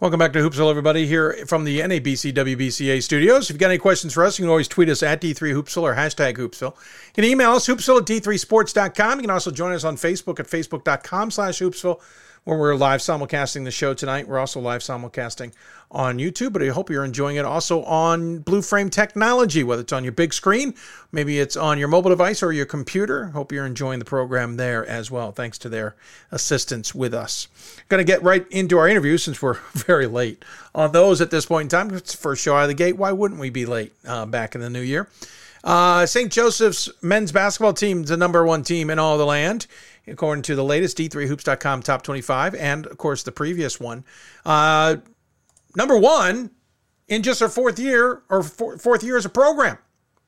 [0.00, 3.50] Welcome back to Hoopsville, everybody, here from the NABC WBCA studios.
[3.50, 5.96] If you've got any questions for us, you can always tweet us at D3Hoopsville or
[5.96, 6.76] hashtag Hoopsville.
[6.76, 9.18] You can email us, hoopsville at D3sports.com.
[9.18, 12.00] You can also join us on Facebook at facebook.com slash Hoopsville,
[12.48, 14.26] where we're live simulcasting the show tonight.
[14.26, 15.52] We're also live simulcasting
[15.90, 19.92] on YouTube, but I hope you're enjoying it also on Blue Frame Technology, whether it's
[19.92, 20.74] on your big screen,
[21.12, 23.26] maybe it's on your mobile device or your computer.
[23.26, 25.94] Hope you're enjoying the program there as well, thanks to their
[26.32, 27.48] assistance with us.
[27.90, 30.42] Going to get right into our interview since we're very late
[30.74, 31.94] on those at this point in time.
[31.94, 32.96] It's the first show out of the gate.
[32.96, 35.06] Why wouldn't we be late uh, back in the new year?
[35.64, 36.32] Uh, St.
[36.32, 39.66] Joseph's men's basketball team the number one team in all the land,
[40.08, 44.04] according to the latest D3Hoops.com top 25, and of course the previous one.
[44.44, 44.96] Uh,
[45.76, 46.50] number one
[47.08, 49.78] in just our fourth year or fourth year as a program.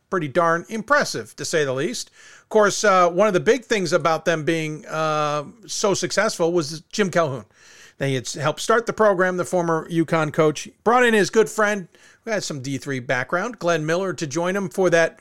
[0.08, 2.10] Pretty darn impressive, to say the least.
[2.42, 6.80] Of course, uh, one of the big things about them being uh, so successful was
[6.92, 7.44] Jim Calhoun.
[7.98, 11.86] They had helped start the program, the former UConn coach, brought in his good friend
[12.24, 15.20] who had some D3 background, Glenn Miller, to join him for that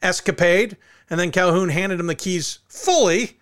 [0.00, 0.76] escapade.
[1.10, 3.38] And then Calhoun handed him the keys fully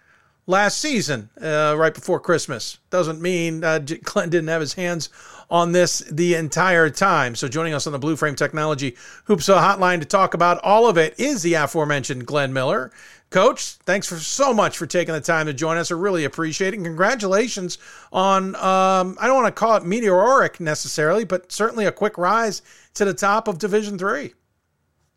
[0.46, 2.78] last season, uh, right before Christmas.
[2.90, 5.08] Doesn't mean uh, Glenn didn't have his hands
[5.50, 7.34] on this the entire time.
[7.34, 8.92] So joining us on the Blue Frame Technology
[9.26, 12.90] Hoopsville Hotline to talk about all of it is the aforementioned Glenn Miller.
[13.30, 15.90] Coach, thanks for so much for taking the time to join us.
[15.90, 16.76] I really appreciate it.
[16.76, 17.78] And congratulations
[18.12, 22.60] on, um, I don't want to call it meteoric necessarily, but certainly a quick rise
[22.94, 24.34] to the top of Division Three.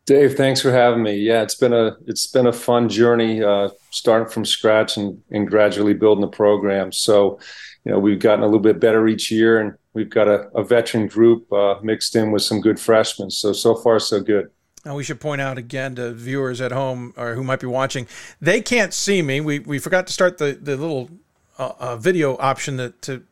[0.06, 1.18] Dave, thanks for having me.
[1.18, 5.48] Yeah, it's been a it's been a fun journey, uh, starting from scratch and, and
[5.48, 6.92] gradually building the program.
[6.92, 7.40] So,
[7.84, 10.64] you know, we've gotten a little bit better each year, and we've got a, a
[10.64, 13.32] veteran group uh, mixed in with some good freshmen.
[13.32, 14.52] So so far so good.
[14.86, 18.06] Now we should point out again to viewers at home or who might be watching,
[18.40, 19.42] they can't see me.
[19.42, 21.10] We we forgot to start the the little
[21.58, 23.24] uh, uh, video option that to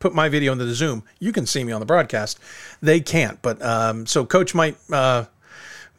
[0.00, 1.02] put my video into the Zoom.
[1.18, 2.38] You can see me on the broadcast.
[2.82, 5.24] They can't, but um, so Coach might uh,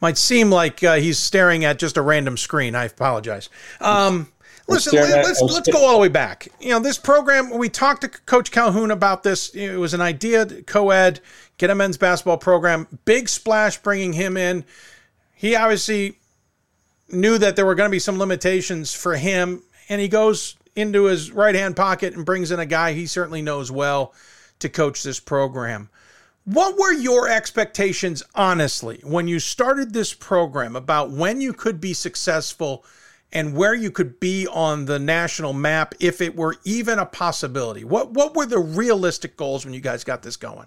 [0.02, 2.74] might seem like uh, he's staring at just a random screen.
[2.74, 3.48] I apologize.
[3.80, 4.30] Um,
[4.66, 6.48] listen, let's let's go all the way back.
[6.60, 7.56] You know, this program.
[7.56, 9.54] We talked to Coach Calhoun about this.
[9.54, 11.20] It was an idea, co-ed,
[11.56, 12.88] get a men's basketball program.
[13.04, 14.64] Big splash, bringing him in.
[15.34, 16.18] He obviously
[17.08, 21.04] knew that there were going to be some limitations for him, and he goes into
[21.04, 24.14] his right hand pocket and brings in a guy he certainly knows well
[24.58, 25.90] to coach this program.
[26.44, 31.94] What were your expectations, honestly, when you started this program about when you could be
[31.94, 32.84] successful
[33.32, 37.84] and where you could be on the national map if it were even a possibility?
[37.84, 40.66] What what were the realistic goals when you guys got this going?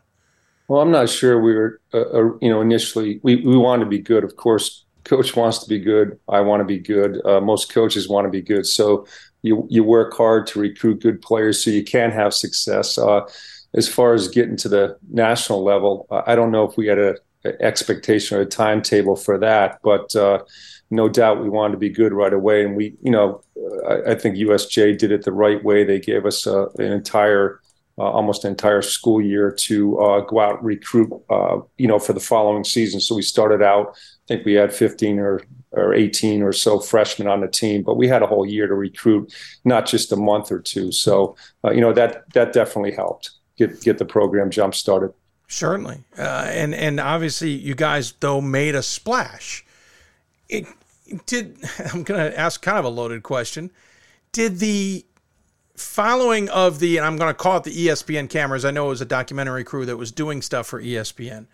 [0.69, 3.89] Well, I'm not sure we were, uh, uh, you know, initially we, we wanted to
[3.89, 4.23] be good.
[4.23, 6.17] Of course, coach wants to be good.
[6.29, 7.23] I want to be good.
[7.25, 8.65] Uh, most coaches want to be good.
[8.65, 9.05] So
[9.41, 12.97] you you work hard to recruit good players so you can have success.
[13.75, 17.15] As far as getting to the national level, I don't know if we had a,
[17.43, 20.39] a expectation or a timetable for that, but uh,
[20.89, 22.63] no doubt we wanted to be good right away.
[22.63, 23.41] And we, you know,
[23.87, 25.83] I, I think USJ did it the right way.
[25.83, 27.59] They gave us uh, an entire,
[27.97, 31.99] uh, almost an entire school year to uh, go out and recruit, uh, you know,
[31.99, 32.99] for the following season.
[32.99, 35.41] So we started out, I think we had 15 or
[35.75, 38.73] or 18 or so freshmen on the team, but we had a whole year to
[38.73, 39.33] recruit,
[39.65, 40.91] not just a month or two.
[40.91, 41.35] So,
[41.65, 45.13] uh, you know, that that definitely helped get get the program jump started.
[45.47, 49.65] Certainly, uh, and and obviously you guys though made a splash.
[50.49, 50.65] It
[51.25, 51.57] did.
[51.93, 53.71] I'm going to ask kind of a loaded question.
[54.31, 55.05] Did the
[55.75, 58.65] following of the and I'm going to call it the ESPN cameras.
[58.65, 61.47] I know it was a documentary crew that was doing stuff for ESPN.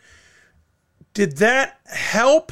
[1.14, 2.52] Did that help,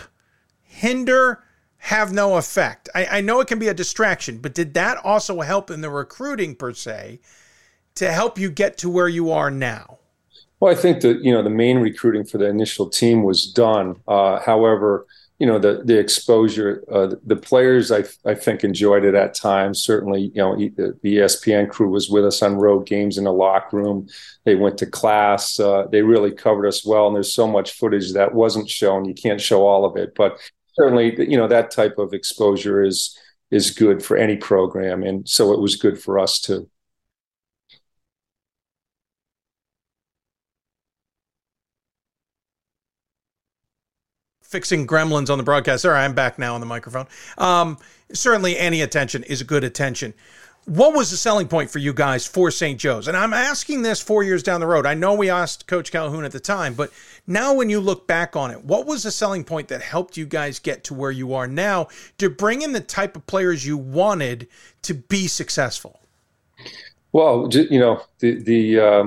[0.63, 1.43] hinder,
[1.77, 2.89] have no effect?
[2.93, 5.89] I, I know it can be a distraction, but did that also help in the
[5.89, 7.19] recruiting per se?
[7.99, 9.99] To help you get to where you are now?
[10.59, 13.97] Well, I think that you know the main recruiting for the initial team was done.
[14.07, 15.05] Uh, however,
[15.37, 19.83] you know the the exposure, uh, the players I I think enjoyed it at times.
[19.83, 23.33] Certainly, you know the, the ESPN crew was with us on road games in the
[23.33, 24.07] locker room.
[24.45, 25.59] They went to class.
[25.59, 29.05] Uh, they really covered us well, and there's so much footage that wasn't shown.
[29.05, 30.37] You can't show all of it, but
[30.73, 33.17] certainly, you know that type of exposure is
[33.51, 36.69] is good for any program, and so it was good for us too.
[44.49, 45.83] Fixing gremlins on the broadcast.
[45.83, 47.05] Sorry, I'm back now on the microphone.
[47.37, 47.77] Um,
[48.11, 50.13] certainly, any attention is good attention.
[50.65, 52.79] What was the selling point for you guys for St.
[52.79, 53.07] Joe's?
[53.07, 54.85] And I'm asking this four years down the road.
[54.85, 56.91] I know we asked Coach Calhoun at the time, but
[57.25, 60.25] now when you look back on it, what was the selling point that helped you
[60.25, 63.77] guys get to where you are now to bring in the type of players you
[63.77, 64.47] wanted
[64.83, 65.99] to be successful?
[67.11, 69.03] Well, you know, the, the, uh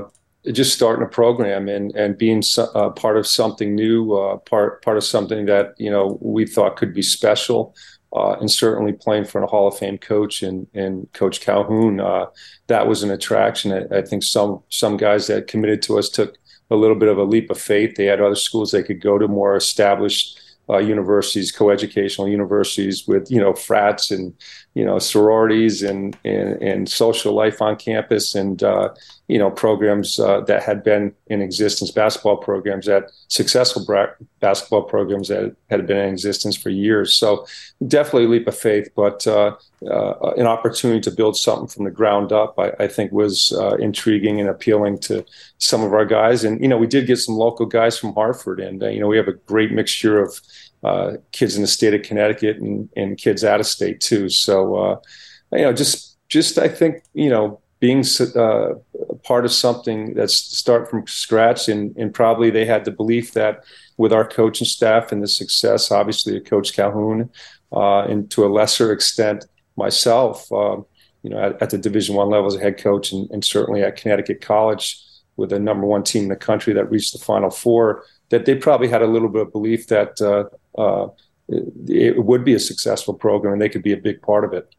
[0.51, 4.97] just starting a program and and being uh, part of something new, uh, part part
[4.97, 7.74] of something that you know we thought could be special,
[8.12, 12.27] uh, and certainly playing for a Hall of Fame coach and and Coach Calhoun, uh,
[12.66, 13.73] that was an attraction.
[13.73, 16.36] I, I, think some some guys that committed to us took
[16.70, 17.94] a little bit of a leap of faith.
[17.94, 23.31] They had other schools they could go to, more established uh, universities, coeducational universities with
[23.31, 24.35] you know frats and
[24.74, 28.89] you know sororities and and, and social life on campus and uh,
[29.32, 34.82] you know programs uh, that had been in existence, basketball programs that successful bra- basketball
[34.82, 37.14] programs that had been in existence for years.
[37.14, 37.46] So
[37.88, 39.56] definitely a leap of faith, but uh,
[39.90, 43.76] uh, an opportunity to build something from the ground up, I, I think was uh,
[43.76, 45.24] intriguing and appealing to
[45.56, 46.44] some of our guys.
[46.44, 49.16] And you know we did get some local guys from Hartford, and you know we
[49.16, 50.38] have a great mixture of
[50.84, 54.28] uh, kids in the state of Connecticut and, and kids out of state too.
[54.28, 55.00] So, uh,
[55.52, 58.04] you know, just just I think you know being
[58.36, 58.74] uh,
[59.24, 63.64] part of something that's start from scratch, and and probably they had the belief that
[63.96, 67.28] with our coaching staff and the success, obviously, of Coach Calhoun,
[67.72, 69.46] uh, and to a lesser extent
[69.76, 70.76] myself, uh,
[71.24, 73.82] you know, at, at the Division One level as a head coach, and, and certainly
[73.82, 75.02] at Connecticut College
[75.36, 78.54] with the number one team in the country that reached the Final Four that they
[78.54, 80.44] probably had a little bit of belief that uh,
[80.80, 81.09] uh,
[81.88, 84.72] it would be a successful program and they could be a big part of it.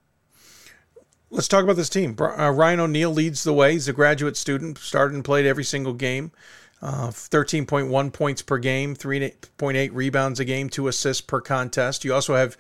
[1.34, 2.16] Let's talk about this team.
[2.20, 3.74] Uh, Ryan O'Neal leads the way.
[3.74, 6.32] He's a graduate student, started and played every single game.
[6.80, 12.06] Uh, 13.1 points per game, 3.8 rebounds a game, two assists per contest.
[12.06, 12.56] You also have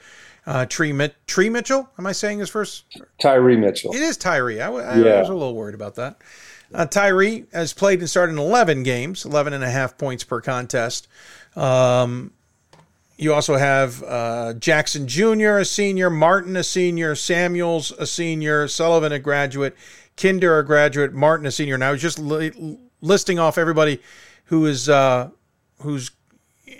[0.47, 1.87] uh, Tree, Mi- Tree Mitchell.
[1.99, 2.85] Am I saying his first?
[3.21, 3.93] Tyree Mitchell.
[3.93, 4.59] It is Tyree.
[4.59, 5.11] I, I, yeah.
[5.11, 6.17] I was a little worried about that.
[6.73, 10.41] Uh, Tyree has played and started in 11 games, 11 and a half points per
[10.41, 11.07] contest.
[11.55, 12.31] Um,
[13.17, 19.11] you also have uh, Jackson Jr., a senior, Martin, a senior, Samuels, a senior, Sullivan,
[19.11, 19.75] a graduate,
[20.17, 21.75] Kinder, a graduate, Martin, a senior.
[21.75, 24.01] And I was just li- listing off everybody
[24.45, 25.29] who is uh,
[25.81, 26.11] who's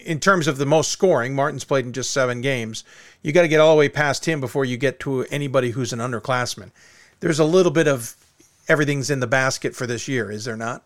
[0.06, 1.36] in terms of the most scoring.
[1.36, 2.84] Martin's played in just seven games.
[3.22, 5.94] You got to get all the way past him before you get to anybody who's
[5.94, 6.72] an underclassman.
[7.20, 8.16] There's a little bit of
[8.68, 10.84] everything's in the basket for this year, is there not?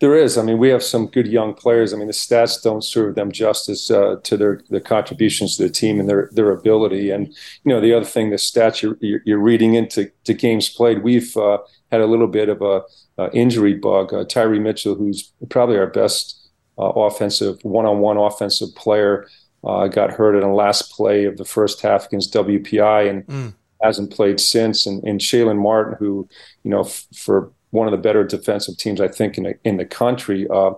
[0.00, 0.38] There is.
[0.38, 1.92] I mean, we have some good young players.
[1.92, 5.70] I mean, the stats don't serve them justice uh, to their the contributions to the
[5.70, 7.10] team and their their ability.
[7.10, 11.02] And you know, the other thing, the stats you're, you're reading into to games played,
[11.02, 11.58] we've uh,
[11.90, 12.82] had a little bit of a
[13.18, 14.14] uh, injury bug.
[14.14, 19.26] Uh, Tyree Mitchell, who's probably our best uh, offensive one-on-one offensive player,
[19.64, 23.54] uh, got hurt in the last play of the first half against WPI and mm.
[23.82, 24.86] hasn't played since.
[24.86, 26.28] And, and Shaylin Martin, who
[26.62, 29.76] you know f- for one of the better defensive teams, I think, in the, in
[29.76, 30.46] the country.
[30.48, 30.72] Uh,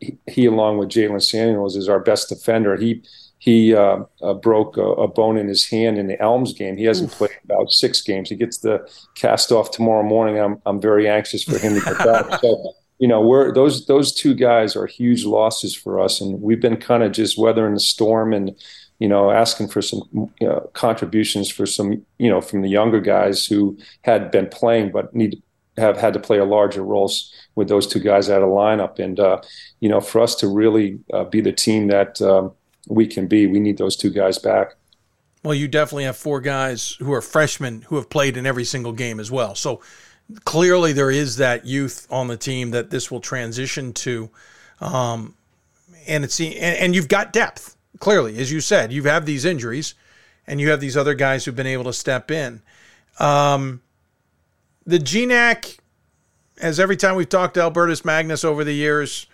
[0.00, 2.76] he, he, along with Jalen Samuels, is our best defender.
[2.76, 3.02] He
[3.38, 6.76] he uh, uh, broke a, a, bone in his hand in the Elms game.
[6.76, 7.18] He hasn't Oof.
[7.18, 8.30] played about six games.
[8.30, 10.40] He gets the cast off tomorrow morning.
[10.40, 12.40] I'm I'm very anxious for him to get back.
[12.40, 16.60] So you know, we're those those two guys are huge losses for us, and we've
[16.60, 18.56] been kind of just weathering the storm and
[18.98, 20.02] you know, asking for some
[20.40, 24.90] you know, contributions for some, you know, from the younger guys who had been playing
[24.90, 25.42] but need
[25.76, 28.98] have had to play a larger roles with those two guys out of lineup.
[28.98, 29.40] And uh,
[29.80, 32.52] you know, for us to really uh, be the team that um,
[32.88, 34.76] we can be, we need those two guys back.
[35.42, 38.92] Well, you definitely have four guys who are freshmen who have played in every single
[38.92, 39.54] game as well.
[39.54, 39.80] So
[40.44, 44.30] clearly, there is that youth on the team that this will transition to,
[44.80, 45.36] um,
[46.08, 47.76] and it's and, and you've got depth.
[48.00, 49.94] Clearly, as you said, you have these injuries,
[50.46, 52.60] and you have these other guys who've been able to step in.
[53.18, 53.82] Um,
[54.86, 55.78] the GNAC,
[56.60, 59.26] as every time we've talked to Albertus Magnus over the years,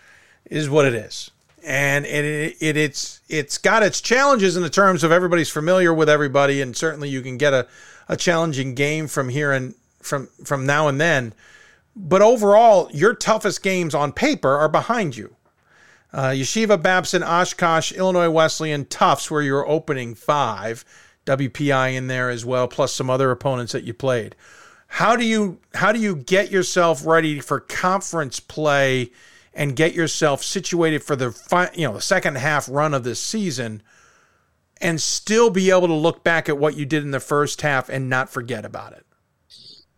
[0.46, 1.30] is what it is.
[1.64, 5.94] And it, it, it, it's it's got its challenges in the terms of everybody's familiar
[5.94, 7.68] with everybody, and certainly you can get a,
[8.08, 11.34] a challenging game from here and from from now and then.
[11.94, 15.36] But overall, your toughest games on paper are behind you.
[16.12, 20.84] Uh, Yeshiva, Babson, Oshkosh, Illinois Wesleyan, Tufts, where you're opening five,
[21.26, 24.34] WPI in there as well, plus some other opponents that you played.
[24.92, 29.10] How do you how do you get yourself ready for conference play
[29.54, 33.18] and get yourself situated for the fi- you know the second half run of this
[33.18, 33.82] season,
[34.82, 37.88] and still be able to look back at what you did in the first half
[37.88, 39.06] and not forget about it?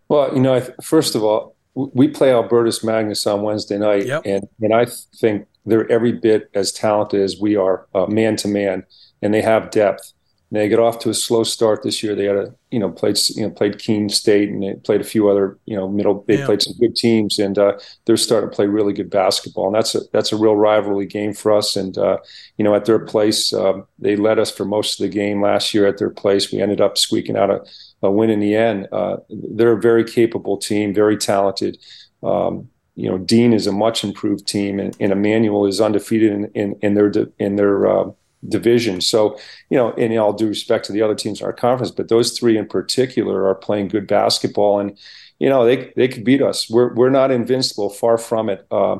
[0.09, 4.23] Well, you know, first of all, we play Albertus Magnus on Wednesday night, yep.
[4.25, 8.49] and and I think they're every bit as talented as we are, uh, man to
[8.49, 8.85] man,
[9.21, 10.13] and they have depth.
[10.53, 12.15] They get off to a slow start this year.
[12.15, 15.05] They had a you know played you know played Keene State and they played a
[15.05, 16.25] few other you know middle.
[16.29, 16.47] They Yeah.
[16.47, 17.73] played some good teams, and uh,
[18.05, 19.67] they're starting to play really good basketball.
[19.67, 21.75] And that's a that's a real rivalry game for us.
[21.75, 22.19] And uh,
[22.57, 25.75] you know at their place, um, they led us for most of the game last
[25.75, 26.53] year at their place.
[26.53, 27.65] We ended up squeaking out a,
[28.03, 28.87] a win in the end.
[28.93, 31.79] Uh, they're a very capable team, very talented.
[32.23, 36.45] Um, you know, Dean is a much improved team, and, and Emmanuel is undefeated in,
[36.55, 38.11] in, in their in their uh,
[38.49, 39.01] division.
[39.01, 39.39] So,
[39.71, 42.39] you know, in all due respect to the other teams in our conference, but those
[42.39, 44.99] three in particular are playing good basketball, and
[45.39, 46.69] you know they they could beat us.
[46.71, 48.67] We're we're not invincible, far from it.
[48.71, 48.99] Uh,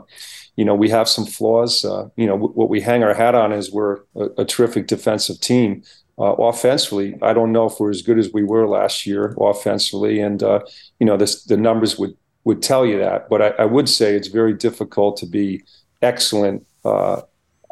[0.57, 1.85] you know, we have some flaws.
[1.85, 4.87] Uh, you know, w- what we hang our hat on is we're a, a terrific
[4.87, 5.83] defensive team.
[6.17, 10.21] Uh, offensively, I don't know if we're as good as we were last year offensively,
[10.21, 10.61] and uh,
[11.01, 13.29] you know, this, the numbers would would tell you that.
[13.29, 15.65] But I, I would say it's very difficult to be
[16.03, 17.23] excellent uh,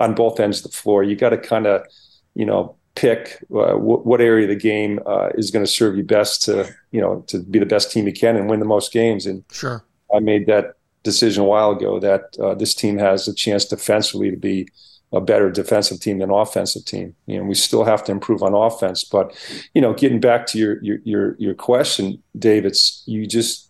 [0.02, 1.02] on both ends of the floor.
[1.02, 1.86] You got to kind of,
[2.34, 5.96] you know, pick uh, w- what area of the game uh, is going to serve
[5.96, 8.66] you best to, you know, to be the best team you can and win the
[8.66, 9.26] most games.
[9.26, 9.84] And Sure.
[10.14, 10.74] I made that
[11.04, 14.68] decision a while ago that uh, this team has a chance defensively to be
[15.12, 17.14] a better defensive team than offensive team.
[17.26, 19.34] You know, we still have to improve on offense, but
[19.74, 23.68] you know, getting back to your your your, your question, Dave, it's you just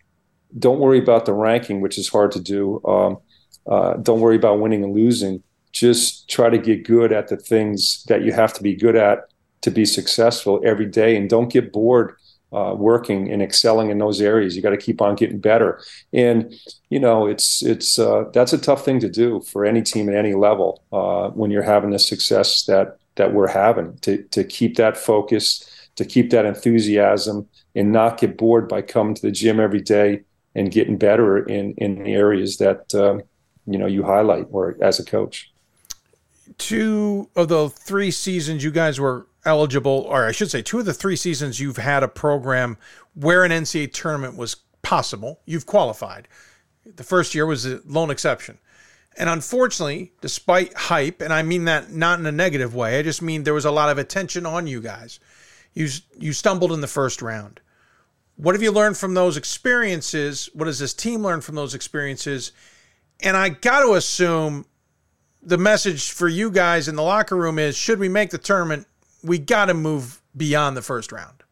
[0.58, 2.80] don't worry about the ranking, which is hard to do.
[2.84, 3.18] Um,
[3.66, 5.42] uh, don't worry about winning and losing.
[5.72, 9.20] Just try to get good at the things that you have to be good at
[9.62, 12.16] to be successful every day, and don't get bored
[12.52, 14.54] uh, working and excelling in those areas.
[14.54, 15.80] You got to keep on getting better,
[16.12, 16.54] and
[16.90, 20.14] you know it's it's uh, that's a tough thing to do for any team at
[20.14, 23.96] any level uh, when you're having the success that that we're having.
[23.98, 29.14] To to keep that focus, to keep that enthusiasm, and not get bored by coming
[29.14, 30.22] to the gym every day
[30.54, 33.22] and getting better in in the areas that um,
[33.66, 35.51] you know you highlight or as a coach.
[36.58, 40.84] Two of the three seasons you guys were eligible, or I should say, two of
[40.84, 42.78] the three seasons you've had a program
[43.14, 46.28] where an NCAA tournament was possible, you've qualified.
[46.84, 48.58] The first year was a lone exception.
[49.16, 53.22] And unfortunately, despite hype, and I mean that not in a negative way, I just
[53.22, 55.20] mean there was a lot of attention on you guys.
[55.74, 55.88] You
[56.18, 57.60] you stumbled in the first round.
[58.36, 60.48] What have you learned from those experiences?
[60.54, 62.52] What does this team learn from those experiences?
[63.20, 64.66] And I got to assume
[65.42, 68.86] the message for you guys in the locker room is should we make the tournament,
[69.22, 71.42] we got to move beyond the first round.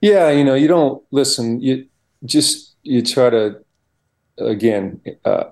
[0.00, 1.60] Yeah, you know, you don't listen.
[1.60, 1.86] You
[2.24, 3.64] just you try to
[4.38, 5.44] again uh,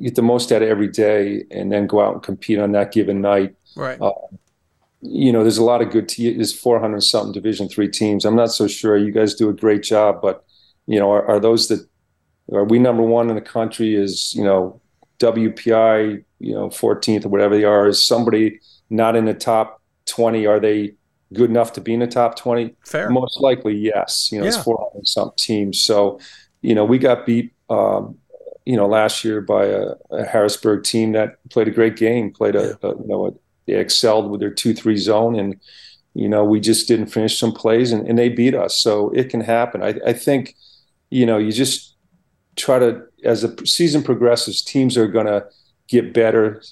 [0.00, 2.92] get the most out of every day, and then go out and compete on that
[2.92, 3.54] given night.
[3.76, 4.00] Right.
[4.00, 4.12] Uh,
[5.02, 6.08] you know, there's a lot of good.
[6.08, 8.24] Te- there's 400 something Division three teams.
[8.24, 8.96] I'm not so sure.
[8.96, 10.44] You guys do a great job, but
[10.86, 11.86] you know, are, are those that
[12.52, 13.94] are we number one in the country?
[13.94, 14.80] Is you know
[15.18, 17.86] WPI, you know, 14th or whatever they are.
[17.86, 18.58] Is somebody
[18.88, 20.46] not in the top 20?
[20.46, 20.94] Are they
[21.32, 22.74] good enough to be in the top 20?
[22.84, 23.10] Fair.
[23.10, 24.30] Most likely, yes.
[24.32, 24.48] You know, Yeah.
[24.54, 25.78] it's 400 some teams.
[25.80, 26.18] So,
[26.62, 28.16] you know, we got beat, um,
[28.64, 32.56] you know, last year by a, a Harrisburg team that played a great game, played
[32.56, 33.30] a, a you know, a,
[33.66, 35.38] they excelled with their 2 3 zone.
[35.38, 35.60] And,
[36.14, 38.76] you know, we just didn't finish some plays and, and they beat us.
[38.76, 39.82] So it can happen.
[39.82, 40.56] I, I think,
[41.10, 41.94] you know, you just
[42.56, 45.46] try to, as the season progresses, teams are going to
[45.90, 46.62] get better.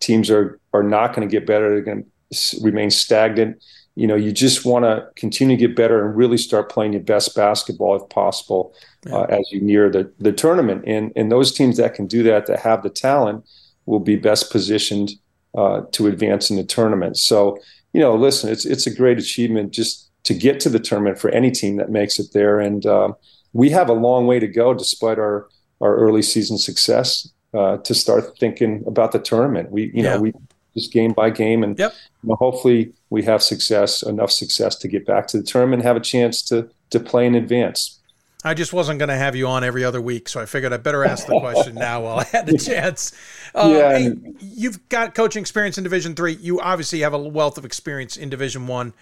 [0.00, 1.68] Teams are, are not going to get better.
[1.68, 3.60] They're going to remain stagnant
[3.98, 7.02] you know, you just want to continue to get better and really start playing your
[7.02, 8.72] best basketball if possible
[9.10, 10.84] uh, as you near the, the tournament.
[10.86, 13.44] And, and those teams that can do that, that have the talent,
[13.86, 15.14] will be best positioned
[15.56, 17.16] uh, to advance in the tournament.
[17.16, 17.58] So,
[17.92, 21.30] you know, listen, it's it's a great achievement just to get to the tournament for
[21.30, 22.60] any team that makes it there.
[22.60, 23.14] And uh,
[23.52, 25.48] we have a long way to go, despite our
[25.80, 29.70] our early season success, uh, to start thinking about the tournament.
[29.70, 30.14] We, you Yeah.
[30.14, 30.32] know, we
[30.74, 31.92] just game by game, and Yep.
[32.22, 35.86] you know, hopefully we have success, enough success to get back to the tournament, and
[35.86, 37.98] have a chance to to play in advance.
[38.44, 40.76] I just wasn't going to have you on every other week, so I figured I
[40.76, 43.12] better ask the question now while I had the chance.
[43.54, 46.34] Uh, Yeah, hey, you've got coaching experience in Division Three.
[46.34, 48.92] You obviously have a wealth of experience in Division One.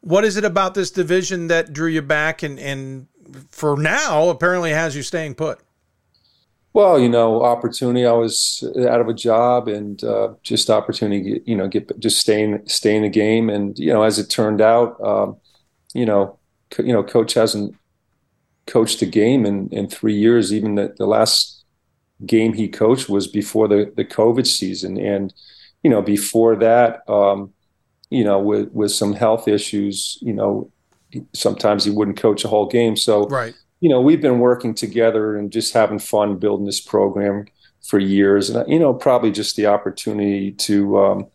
[0.00, 3.08] What is it about this division that drew you back, and and
[3.50, 5.58] for now apparently has you staying put?
[6.72, 8.06] Well, you know, opportunity.
[8.06, 11.40] I was out of a job, and uh, just opportunity.
[11.44, 14.60] You know, get just staying stay in the game, and you know, as it turned
[14.60, 15.36] out, um,
[15.94, 16.38] you know,
[16.70, 17.74] co- you know, coach hasn't
[18.66, 20.52] coached a game in in three years.
[20.52, 21.64] Even the, the last
[22.26, 25.32] game he coached was before the the COVID season, and
[25.82, 27.52] you know, before that, um,
[28.10, 30.70] you know, with with some health issues, you know,
[31.32, 32.96] sometimes he wouldn't coach a whole game.
[32.96, 33.54] So, right.
[33.80, 37.46] You know, we've been working together and just having fun building this program
[37.82, 41.26] for years, and you know, probably just the opportunity to um,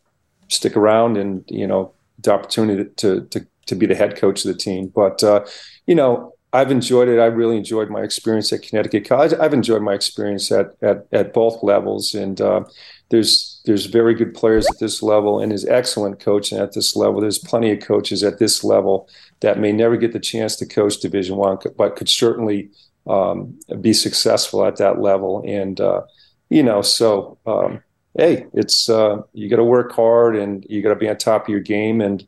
[0.49, 4.51] stick around and you know, the opportunity to to to be the head coach of
[4.51, 4.87] the team.
[4.87, 5.45] But uh,
[5.87, 7.19] you know, I've enjoyed it.
[7.19, 9.33] I really enjoyed my experience at Connecticut College.
[9.39, 12.65] I've enjoyed my experience at at, at both levels, and uh,
[13.09, 17.21] there's there's very good players at this level, and there's excellent coaching at this level.
[17.21, 19.09] There's plenty of coaches at this level
[19.39, 22.69] that may never get the chance to coach Division One, but could certainly
[23.07, 25.43] um, be successful at that level.
[25.47, 26.01] And uh,
[26.49, 27.81] you know, so um,
[28.17, 31.43] hey, it's uh, you got to work hard and you got to be on top
[31.43, 32.27] of your game, and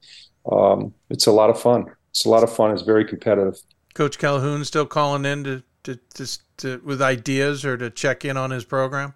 [0.52, 1.86] um, it's a lot of fun.
[2.12, 2.72] It's a lot of fun.
[2.72, 3.62] It's very competitive.
[3.94, 8.38] Coach Calhoun still calling in to, to, to, to with ideas or to check in
[8.38, 9.14] on his program.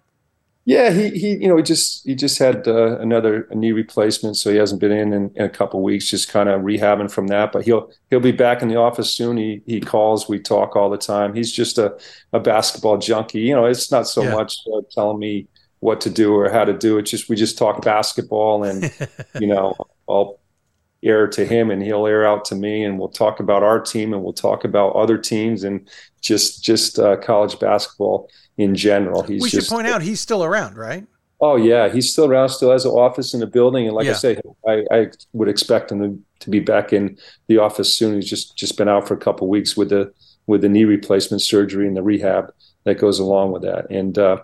[0.66, 4.50] Yeah, he, he you know he just he just had uh, another knee replacement, so
[4.50, 7.52] he hasn't been in in, in a couple weeks, just kind of rehabbing from that.
[7.52, 9.38] But he'll he'll be back in the office soon.
[9.38, 11.34] He he calls, we talk all the time.
[11.34, 11.98] He's just a,
[12.32, 13.40] a basketball junkie.
[13.40, 14.34] You know, it's not so yeah.
[14.34, 15.48] much uh, telling me
[15.80, 17.02] what to do or how to do it.
[17.02, 18.92] Just we just talk basketball, and
[19.40, 19.74] you know,
[20.08, 20.39] I'll
[21.02, 24.12] air to him, and he'll air out to me, and we'll talk about our team,
[24.12, 25.88] and we'll talk about other teams, and
[26.20, 28.28] just just uh, college basketball
[28.58, 29.22] in general.
[29.22, 31.06] He's we should just, point out he's still around, right?
[31.40, 32.50] Oh yeah, he's still around.
[32.50, 34.12] Still has an office in the building, and like Yeah.
[34.12, 37.18] I say, I, I would expect him to, to be back in
[37.48, 38.14] the office soon.
[38.14, 40.12] He's just just been out for a couple of weeks with the
[40.46, 42.52] with the knee replacement surgery and the rehab
[42.84, 43.88] that goes along with that.
[43.90, 44.42] And uh,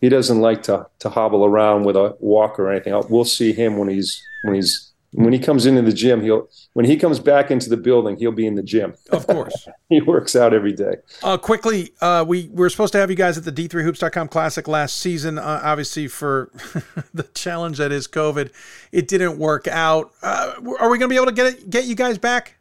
[0.00, 3.00] he doesn't like to to hobble around with a walker or anything.
[3.08, 6.22] We'll see him when he's when he's when he comes into the gym.
[6.22, 8.94] He'll when he comes back into the building, he'll be in the gym.
[9.10, 9.68] Of course.
[9.88, 10.96] he works out every day.
[11.22, 14.66] Uh, quickly, uh, we, we were supposed to have you guys at the D3Hoops.com Classic
[14.66, 15.38] last season.
[15.38, 16.50] Uh, obviously, for
[17.14, 18.50] the challenge that is COVID,
[18.90, 20.12] it didn't work out.
[20.22, 22.56] Uh, are we going to be able to get it, get you guys back?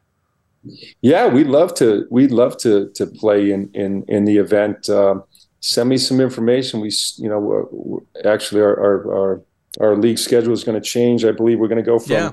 [1.01, 2.05] Yeah, we'd love to.
[2.11, 4.89] We'd love to to play in in in the event.
[4.89, 5.23] Um,
[5.59, 6.81] send me some information.
[6.81, 9.41] We, you know, we're, we're- actually our our our,
[9.79, 11.25] our league schedule is going to change.
[11.25, 12.31] I believe we're going to go from Yeah.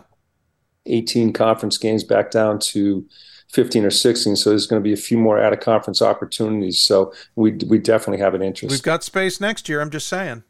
[0.88, 3.06] 18 conference games back down to
[3.48, 4.36] 15 or 16.
[4.36, 6.80] So there's going to be a few more out of conference opportunities.
[6.80, 8.70] So we we definitely have an interest.
[8.70, 9.80] We've got space next year.
[9.80, 10.44] I'm just saying.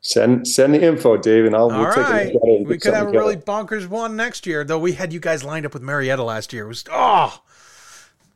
[0.00, 2.28] send send the info, Dave, and I'll All we'll right.
[2.28, 2.66] at it.
[2.66, 4.78] We could have a really bonkers one next year, though.
[4.78, 6.64] We had you guys lined up with Marietta last year.
[6.64, 7.40] It was oh,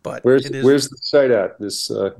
[0.03, 1.59] but Where's where's the site at?
[1.59, 2.11] This uh,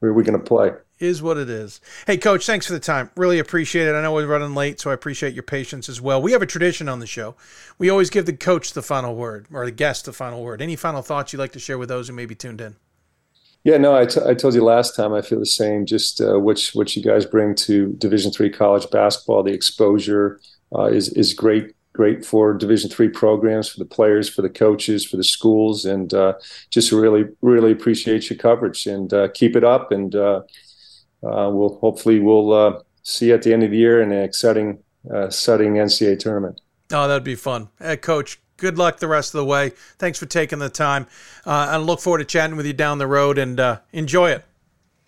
[0.00, 0.72] where are we going to play?
[0.98, 1.80] is what it is.
[2.06, 3.10] Hey, Coach, thanks for the time.
[3.16, 3.94] Really appreciate it.
[3.94, 6.20] I know we're running late, so I appreciate your patience as well.
[6.20, 7.36] We have a tradition on the show.
[7.78, 10.60] We always give the coach the final word or the guest the final word.
[10.60, 12.76] Any final thoughts you'd like to share with those who may be tuned in?
[13.64, 15.12] Yeah, no, I, t- I told you last time.
[15.12, 15.84] I feel the same.
[15.84, 20.40] Just uh, which what you guys bring to Division three college basketball, the exposure
[20.74, 21.74] uh, is is great.
[22.00, 26.14] Great for Division three programs, for the players, for the coaches, for the schools, and
[26.14, 26.32] uh,
[26.70, 29.92] just really, really appreciate your coverage and uh, keep it up.
[29.92, 30.40] And uh,
[31.22, 34.22] uh, we'll hopefully we'll uh, see you at the end of the year in an
[34.22, 34.78] exciting,
[35.12, 36.62] exciting NCAA tournament.
[36.90, 37.68] Oh, that'd be fun.
[37.78, 39.68] Hey, Coach, good luck the rest of the way.
[39.98, 41.06] Thanks for taking the time.
[41.44, 43.60] I look forward to chatting with you down the road and
[43.92, 44.44] enjoy it.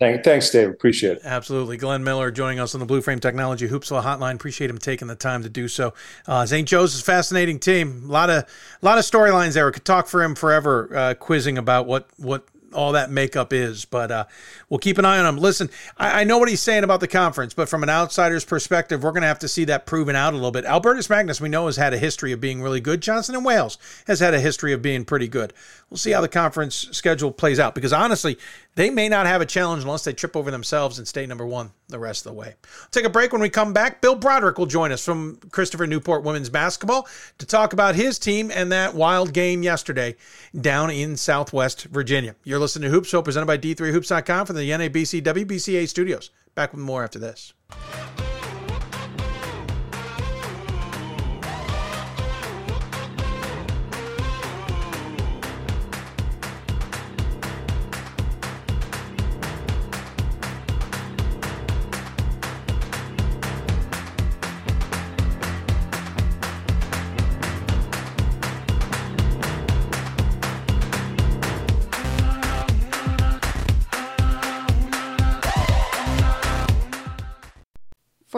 [0.03, 0.69] Thank, thanks, Dave.
[0.69, 1.21] Appreciate it.
[1.23, 1.77] Absolutely.
[1.77, 4.35] Glenn Miller joining us on the Blue Frame Technology Hoopsville Hotline.
[4.35, 5.93] Appreciate him taking the time to do so.
[6.27, 6.67] Uh, St.
[6.67, 8.03] Joe's is a fascinating team.
[8.03, 9.65] A lot of a lot of storylines there.
[9.65, 13.85] We could talk for him forever, uh, quizzing about what what all that makeup is.
[13.85, 14.25] But uh,
[14.69, 15.37] we'll keep an eye on him.
[15.37, 19.03] Listen, I, I know what he's saying about the conference, but from an outsider's perspective,
[19.03, 20.65] we're going to have to see that proven out a little bit.
[20.65, 23.01] Albertus Magnus, we know, has had a history of being really good.
[23.01, 23.77] Johnson and Wales
[24.07, 25.53] has had a history of being pretty good.
[25.89, 28.37] We'll see how the conference schedule plays out because honestly,
[28.75, 31.71] they may not have a challenge unless they trip over themselves and stay number one
[31.89, 32.55] the rest of the way.
[32.91, 34.01] Take a break when we come back.
[34.01, 38.51] Bill Broderick will join us from Christopher Newport Women's Basketball to talk about his team
[38.53, 40.15] and that wild game yesterday
[40.59, 42.35] down in Southwest Virginia.
[42.43, 46.31] You're listening to Hoops Show presented by D3Hoops.com from the NABC WBCA studios.
[46.55, 47.53] Back with more after this.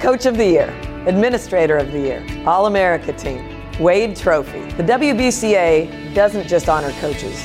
[0.00, 0.68] Coach of the Year,
[1.06, 3.44] Administrator of the Year, All America Team,
[3.80, 4.60] Wade Trophy.
[4.72, 7.42] The WBCA doesn't just honor coaches,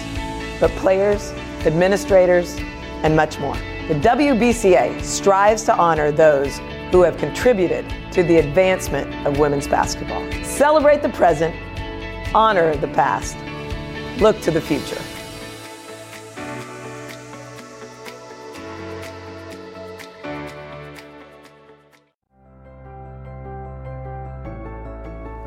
[0.60, 1.31] but players,
[1.65, 2.56] administrators,
[3.03, 3.56] and much more.
[3.88, 6.60] The WBCA strives to honor those
[6.91, 10.30] who have contributed to the advancement of women's basketball.
[10.43, 11.56] Celebrate the present,
[12.35, 13.38] honor the past,
[14.22, 15.02] look to the future.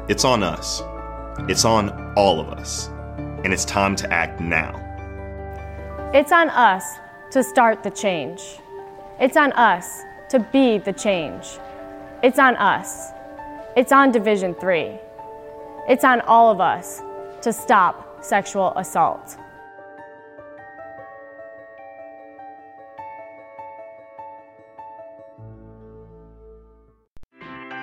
[0.07, 0.83] It's on us.
[1.49, 2.89] It's on all of us.
[3.43, 4.79] And it's time to act now.
[6.13, 6.85] It's on us
[7.31, 8.43] to start the change.
[9.19, 11.47] It's on us to be the change.
[12.23, 13.13] It's on us.
[13.79, 14.99] It's on Division 3.
[15.89, 17.01] It's on all of us
[17.41, 19.39] to stop sexual assault.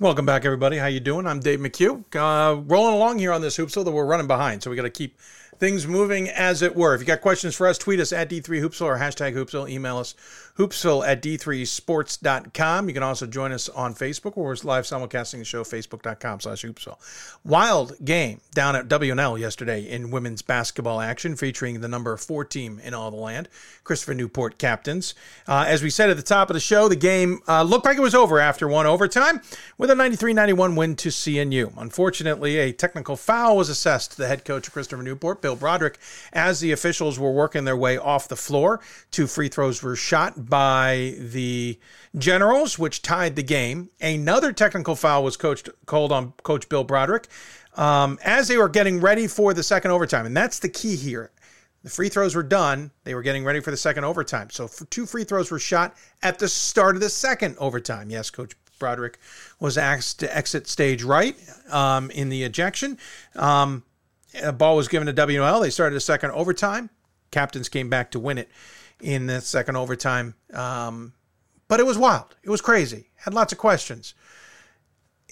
[0.00, 0.76] Welcome back, everybody.
[0.76, 1.26] How you doing?
[1.26, 2.04] I'm Dave McHugh.
[2.14, 4.90] Uh, rolling along here on this hoopsville that we're running behind, so we got to
[4.90, 5.18] keep
[5.58, 6.94] things moving as it were.
[6.94, 9.68] If you got questions for us, tweet us at D3Hoopsville or hashtag Hoopsville.
[9.68, 10.14] Email us
[10.58, 12.88] hoopsville at d3sports.com.
[12.88, 16.64] You can also join us on Facebook where we're live simulcasting the show, facebook.com slash
[16.64, 16.98] hoopsville.
[17.44, 22.80] Wild game down at W&L yesterday in women's basketball action featuring the number four team
[22.82, 23.48] in all the land,
[23.88, 25.14] Christopher Newport captains.
[25.48, 27.96] Uh, as we said at the top of the show, the game uh, looked like
[27.96, 29.40] it was over after one overtime
[29.78, 31.72] with a 93-91 win to CNU.
[31.78, 35.98] Unfortunately, a technical foul was assessed to the head coach of Christopher Newport, Bill Broderick,
[36.34, 38.80] as the officials were working their way off the floor.
[39.10, 41.78] Two free throws were shot by the
[42.16, 43.88] Generals, which tied the game.
[44.02, 47.26] Another technical foul was coached, called on Coach Bill Broderick
[47.78, 50.26] um, as they were getting ready for the second overtime.
[50.26, 51.30] And that's the key here.
[51.88, 52.90] The free throws were done.
[53.04, 54.50] They were getting ready for the second overtime.
[54.50, 58.10] So two free throws were shot at the start of the second overtime.
[58.10, 59.18] Yes, Coach Broderick
[59.58, 61.34] was asked to exit stage right
[61.70, 62.98] um, in the ejection.
[63.36, 63.84] Um,
[64.42, 65.60] a ball was given to W&L.
[65.60, 66.90] They started a second overtime.
[67.30, 68.50] Captains came back to win it
[69.00, 70.34] in the second overtime.
[70.52, 71.14] Um,
[71.68, 72.36] but it was wild.
[72.42, 73.08] It was crazy.
[73.14, 74.12] Had lots of questions.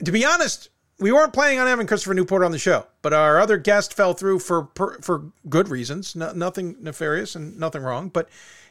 [0.03, 3.39] To be honest, we weren't planning on having Christopher Newport on the show, but our
[3.39, 4.71] other guest fell through for
[5.03, 6.17] for good reasons.
[6.17, 8.09] No, nothing nefarious and nothing wrong.
[8.09, 8.29] But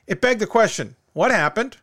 [0.07, 1.77] it begged the question: What happened?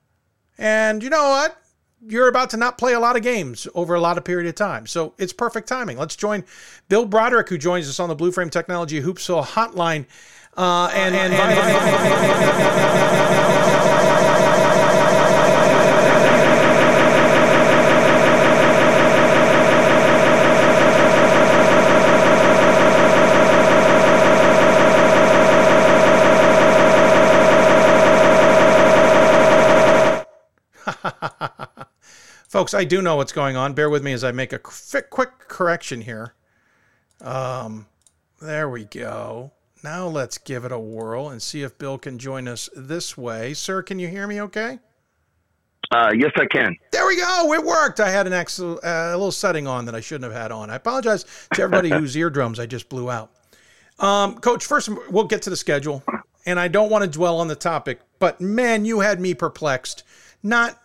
[0.59, 1.59] And you know what?
[2.05, 4.57] You're about to not play a lot of games over a lot of period of
[4.57, 4.89] time.
[4.89, 5.99] So it's perfect timing.
[5.99, 6.45] Let's join
[6.89, 10.07] Bill Broderick, who joins us on the Blue Frame Technology Hoopsville hotline
[10.57, 11.33] uh, and, and,
[32.53, 33.73] Folks, I do know what's going on.
[33.73, 36.35] Bear with me as I make a quick correction here.
[37.23, 37.87] Um,
[38.43, 39.53] there we go.
[39.83, 43.55] Now let's give it a whirl and see if Bill can join us this way.
[43.55, 44.81] Sir, can you hear me okay?
[45.91, 46.77] Uh, yes, I can.
[46.91, 47.55] There we go.
[47.55, 48.01] It worked.
[48.01, 50.69] I had an excellent, uh, a little setting on that I shouldn't have had on.
[50.69, 51.25] I apologize
[51.55, 53.31] to everybody whose eardrums I just blew out.
[53.99, 56.03] Um, Coach, first we'll get to the schedule,
[56.45, 60.03] and I don't want to dwell on the topic, but man, you had me perplexed.
[60.43, 60.79] Not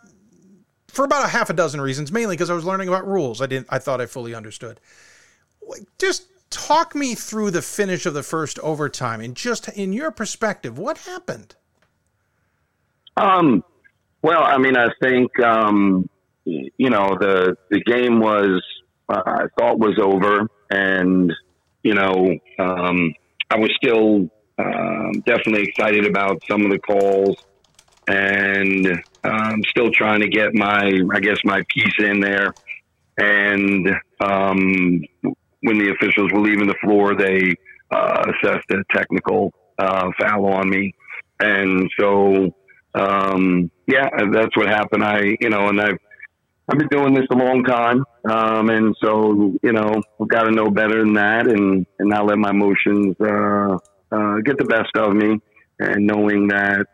[0.97, 3.39] for about a half a dozen reasons, mainly because I was learning about rules.
[3.39, 3.67] I didn't.
[3.69, 4.79] I thought I fully understood.
[5.99, 10.79] Just talk me through the finish of the first overtime and just in your perspective,
[10.79, 11.53] what happened?
[13.15, 13.63] Um,
[14.23, 16.09] well, I mean, I think um,
[16.45, 18.59] you know the the game was
[19.07, 21.31] uh, I thought was over, and
[21.83, 23.13] you know um,
[23.51, 27.35] I was still um, definitely excited about some of the calls,
[28.07, 32.53] and um, still trying to get my, I guess, my piece in there.
[33.17, 33.87] And
[34.21, 35.01] um,
[35.61, 37.55] when the officials were leaving the floor, they
[37.91, 40.93] uh, assessed a technical uh, foul on me,
[41.39, 42.53] and so
[42.93, 45.03] um, yeah, that's what happened.
[45.03, 45.97] I, you know, and I've
[46.69, 50.51] I've been doing this a long time, um, and so you know, I've got to
[50.51, 53.77] know better than that, and and not let my emotions uh,
[54.11, 55.39] uh, get the best of me,
[55.79, 56.85] and knowing that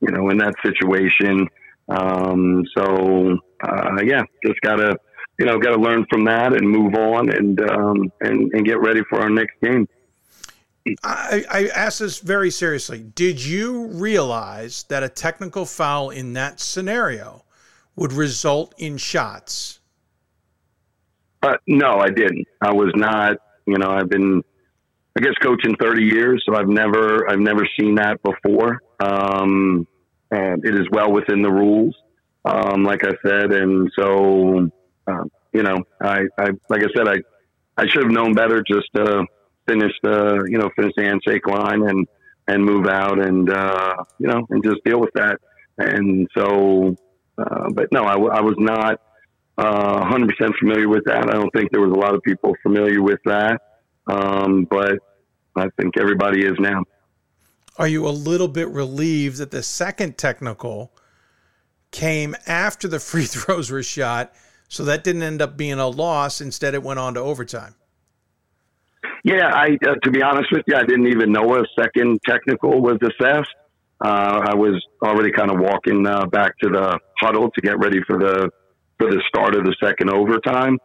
[0.00, 1.48] you know in that situation.
[1.88, 4.96] Um, so uh, yeah, just gotta
[5.38, 9.02] you know gotta learn from that and move on and um, and and get ready
[9.08, 9.86] for our next game.
[11.02, 13.00] I, I ask this very seriously.
[13.14, 17.44] Did you realize that a technical foul in that scenario
[17.96, 19.80] would result in shots?
[21.42, 22.46] Uh, no, I didn't.
[22.60, 23.36] I was not.
[23.66, 24.42] You know, I've been,
[25.16, 28.80] I guess, coaching thirty years, so I've never, I've never seen that before.
[28.98, 29.86] Um,
[30.30, 31.94] and it is well within the rules,
[32.44, 34.70] um, like I said, and so,
[35.06, 37.16] uh, you know, I, I, like I said, I,
[37.76, 38.62] I should have known better.
[38.66, 38.88] Just
[39.68, 42.06] finish the, you know, finish the handshake line and
[42.48, 45.38] and move out, and uh, you know, and just deal with that.
[45.76, 46.96] And so,
[47.36, 49.00] uh, but no, I was not
[49.58, 50.28] uh, 100%
[50.58, 51.28] familiar with that.
[51.28, 53.60] I don't think there was a lot of people familiar with that,
[54.06, 54.98] um, but
[55.56, 56.84] I think everybody is now.
[57.78, 60.92] Are you a little bit relieved that the second technical
[61.92, 64.34] came after the free throws were shot,
[64.68, 66.40] so that didn't end up being a loss?
[66.40, 67.76] Instead, it went on to overtime.
[69.24, 72.80] Yeah, I uh, to be honest with you, I didn't even know a second technical
[72.80, 73.54] was assessed.
[74.04, 78.00] Uh, I was already kind of walking uh, back to the huddle to get ready
[78.06, 78.50] for the
[78.98, 80.78] for the start of the second overtime.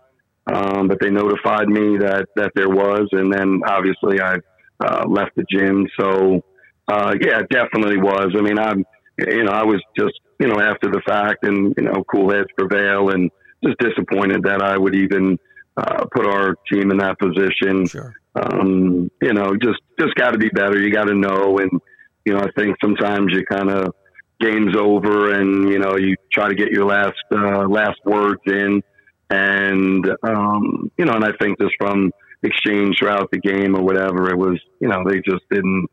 [0.52, 4.36] Um, but they notified me that that there was, and then obviously I
[4.84, 5.88] uh, left the gym.
[6.00, 6.44] So
[6.88, 8.34] uh, yeah, it definitely was.
[8.38, 8.86] I mean, I'm
[9.18, 12.50] you know I was just you know after the fact, and you know cool heads
[12.58, 13.30] prevail, and
[13.64, 15.38] just disappointed that I would even
[15.78, 17.88] uh, put our team in that position.
[17.88, 18.14] Sure.
[18.36, 20.80] Um, you know, just just got to be better.
[20.80, 21.80] You got to know and
[22.26, 23.94] you know, I think sometimes you kind of
[24.40, 28.82] game's over and you know you try to get your last uh, last words in,
[29.30, 32.12] and um, you know, and I think just from
[32.44, 35.88] exchange throughout the game or whatever, it was you know they just didn't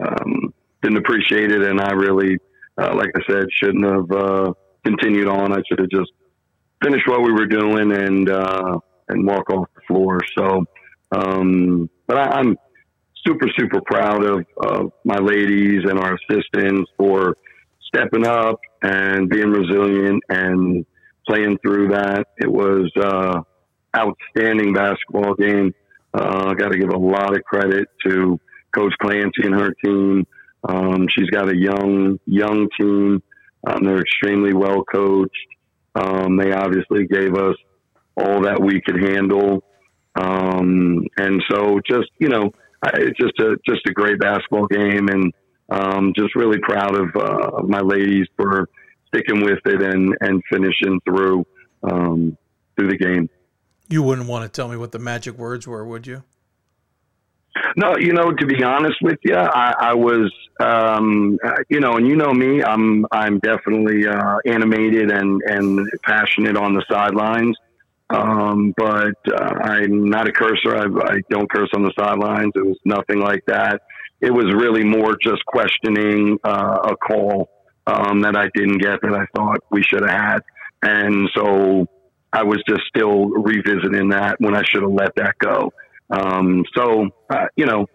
[0.00, 2.38] um, didn't appreciate it, and I really,
[2.78, 4.52] uh, like I said, shouldn't have uh,
[4.84, 5.52] continued on.
[5.52, 6.12] I should have just
[6.82, 8.78] finished what we were doing and uh,
[9.08, 10.20] and walk off the floor.
[10.36, 10.64] So,
[11.12, 12.56] um, but I, I'm
[13.26, 17.36] super, super proud of, of my ladies and our assistants for
[17.86, 20.84] stepping up and being resilient and
[21.26, 22.26] playing through that.
[22.38, 23.40] It was uh,
[23.96, 25.74] outstanding basketball game.
[26.14, 28.40] Uh, I got to give a lot of credit to
[28.76, 30.26] Coach Clancy and her team.
[30.68, 33.22] Um, she's got a young, young team.
[33.66, 35.32] Um, they're extremely well coached.
[35.94, 37.56] Um, they obviously gave us
[38.16, 39.62] all that we could handle.
[40.14, 42.50] Um, and so just, you know,
[42.94, 45.32] it's just a just a great basketball game, and
[45.70, 48.68] um, just really proud of, uh, my ladies for
[49.08, 51.44] sticking with it and and finishing through
[51.82, 52.36] um,
[52.76, 53.28] through the game.
[53.88, 56.22] You wouldn't want to tell me what the magic words were, would you?
[57.76, 61.38] No, you know, to be honest with you, I, I was, um,
[61.68, 66.74] you know, and you know me, I'm I'm definitely uh, animated and and passionate on
[66.74, 67.56] the sidelines.
[68.08, 70.76] Um, but uh, I'm not a cursor.
[70.76, 72.52] I, I don't curse on the sidelines.
[72.54, 73.82] It was nothing like that.
[74.20, 77.50] It was really more just questioning uh, a call
[77.86, 80.38] um, that I didn't get that I thought we should have had,
[80.82, 81.86] and so
[82.32, 85.72] I was just still revisiting that when I should have let that go.
[86.10, 87.86] Um, so uh, you know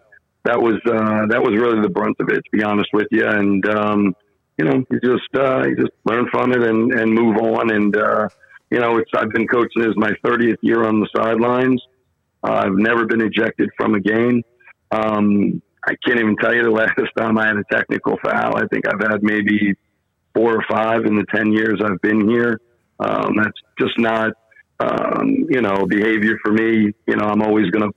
[0.44, 3.26] that was uh, that was really the brunt of it, to be honest with you,
[3.26, 4.16] and um,
[4.58, 7.96] you know you just uh, you just learn from it and, and move on and
[7.96, 8.28] uh,
[8.72, 11.82] you know, it's I've been coaching as my 30th year on the sidelines.
[12.42, 14.42] Uh, I've never been ejected from a game.
[14.90, 18.56] Um, I can't even tell you the last time I had a technical foul.
[18.56, 19.74] I think I've had maybe
[20.34, 22.58] four or five in the 10 years I've been here.
[22.98, 24.32] Um, that's just not,
[24.80, 26.94] um, you know, behavior for me.
[27.06, 27.94] You know, I'm always going to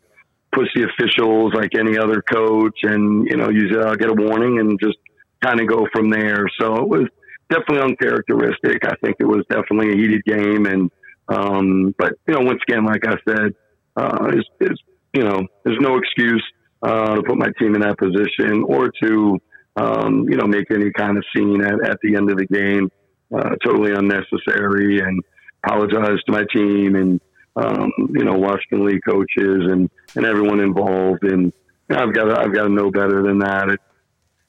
[0.75, 4.79] the officials like any other coach and, you know, usually I'll get a warning and
[4.81, 4.97] just
[5.41, 6.45] kind of go from there.
[6.59, 7.07] So it was,
[7.49, 8.85] definitely uncharacteristic.
[8.85, 10.91] I think it was definitely a heated game, and
[11.27, 13.53] um, but you know, once again, like I said,
[13.95, 14.79] uh, is, is
[15.13, 16.43] you know, there's no excuse
[16.81, 19.37] uh, to put my team in that position or to
[19.75, 22.89] um, you know make any kind of scene at, at the end of the game.
[23.35, 25.21] Uh, totally unnecessary, and
[25.63, 27.19] apologize to my team and
[27.55, 31.23] um, you know Washington and Lee coaches and and everyone involved.
[31.23, 31.53] And
[31.89, 33.69] you know, I've got to, I've got to know better than that.
[33.69, 33.79] It,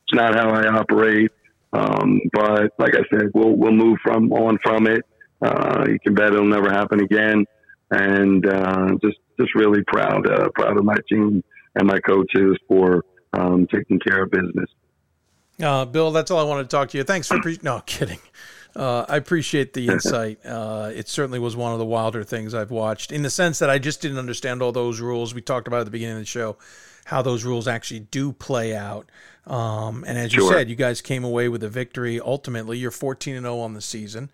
[0.04, 1.30] It's not how I operate.
[1.72, 5.04] Um, but like I said, we'll we'll move from on from it.
[5.42, 7.44] Uh, you can bet it'll never happen again.
[7.90, 11.42] And uh, just just really proud uh, proud of my team
[11.74, 14.70] and my coaches for um, taking care of business.
[15.62, 17.04] Uh, Bill, that's all I wanted to talk to you.
[17.04, 18.18] Thanks for pre- no kidding.
[18.76, 20.38] Uh, I appreciate the insight.
[20.46, 23.68] Uh, it certainly was one of the wilder things I've watched, in the sense that
[23.70, 26.26] I just didn't understand all those rules we talked about at the beginning of the
[26.26, 26.56] show,
[27.06, 29.10] how those rules actually do play out.
[29.46, 30.52] Um, and as you Sure.
[30.52, 32.20] said, you guys came away with a victory.
[32.20, 34.30] Ultimately, you're 14 and 0 on the season.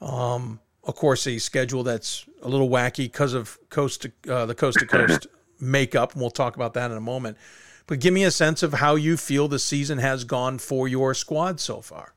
[0.00, 4.54] Um, of course, a schedule that's a little wacky because of coast to uh, the
[4.54, 5.26] coast to coast
[5.60, 7.36] makeup, and we'll talk about that in a moment.
[7.86, 11.14] But give me a sense of how you feel the season has gone for your
[11.14, 12.14] squad so far.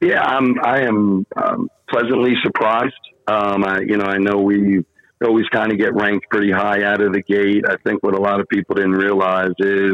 [0.00, 0.54] Yeah, I'm.
[0.62, 2.94] I am um, pleasantly surprised.
[3.26, 4.84] Um, I, you know, I know we
[5.24, 7.64] always kind of get ranked pretty high out of the gate.
[7.68, 9.92] I think what a lot of people didn't realize is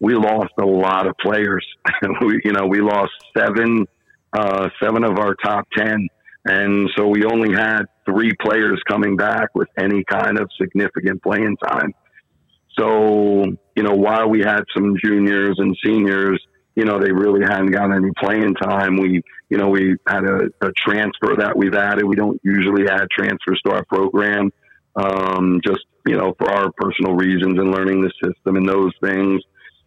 [0.00, 1.64] we lost a lot of players.
[2.22, 3.86] we, you know, we lost seven,
[4.32, 6.08] uh, seven of our top ten,
[6.44, 11.56] and so we only had three players coming back with any kind of significant playing
[11.68, 11.94] time.
[12.78, 13.44] So,
[13.76, 16.42] you know, while we had some juniors and seniors,
[16.80, 18.96] you know, they really hadn't gotten any playing time.
[18.96, 19.20] We,
[19.50, 22.06] you know, we had a, a transfer that we've added.
[22.06, 24.50] We don't usually add transfers to our program,
[24.96, 29.42] um, just, you know, for our personal reasons and learning the system and those things.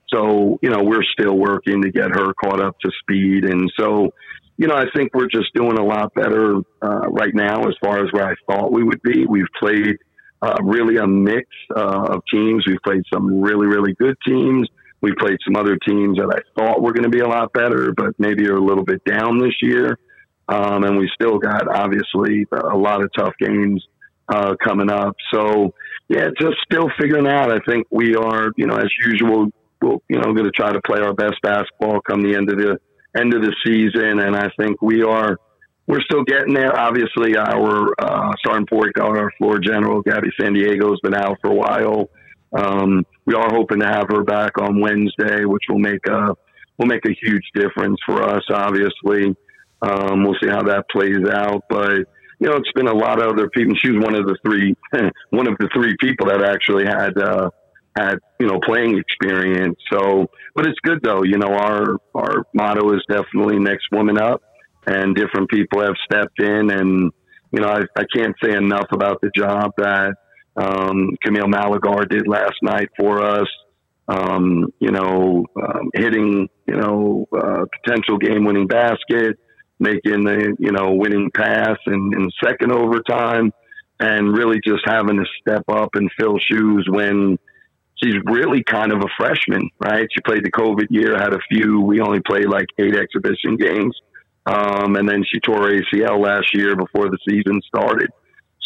[0.10, 3.45] So, you know, we're still working to get her caught up to speed.
[3.45, 4.14] And so,
[4.57, 8.06] you know, I think we're just doing a lot better uh, right now as far
[8.06, 9.26] as where I thought we would be.
[9.26, 9.98] We've played
[10.44, 12.68] uh, really a mix uh, of teams.
[12.68, 14.68] We've played some really, really good teams.
[15.04, 17.92] We played some other teams that I thought were going to be a lot better,
[17.92, 20.00] but maybe are a little bit down this year.
[20.48, 23.86] Um, and we still got obviously a lot of tough games
[24.30, 25.16] uh, coming up.
[25.34, 25.74] So
[26.08, 27.52] yeah, just still figuring out.
[27.52, 29.48] I think we are, you know, as usual,
[29.82, 32.58] we'll, you know, going to try to play our best basketball come the end of
[32.58, 32.80] the
[33.18, 34.20] end of the season.
[34.20, 35.38] And I think we are,
[35.86, 36.80] we're still getting there.
[36.80, 41.40] Obviously, our uh, starting point guard, our floor general, Gabby San Diego, has been out
[41.42, 42.10] for a while.
[42.54, 46.36] Um, we are hoping to have her back on Wednesday, which will make a
[46.78, 48.44] will make a huge difference for us.
[48.50, 49.36] Obviously,
[49.82, 51.64] um, we'll see how that plays out.
[51.70, 52.08] But
[52.40, 53.76] you know, it's been a lot of other people.
[53.76, 54.76] She was one of the three,
[55.30, 57.50] one of the three people that actually had uh,
[57.96, 59.78] had you know playing experience.
[59.92, 61.24] So, but it's good though.
[61.24, 64.42] You know, our our motto is definitely next woman up,
[64.86, 67.12] and different people have stepped in, and
[67.52, 70.16] you know, I, I can't say enough about the job that
[70.56, 73.48] um, Camille Malagar did last night for us.
[74.08, 79.40] Um, you know, um, hitting you know uh, potential game-winning basket,
[79.80, 83.52] making the you know winning pass in, in second overtime,
[84.00, 87.38] and really just having to step up and fill shoes when
[88.04, 90.08] she's really kind of a freshman, right?
[90.14, 91.80] She played the COVID year, had a few.
[91.82, 93.96] We only played like eight exhibition games.
[94.46, 98.10] Um, and then she tore ACL last year before the season started.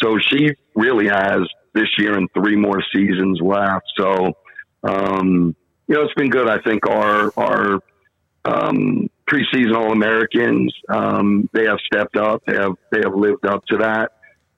[0.02, 1.42] So she really has
[1.78, 3.86] this year and three more seasons left.
[3.96, 4.32] So,
[4.82, 5.54] um,
[5.86, 6.48] you know, it's been good.
[6.48, 7.80] I think our, our,
[8.44, 12.42] um, preseason All Americans, um, they have stepped up.
[12.46, 14.12] They have, they have lived up to that.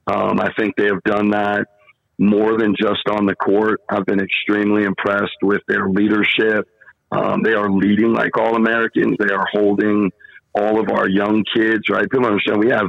[0.06, 1.66] Um, I think they have done that
[2.18, 3.80] more than just on the court.
[3.88, 6.68] I've been extremely impressed with their leadership.
[7.10, 9.16] Um, they are leading like All Americans.
[9.18, 10.10] They are holding
[10.54, 12.08] all of our young kids, right?
[12.10, 12.88] People understand we have,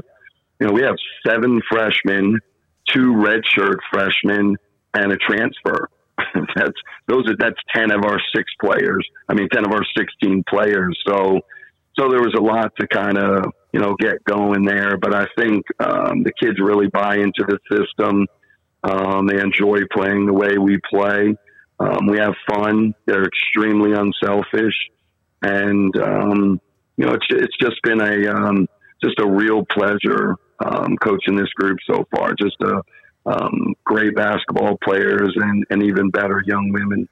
[0.59, 0.95] you know, we have
[1.25, 2.39] seven freshmen,
[2.87, 4.55] two redshirt freshmen,
[4.93, 5.89] and a transfer.
[6.55, 6.77] that's
[7.07, 9.07] those are that's ten of our six players.
[9.29, 10.97] I mean, ten of our sixteen players.
[11.07, 11.41] So,
[11.97, 14.97] so there was a lot to kind of you know get going there.
[14.97, 18.27] But I think um, the kids really buy into the system.
[18.83, 21.35] Um, they enjoy playing the way we play.
[21.79, 22.93] Um, we have fun.
[23.05, 24.75] They're extremely unselfish,
[25.41, 26.61] and um,
[26.97, 28.67] you know, it's it's just been a um,
[29.03, 30.35] just a real pleasure
[30.65, 32.33] um, coaching this group so far.
[32.33, 32.81] Just a
[33.25, 37.07] um, great basketball players and, and even better young women.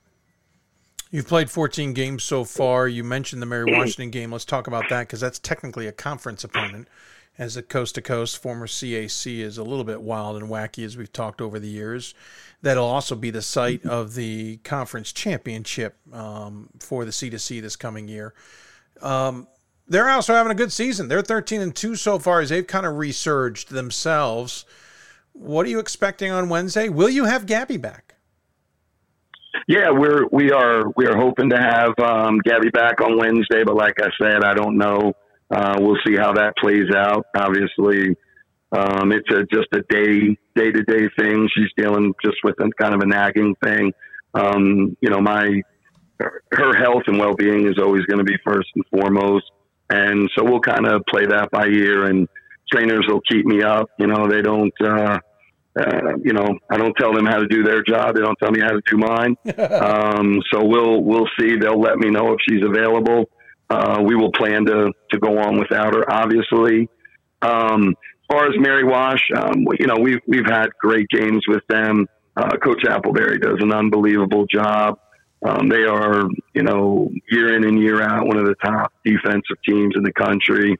[1.11, 2.88] You've played 14 games so far.
[2.88, 4.31] You mentioned the Mary Washington game.
[4.31, 6.88] Let's talk about that because that's technically a conference opponent.
[7.38, 10.97] As a coast to coast, former CAC is a little bit wild and wacky as
[10.97, 12.13] we've talked over the years.
[12.61, 18.09] That'll also be the site of the conference championship um, for the C2C this coming
[18.09, 18.34] year.
[19.01, 19.47] Um,
[19.89, 21.07] they're also having a good season.
[21.07, 24.65] They're 13 and 2 so far as they've kind of resurged themselves.
[25.33, 26.89] What are you expecting on Wednesday?
[26.89, 28.15] Will you have Gabby back?
[29.67, 33.75] Yeah, we're we are we are hoping to have um, Gabby back on Wednesday, but
[33.75, 35.13] like I said, I don't know.
[35.51, 37.25] Uh, we'll see how that plays out.
[37.35, 38.15] Obviously,
[38.71, 41.49] um, it's a, just a day day to day thing.
[41.55, 43.91] She's dealing just with a, kind of a nagging thing.
[44.33, 45.61] Um, you know, my
[46.19, 49.51] her, health and well being is always going to be first and foremost.
[49.89, 52.27] And so we'll kind of play that by ear, and
[52.71, 53.89] trainers will keep me up.
[53.97, 54.73] You know, they don't.
[54.81, 55.17] Uh,
[55.79, 58.15] uh, you know, I don't tell them how to do their job.
[58.15, 59.35] They don't tell me how to do mine.
[59.81, 61.55] um, so we'll we'll see.
[61.57, 63.29] They'll let me know if she's available.
[63.69, 66.89] Uh, we will plan to to go on without her, obviously.
[67.41, 71.63] Um, as far as Mary Wash, um, you know, we've we've had great games with
[71.67, 72.07] them.
[72.35, 74.99] Uh, Coach Applebury does an unbelievable job.
[75.45, 79.57] Um, they are, you know, year in and year out, one of the top defensive
[79.65, 80.77] teams in the country.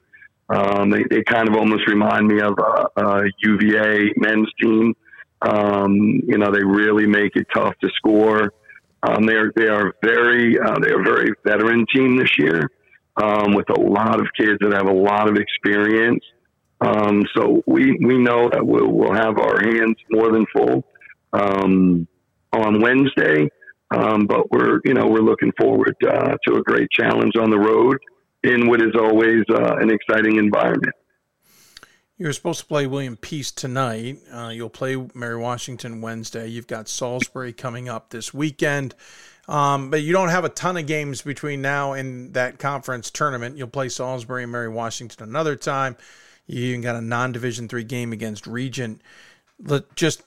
[0.50, 4.94] Um, they, they kind of almost remind me of a, a UVA men's team.
[5.42, 8.52] Um, you know, they really make it tough to score.
[9.02, 12.70] Um, they are they are very uh, they are very veteran team this year,
[13.22, 16.22] um, with a lot of kids that have a lot of experience.
[16.82, 20.84] Um, so we we know that we'll, we'll have our hands more than full
[21.32, 23.48] on Wednesday.
[23.90, 27.58] Um, but we're, you know, we're looking forward uh, to a great challenge on the
[27.58, 27.98] road
[28.44, 30.94] in what is always uh, an exciting environment.
[32.16, 34.18] You're supposed to play William Peace tonight.
[34.30, 36.48] Uh, you'll play Mary Washington Wednesday.
[36.48, 38.94] You've got Salisbury coming up this weekend.
[39.48, 43.56] Um, but you don't have a ton of games between now and that conference tournament.
[43.56, 45.96] You'll play Salisbury and Mary Washington another time.
[46.46, 49.02] You even got a non-division three game against Regent.
[49.58, 50.22] Let, just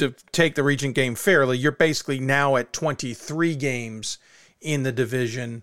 [0.00, 4.18] to take the Regent game fairly, you're basically now at 23 games
[4.60, 5.62] in the division.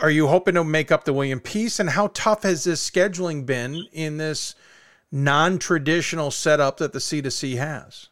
[0.00, 1.80] Are you hoping to make up the William Peace?
[1.80, 4.54] And how tough has this scheduling been in this
[5.10, 8.08] non-traditional setup that the C2C has?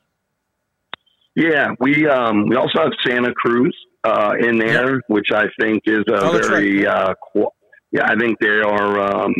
[1.34, 5.02] Yeah, we um, we also have Santa Cruz uh, in there, yep.
[5.08, 6.86] which I think is a oh, very right.
[6.86, 7.50] uh, qu-
[7.92, 8.06] yeah.
[8.10, 8.98] I think they are.
[9.00, 9.34] Um,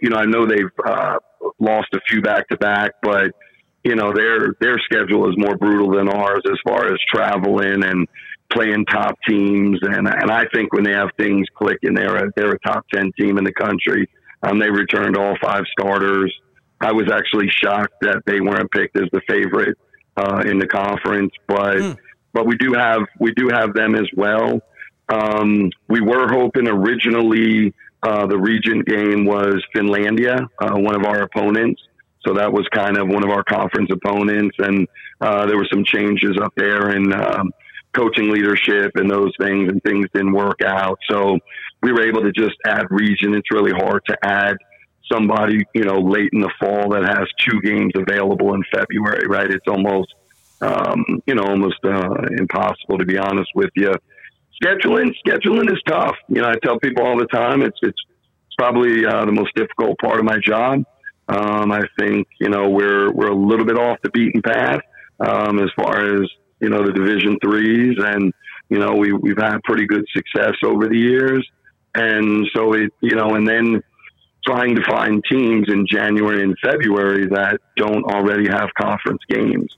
[0.00, 1.16] you know, I know they've uh,
[1.58, 3.32] lost a few back to back, but
[3.84, 8.08] you know their their schedule is more brutal than ours as far as traveling and
[8.52, 9.78] playing top teams.
[9.82, 13.12] And and I think when they have things clicking they're a, they're a top 10
[13.18, 14.08] team in the country.
[14.42, 16.34] Um, they returned all five starters.
[16.80, 19.78] I was actually shocked that they weren't picked as the favorite
[20.16, 21.96] uh, in the conference but mm.
[22.32, 24.60] but we do have we do have them as well.
[25.08, 31.22] Um, we were hoping originally uh, the Regent game was Finlandia uh, one of our
[31.22, 31.82] opponents
[32.26, 34.88] so that was kind of one of our conference opponents, and
[35.20, 37.52] uh, there were some changes up there in um,
[37.92, 40.98] coaching leadership and those things, and things didn't work out.
[41.08, 41.38] So
[41.82, 43.34] we were able to just add Regent.
[43.34, 44.56] It's really hard to add
[45.10, 49.50] somebody, you know, late in the fall that has two games available in February, right?
[49.50, 50.14] It's almost,
[50.60, 53.92] um, you know, almost uh, impossible to be honest with you.
[54.62, 56.16] Scheduling, scheduling is tough.
[56.28, 57.98] You know, I tell people all the time, it's it's,
[58.46, 60.84] it's probably uh, the most difficult part of my job.
[61.28, 64.80] Um, I think you know we're we're a little bit off the beaten path
[65.20, 66.28] um, as far as
[66.60, 68.32] you know the Division threes, and
[68.68, 71.46] you know we we've had pretty good success over the years,
[71.94, 73.82] and so it you know and then
[74.46, 79.74] trying to find teams in January and February that don't already have conference games.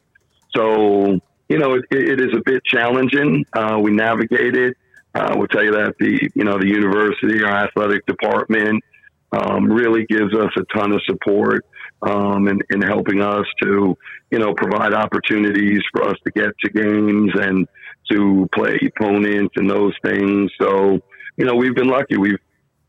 [0.55, 3.45] So you know it, it is a bit challenging.
[3.53, 4.75] Uh, we navigated.
[5.15, 8.83] Uh, we'll tell you that the you know the university, our athletic department
[9.33, 11.65] um, really gives us a ton of support
[12.03, 13.97] um, in, in helping us to,
[14.31, 17.67] you know, provide opportunities for us to get to games and
[18.11, 20.51] to play opponents and those things.
[20.61, 21.01] So,
[21.37, 22.17] you know, we've been lucky.
[22.17, 22.39] We've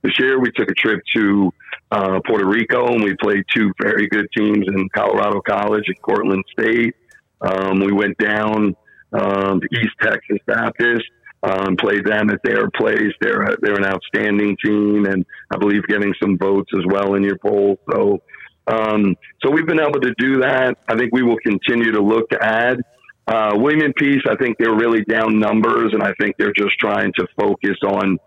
[0.03, 1.51] this year we took a trip to
[1.91, 6.43] uh, Puerto Rico and we played two very good teams in Colorado College and Cortland
[6.51, 6.95] State.
[7.41, 8.75] Um, we went down
[9.11, 11.03] um, to East Texas Baptist
[11.43, 13.13] um, played them at their place.
[13.21, 17.37] They're they're an outstanding team, and I believe getting some votes as well in your
[17.37, 17.79] poll.
[17.91, 18.21] So,
[18.67, 20.77] um, so we've been able to do that.
[20.87, 22.81] I think we will continue to look to add.
[23.27, 27.11] Uh, William Peace, I think they're really down numbers, and I think they're just trying
[27.17, 28.17] to focus on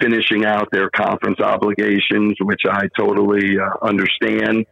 [0.00, 4.66] finishing out their conference obligations, which I totally uh, understand.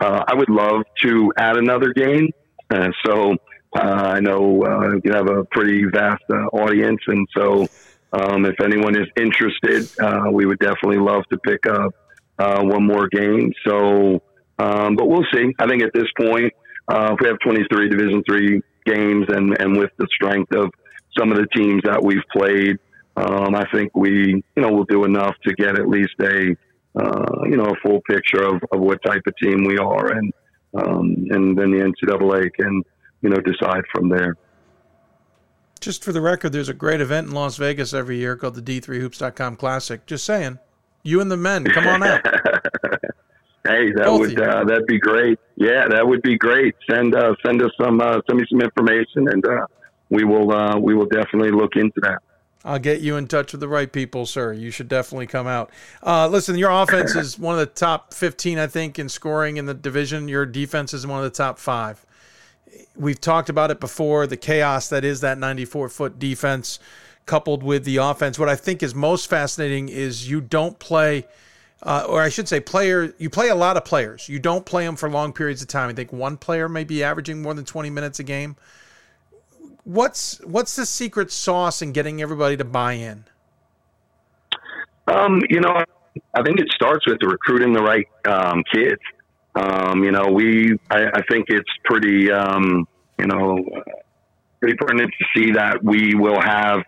[0.00, 2.30] Uh, I would love to add another game.
[2.70, 3.36] Uh, so
[3.74, 3.80] uh,
[4.16, 7.66] I know uh, you have a pretty vast uh, audience, and so
[8.12, 11.94] um, if anyone is interested, uh, we would definitely love to pick up
[12.38, 13.52] uh, one more game.
[13.66, 14.22] So,
[14.58, 15.52] um, but we'll see.
[15.58, 16.52] I think at this point,
[16.88, 20.70] uh, if we have 23 Division three games, and and with the strength of
[21.18, 22.78] some of the teams that we've played,
[23.16, 26.56] um, I think we you know will do enough to get at least a
[26.94, 30.32] you know a full picture of, of what type of team we are, and
[30.74, 32.82] um, and then the NCAA can
[33.26, 34.36] you know, decide from there.
[35.80, 38.62] Just for the record, there's a great event in Las Vegas every year called the
[38.62, 40.06] D3Hoops.com Classic.
[40.06, 40.60] Just saying,
[41.02, 42.24] you and the men, come on out.
[43.64, 45.38] hey, that Both would uh, that'd be great.
[45.56, 46.76] Yeah, that would be great.
[46.88, 49.66] Send uh, send us some uh, send me some information, and uh,
[50.10, 52.22] we will uh, we will definitely look into that.
[52.64, 54.52] I'll get you in touch with the right people, sir.
[54.52, 55.70] You should definitely come out.
[56.02, 59.66] Uh, listen, your offense is one of the top 15, I think, in scoring in
[59.66, 60.26] the division.
[60.26, 62.04] Your defense is one of the top five.
[62.94, 66.78] We've talked about it before the chaos that is that 94 foot defense
[67.26, 68.38] coupled with the offense.
[68.38, 71.26] What I think is most fascinating is you don't play.
[71.82, 73.12] Uh, or I should say, player.
[73.18, 74.28] You play a lot of players.
[74.28, 75.90] You don't play them for long periods of time.
[75.90, 78.56] I think one player may be averaging more than twenty minutes a game
[79.86, 83.24] what's what's the secret sauce in getting everybody to buy in?
[85.06, 85.84] Um, you know,
[86.34, 89.00] I think it starts with recruiting the right um, kids.
[89.56, 92.86] Um, you know, we I, I think it's pretty um,
[93.18, 93.64] you know
[94.60, 96.82] pretty pertinent to see that we will have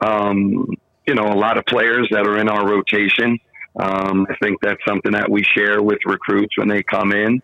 [0.00, 0.66] um,
[1.06, 3.38] you know a lot of players that are in our rotation.
[3.78, 7.40] Um, I think that's something that we share with recruits when they come in,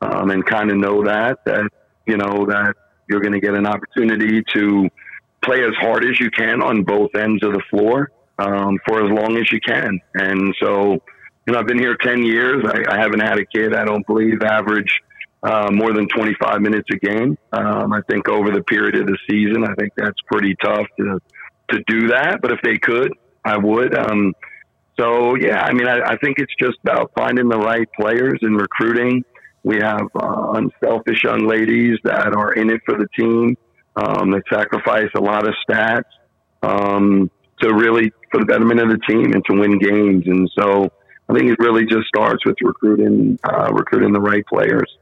[0.00, 1.70] um, and kind of know that that
[2.06, 2.74] you know that
[3.08, 4.88] you're going to get an opportunity to
[5.44, 9.10] play as hard as you can on both ends of the floor um, for as
[9.10, 10.00] long as you can.
[10.14, 11.00] And so,
[11.46, 12.64] you know, I've been here 10 years.
[12.66, 15.00] I, I haven't had a kid, I don't believe, average
[15.42, 17.38] uh, more than 25 minutes a game.
[17.52, 21.20] Um, I think over the period of the season, I think that's pretty tough to,
[21.70, 22.40] to do that.
[22.42, 23.12] But if they could,
[23.44, 23.96] I would.
[23.96, 24.34] Um,
[24.98, 28.60] so, yeah, I mean, I, I think it's just about finding the right players and
[28.60, 29.24] recruiting
[29.66, 33.56] we have uh, unselfish young ladies that are in it for the team,
[33.96, 36.04] um, that sacrifice a lot of stats
[36.62, 37.28] um,
[37.60, 40.22] to really for the betterment of the team and to win games.
[40.26, 40.88] And so
[41.28, 44.96] I think it really just starts with recruiting, uh, recruiting the right players.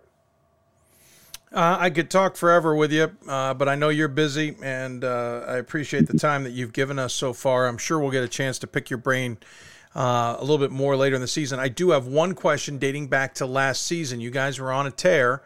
[1.52, 5.44] Uh, I could talk forever with you, uh, but I know you're busy, and uh,
[5.46, 7.68] I appreciate the time that you've given us so far.
[7.68, 9.38] I'm sure we'll get a chance to pick your brain
[9.94, 11.60] uh, a little bit more later in the season.
[11.60, 14.20] I do have one question dating back to last season.
[14.20, 15.42] You guys were on a tear,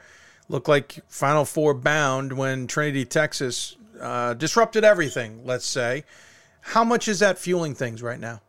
[0.48, 6.04] looked like Final Four bound when Trinity, Texas uh, disrupted everything, let's say.
[6.60, 8.40] How much is that fueling things right now?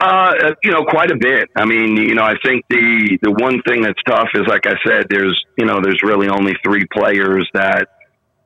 [0.00, 1.48] Uh, you know, quite a bit.
[1.56, 4.74] I mean, you know, I think the the one thing that's tough is, like I
[4.86, 7.88] said, there's you know, there's really only three players that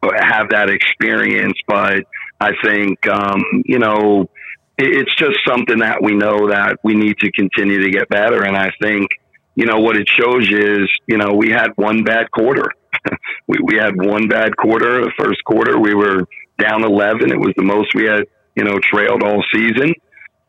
[0.02, 1.58] have that experience.
[1.66, 2.04] But
[2.40, 4.28] I think, um, you know,
[4.78, 8.44] it's just something that we know that we need to continue to get better.
[8.44, 9.08] And I think,
[9.54, 12.70] you know, what it shows you is, you know, we had one bad quarter.
[13.48, 15.02] we, we had one bad quarter.
[15.02, 16.24] The first quarter, we were
[16.58, 17.32] down 11.
[17.32, 19.94] It was the most we had, you know, trailed all season.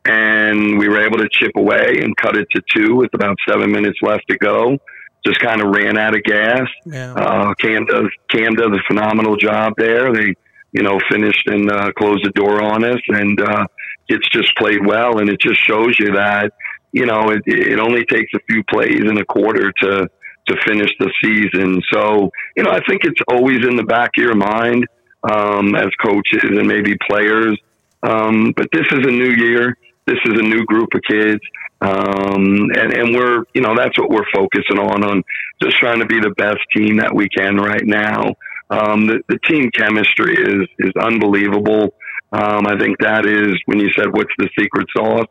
[0.08, 3.72] And we were able to chip away and cut it to two with about seven
[3.72, 4.78] minutes left to go.
[5.26, 6.68] Just kind of ran out of gas.
[6.86, 7.14] Yeah.
[7.14, 10.14] Uh, Cam does Cam does a phenomenal job there.
[10.14, 10.36] They,
[10.72, 13.66] you know, finished and uh, closed the door on us, and uh,
[14.08, 16.54] it's just played well, and it just shows you that
[16.94, 20.08] you know it, it only takes a few plays in a quarter to
[20.48, 21.82] to finish the season.
[21.92, 24.88] So you know, I think it's always in the back of your mind
[25.30, 27.60] um, as coaches and maybe players.
[28.04, 29.78] Um, but this is a new year.
[30.08, 31.42] This is a new group of kids.
[31.82, 35.24] Um, and, and we're, you know, that's what we're focusing on, on
[35.62, 38.24] just trying to be the best team that we can right now.
[38.70, 41.94] Um, the, the team chemistry is, is unbelievable.
[42.32, 45.28] Um, I think that is when you said, what's the secret sauce?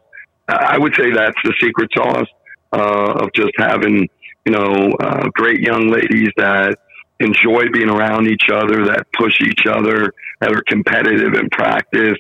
[0.49, 2.29] I would say that's the secret sauce
[2.73, 4.09] uh, of just having,
[4.45, 6.77] you know, uh, great young ladies that
[7.19, 12.19] enjoy being around each other, that push each other, that are competitive in practice,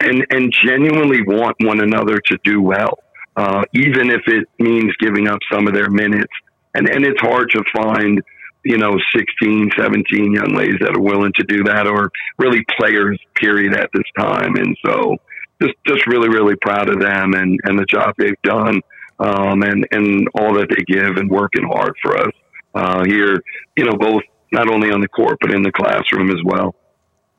[0.00, 2.98] and, and genuinely want one another to do well,
[3.36, 6.32] uh, even if it means giving up some of their minutes.
[6.74, 8.22] And, and it's hard to find–
[8.66, 13.16] you know, 16, 17 young ladies that are willing to do that or really players
[13.36, 14.56] period at this time.
[14.56, 15.16] And so
[15.62, 18.80] just, just really, really proud of them and, and the job they've done.
[19.20, 22.32] Um, and, and all that they give and working hard for us,
[22.74, 23.40] uh, here,
[23.76, 26.74] you know, both not only on the court, but in the classroom as well.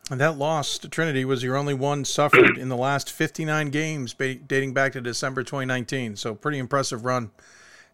[0.09, 4.13] And that loss to Trinity was your only one suffered in the last 59 games
[4.13, 6.15] dating back to December 2019.
[6.15, 7.31] So pretty impressive run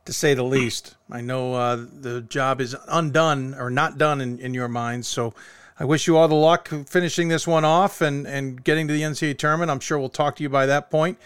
[0.06, 0.96] to say the least.
[1.10, 5.08] I know uh, the job is undone or not done in, in your minds.
[5.08, 5.34] So
[5.80, 9.02] I wish you all the luck finishing this one off and, and getting to the
[9.02, 9.72] NCAA tournament.
[9.72, 11.18] I'm sure we'll talk to you by that point.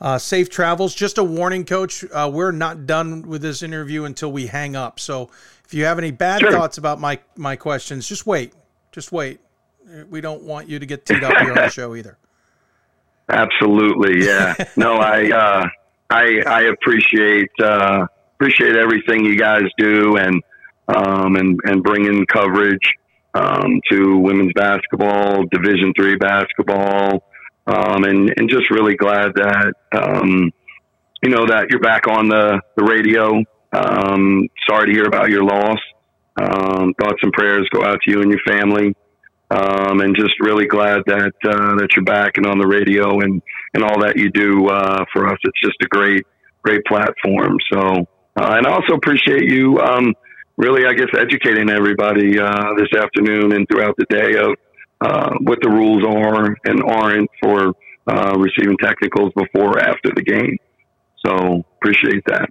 [0.00, 0.94] Uh, safe travels.
[0.94, 2.04] Just a warning, Coach.
[2.12, 5.00] Uh, we're not done with this interview until we hang up.
[5.00, 5.30] So
[5.64, 6.52] if you have any bad sure.
[6.52, 8.52] thoughts about my my questions, just wait.
[8.92, 9.40] Just wait.
[10.10, 12.18] We don't want you to get teed up here on the show either.
[13.28, 14.54] Absolutely, yeah.
[14.76, 15.68] no, I uh,
[16.10, 20.42] I I appreciate uh, appreciate everything you guys do and
[20.88, 22.94] um, and and bringing coverage
[23.34, 27.24] um, to women's basketball, Division three basketball,
[27.66, 30.52] um, and and just really glad that um,
[31.22, 33.42] you know that you're back on the the radio.
[33.72, 35.78] Um, sorry to hear about your loss.
[36.36, 38.94] Um, thoughts and prayers go out to you and your family.
[39.50, 43.42] Um, and just really glad that uh, that you're back and on the radio and
[43.74, 45.38] and all that you do uh, for us.
[45.42, 46.26] It's just a great
[46.62, 47.58] great platform.
[47.72, 47.80] So,
[48.36, 49.78] uh, and I also appreciate you.
[49.78, 50.14] Um,
[50.56, 54.56] really, I guess, educating everybody uh, this afternoon and throughout the day of
[55.00, 57.74] uh, what the rules are and aren't for
[58.06, 60.56] uh, receiving technicals before or after the game.
[61.24, 62.48] So appreciate that.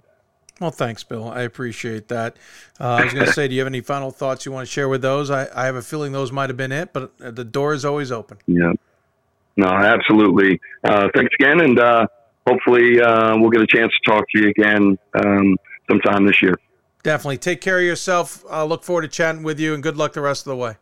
[0.64, 1.28] Well, thanks, Bill.
[1.28, 2.38] I appreciate that.
[2.80, 4.72] Uh, I was going to say, do you have any final thoughts you want to
[4.72, 5.30] share with those?
[5.30, 8.10] I, I have a feeling those might have been it, but the door is always
[8.10, 8.38] open.
[8.46, 8.72] Yeah.
[9.58, 10.58] No, absolutely.
[10.82, 12.06] Uh, thanks again, and uh,
[12.46, 16.54] hopefully uh, we'll get a chance to talk to you again um, sometime this year.
[17.02, 17.36] Definitely.
[17.36, 18.42] Take care of yourself.
[18.50, 20.76] I look forward to chatting with you, and good luck the rest of the way.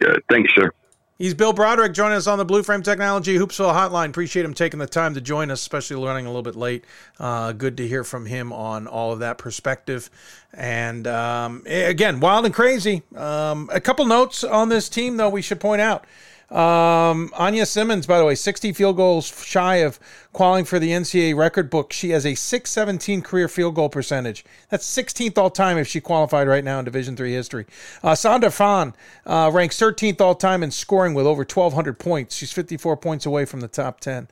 [0.00, 0.22] Good.
[0.28, 0.70] Thanks, sir.
[1.18, 4.10] He's Bill Broderick joining us on the Blue Frame Technology Hoopsville Hotline.
[4.10, 6.84] Appreciate him taking the time to join us, especially running a little bit late.
[7.18, 10.10] Uh, good to hear from him on all of that perspective.
[10.52, 13.02] And um, again, wild and crazy.
[13.14, 16.04] Um, a couple notes on this team, though, we should point out.
[16.50, 19.98] Um, Anya Simmons, by the way, 60 field goals shy of
[20.32, 21.92] qualifying for the NCAA record book.
[21.92, 24.44] She has a 617 career field goal percentage.
[24.68, 27.66] That's 16th all time if she qualified right now in Division three history.
[28.02, 28.94] Uh, Sandra Fan
[29.26, 32.36] uh, ranks 13th all time in scoring with over 1,200 points.
[32.36, 34.28] She's 54 points away from the top 10.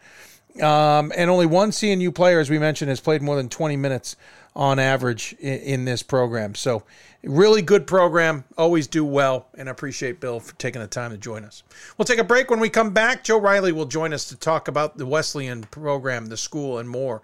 [0.63, 4.15] Um, and only one CNU player, as we mentioned, has played more than 20 minutes
[4.57, 6.55] on average in, in this program.
[6.55, 6.85] So
[7.27, 8.45] Really good program.
[8.59, 9.47] Always do well.
[9.55, 11.63] And I appreciate Bill for taking the time to join us.
[11.97, 12.51] We'll take a break.
[12.51, 16.27] When we come back, Joe Reilly will join us to talk about the Wesleyan program,
[16.27, 17.23] the school, and more.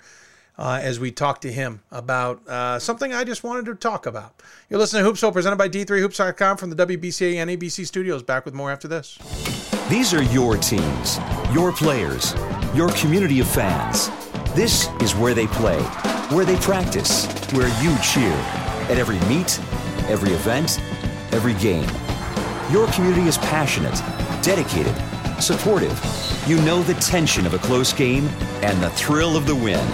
[0.58, 4.42] Uh, as we talk to him about uh, something I just wanted to talk about.
[4.68, 8.22] You're listening to Hoopsville, presented by D3Hoops.com from the WBCA and ABC studios.
[8.22, 9.16] Back with more after this.
[9.88, 11.18] These are your teams,
[11.54, 12.34] your players,
[12.74, 14.10] your community of fans.
[14.54, 15.80] This is where they play,
[16.34, 18.32] where they practice, where you cheer.
[18.90, 19.60] At every meet,
[20.08, 20.80] every event,
[21.30, 21.88] every game.
[22.72, 23.94] Your community is passionate,
[24.42, 24.92] dedicated,
[25.40, 25.96] supportive.
[26.48, 28.26] You know the tension of a close game
[28.62, 29.86] and the thrill of the win.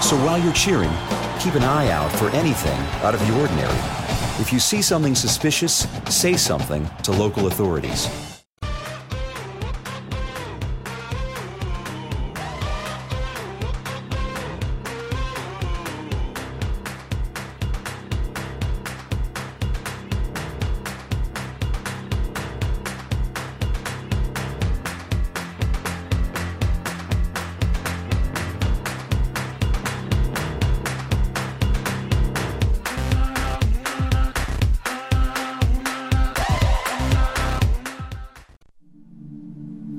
[0.00, 0.90] So while you're cheering,
[1.38, 3.78] keep an eye out for anything out of the ordinary.
[4.40, 8.08] If you see something suspicious, say something to local authorities.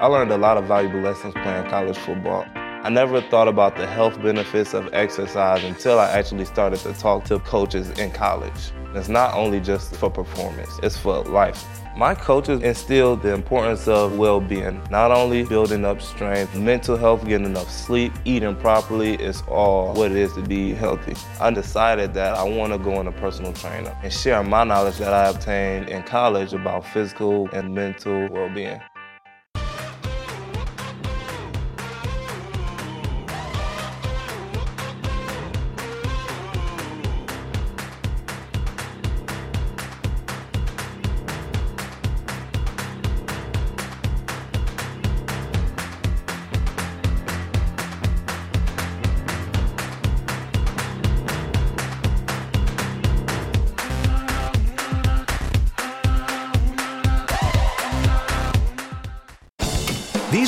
[0.00, 2.46] I learned a lot of valuable lessons playing college football.
[2.56, 7.24] I never thought about the health benefits of exercise until I actually started to talk
[7.24, 8.72] to coaches in college.
[8.94, 11.81] It's not only just for performance, it's for life.
[11.94, 17.46] My coaches instilled the importance of well-being, not only building up strength, mental health, getting
[17.46, 21.14] enough sleep, eating properly is all what it is to be healthy.
[21.38, 25.12] I decided that I want to go into personal trainer and share my knowledge that
[25.12, 28.80] I obtained in college about physical and mental well-being.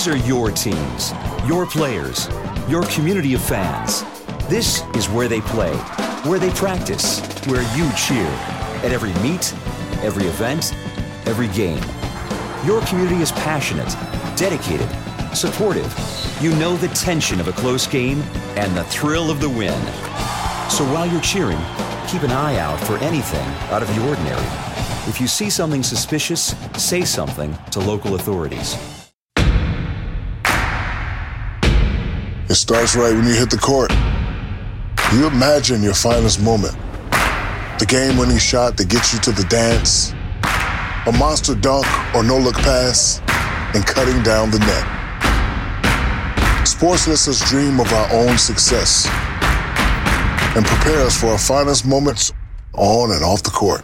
[0.05, 1.15] These are your teams,
[1.47, 2.29] your players,
[2.69, 4.03] your community of fans.
[4.51, 5.75] This is where they play,
[6.29, 8.27] where they practice, where you cheer.
[8.85, 9.55] At every meet,
[10.05, 10.75] every event,
[11.25, 11.83] every game.
[12.67, 13.89] Your community is passionate,
[14.37, 14.91] dedicated,
[15.35, 15.91] supportive.
[16.39, 18.21] You know the tension of a close game
[18.59, 19.81] and the thrill of the win.
[20.69, 21.65] So while you're cheering,
[22.09, 24.47] keep an eye out for anything out of the ordinary.
[25.09, 28.77] If you see something suspicious, say something to local authorities.
[32.55, 33.91] It starts right when you hit the court.
[35.13, 36.77] You imagine your finest moment.
[37.81, 40.13] The game winning shot that gets you to the dance,
[41.05, 43.19] a monster dunk or no look pass,
[43.75, 44.87] and cutting down the net.
[46.65, 49.09] Sports lets us dream of our own success
[50.55, 52.33] and prepare us for our finest moments
[52.75, 53.83] on and off the court.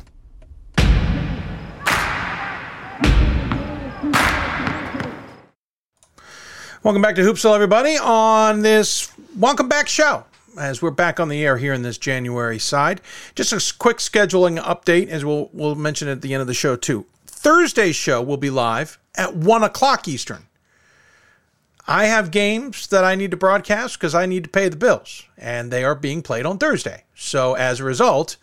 [6.82, 10.24] Welcome back to Hoopsville, everybody, on this welcome back show.
[10.58, 13.02] As we're back on the air here in this January side,
[13.34, 16.76] just a quick scheduling update, as we'll we'll mention at the end of the show
[16.76, 17.04] too.
[17.26, 20.46] Thursday's show will be live at one o'clock Eastern.
[21.86, 25.24] I have games that I need to broadcast because I need to pay the bills,
[25.36, 27.04] and they are being played on Thursday.
[27.14, 28.38] So as a result,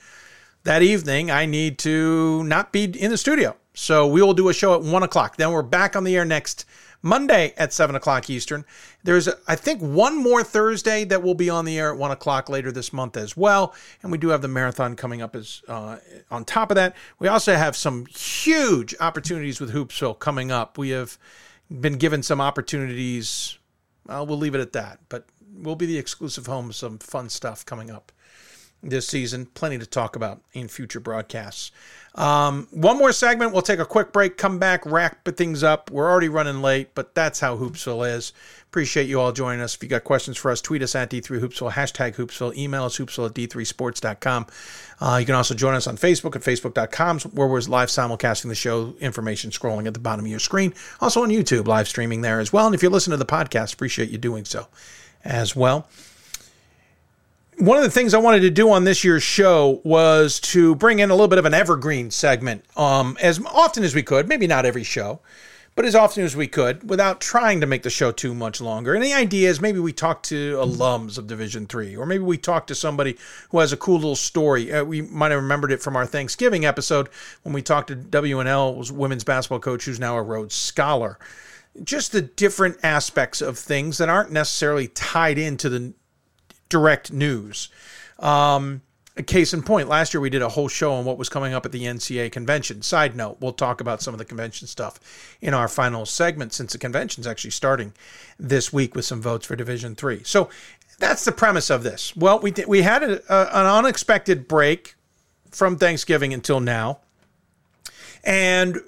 [0.64, 3.56] that evening I need to not be in the studio.
[3.74, 5.38] So we will do a show at one o'clock.
[5.38, 6.66] Then we're back on the air next
[7.08, 8.66] Monday at 7 o'clock Eastern.
[9.04, 12.50] There's, I think, one more Thursday that will be on the air at 1 o'clock
[12.50, 13.74] later this month as well.
[14.04, 15.98] And we do have the marathon coming up as uh,
[16.30, 16.96] on top of that.
[17.20, 20.78] We also have some huge opportunities with Hoopsville coming up.
[20.78, 21.18] We have
[21.70, 23.58] been given some opportunities.
[24.06, 25.00] Well, we'll leave it at that.
[25.10, 28.12] But we'll be the exclusive home of some fun stuff coming up
[28.90, 29.46] this season.
[29.48, 31.72] Plenty to talk about in future broadcasts.
[32.16, 33.54] Um, one more segment.
[33.54, 35.92] We'll take a quick break, come back, wrap things up.
[35.92, 38.34] We're already running late, but that's how Hoopsville is.
[38.64, 39.76] Appreciate you all joining us.
[39.76, 43.28] If you got questions for us, tweet us at D3Hoopsville, hashtag Hoopsville, email us hoopsville
[43.28, 44.48] at D3Sports.com.
[45.00, 48.56] Uh, you can also join us on Facebook at Facebook.com, where we're live simulcasting the
[48.56, 50.74] show, information scrolling at the bottom of your screen.
[51.00, 52.66] Also on YouTube, live streaming there as well.
[52.66, 54.68] And if you listen to the podcast, appreciate you doing so
[55.24, 55.88] as well
[57.58, 61.00] one of the things I wanted to do on this year's show was to bring
[61.00, 64.46] in a little bit of an evergreen segment um, as often as we could, maybe
[64.46, 65.22] not every show,
[65.76, 68.94] but as often as we could without trying to make the show too much longer.
[68.94, 72.38] And the idea is maybe we talk to alums of Division Three, or maybe we
[72.38, 73.18] talk to somebody
[73.50, 74.72] who has a cool little story.
[74.72, 77.10] Uh, we might have remembered it from our Thanksgiving episode
[77.42, 81.18] when we talked to W&L's women's basketball coach, who's now a Rhodes Scholar.
[81.84, 85.94] Just the different aspects of things that aren't necessarily tied into the
[86.70, 87.70] direct news.
[88.20, 88.82] Um,
[89.24, 91.66] case in point, last year we did a whole show on what was coming up
[91.66, 92.82] at the NCAA convention.
[92.82, 95.00] Side note, we'll talk about some of the convention stuff
[95.42, 97.94] in our final segment since the convention's actually starting
[98.40, 100.22] this week with some votes for Division Three.
[100.24, 100.50] So
[101.00, 102.16] that's the premise of this.
[102.16, 104.96] Well, we we had a, a, an unexpected break
[105.52, 107.00] from Thanksgiving until now,
[108.24, 108.80] and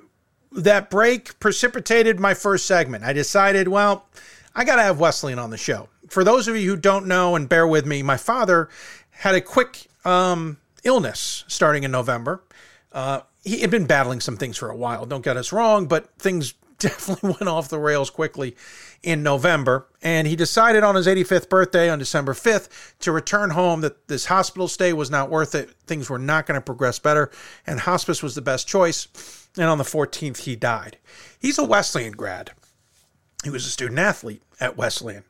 [0.51, 3.03] that break precipitated my first segment.
[3.03, 4.05] I decided, well,
[4.55, 7.35] I got to have Wesleyan on the show for those of you who don't know
[7.35, 8.69] and bear with me, my father
[9.11, 12.43] had a quick um, illness starting in November.
[12.91, 16.13] Uh, he had been battling some things for a while, don't get us wrong, but
[16.17, 18.55] things definitely went off the rails quickly
[19.03, 19.87] in November.
[20.01, 24.25] And he decided on his 85th birthday on December 5th to return home that this
[24.25, 25.71] hospital stay was not worth it.
[25.85, 27.31] Things were not going to progress better,
[27.67, 29.07] and hospice was the best choice.
[29.57, 30.97] And on the 14th, he died.
[31.39, 32.51] He's a Wesleyan grad.
[33.43, 35.23] He was a student athlete at Wesleyan.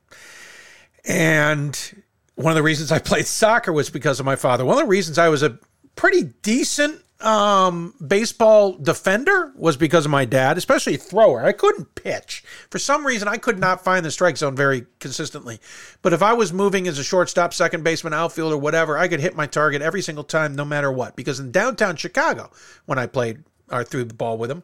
[1.06, 2.04] And
[2.36, 4.66] one of the reasons I played soccer was because of my father.
[4.66, 5.60] One of the reasons I was a
[5.96, 11.44] pretty decent um, baseball defender was because of my dad, especially thrower.
[11.44, 12.44] I couldn't pitch.
[12.70, 15.60] For some reason, I could not find the strike zone very consistently.
[16.02, 19.36] But if I was moving as a shortstop, second baseman, outfielder, whatever, I could hit
[19.36, 21.16] my target every single time, no matter what.
[21.18, 22.52] Because in downtown Chicago,
[22.86, 24.64] when I played or threw the ball with him,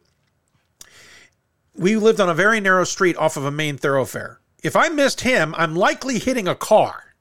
[1.74, 5.20] we lived on a very narrow street off of a main thoroughfare if I missed
[5.20, 7.14] him, I'm likely hitting a car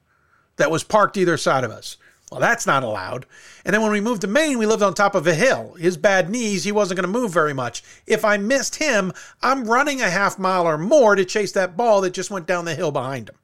[0.58, 1.98] that was parked either side of us.
[2.32, 3.28] Well, that's not allowed.
[3.64, 5.76] And then when we moved to Maine, we lived on top of a hill.
[5.76, 7.84] His bad knees, he wasn't going to move very much.
[8.08, 9.14] If I missed him,
[9.44, 12.66] I'm running a half mile or more to chase that ball that just went down
[12.66, 13.38] the hill behind him.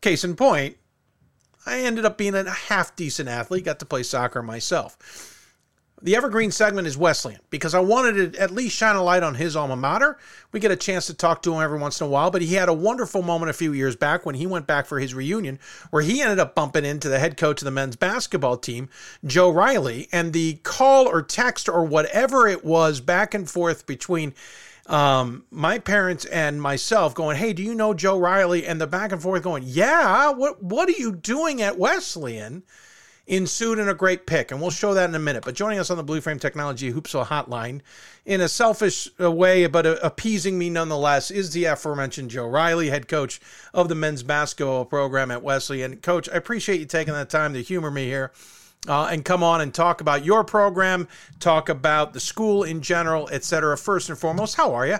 [0.00, 0.78] Case in point,
[1.66, 5.27] I ended up being a half decent athlete, got to play soccer myself.
[6.00, 9.34] The Evergreen segment is Wesleyan because I wanted to at least shine a light on
[9.34, 10.16] his alma mater.
[10.52, 12.54] We get a chance to talk to him every once in a while, but he
[12.54, 15.58] had a wonderful moment a few years back when he went back for his reunion
[15.90, 18.88] where he ended up bumping into the head coach of the men's basketball team,
[19.24, 24.34] Joe Reilly, and the call or text or whatever it was back and forth between
[24.86, 28.64] um, my parents and myself going, Hey, do you know Joe Reilly?
[28.64, 32.62] And the back and forth going, Yeah, what, what are you doing at Wesleyan?
[33.28, 35.44] Ensued in a great pick, and we'll show that in a minute.
[35.44, 37.82] But joining us on the Blue Frame Technology Hoopsville Hotline,
[38.24, 43.06] in a selfish uh, way, but appeasing me nonetheless, is the aforementioned Joe Reilly, head
[43.06, 43.38] coach
[43.72, 45.92] of the men's basketball program at Wesleyan.
[45.92, 48.32] And coach, I appreciate you taking the time to humor me here.
[48.86, 51.08] Uh, and come on and talk about your program,
[51.40, 53.76] talk about the school in general, etc.
[53.76, 54.98] First and foremost, how are you?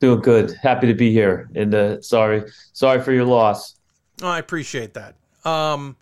[0.00, 0.52] Doing good.
[0.60, 1.48] Happy to be here.
[1.54, 2.42] And uh, sorry,
[2.72, 3.76] sorry for your loss.
[4.20, 5.14] Oh, I appreciate that.
[5.44, 5.96] Um,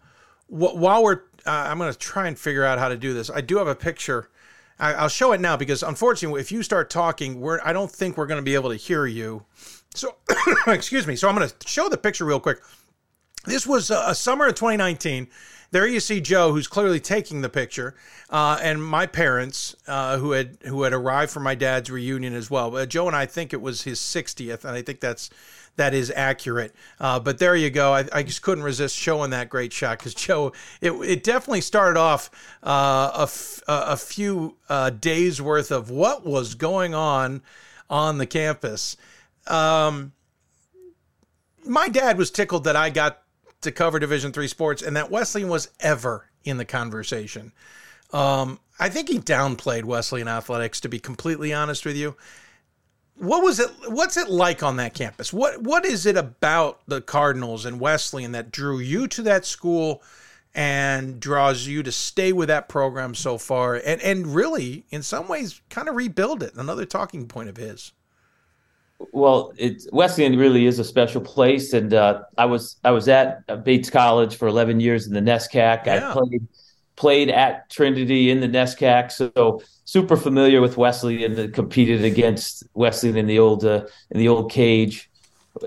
[0.49, 3.31] wh- while we're, uh, I'm to try and figure out how to do this.
[3.31, 4.29] I do have a picture.
[4.79, 8.17] I, will show it now because unfortunately, if you start talking, we're, I don't think
[8.17, 9.45] we're to be able to hear you.
[9.95, 10.17] So,
[10.67, 11.17] excuse me.
[11.17, 12.61] So I'm to show the picture real quick.
[13.45, 15.29] This was a, a summer of 2019
[15.73, 17.95] there you see Joe, who's clearly taking the picture,
[18.29, 22.51] uh, and my parents, uh, who had who had arrived for my dad's reunion as
[22.51, 22.77] well.
[22.77, 25.31] Uh, Joe and I think it was his 60th, and I think that's
[25.81, 26.75] that is accurate.
[27.01, 27.95] Uh, but there you go.
[27.95, 30.53] I, I, just couldn't resist showing that great shot because Joe,
[30.83, 32.31] it, it definitely started off
[32.63, 37.43] uh, a, f- a few uh, days worth of what was going on
[37.89, 38.99] on the campus.
[39.47, 40.13] Um,
[41.65, 43.23] my dad was tickled that I got
[43.63, 47.53] to cover Division three sports and that Wesleyan was ever in the conversation.
[48.13, 52.17] Um, I think he downplayed Wesleyan athletics, to be completely honest with you
[53.21, 55.33] what was it what's it like on that campus?
[55.33, 60.03] What what is it about the cardinals and wesleyan that drew you to that school
[60.55, 65.29] and draws you to stay with that program so far and and really in some
[65.29, 66.55] ways kind of rebuild it?
[66.55, 67.93] Another talking point of his.
[69.13, 73.65] Well it wesleyan really is a special place and uh, i was i was at
[73.65, 76.11] bates college for 11 years in the nescac yeah.
[76.11, 76.47] i played
[77.01, 81.39] played at Trinity in the NESCAC, so super familiar with Wesleyan.
[81.39, 85.11] And competed against Wesleyan in the old uh, in the old cage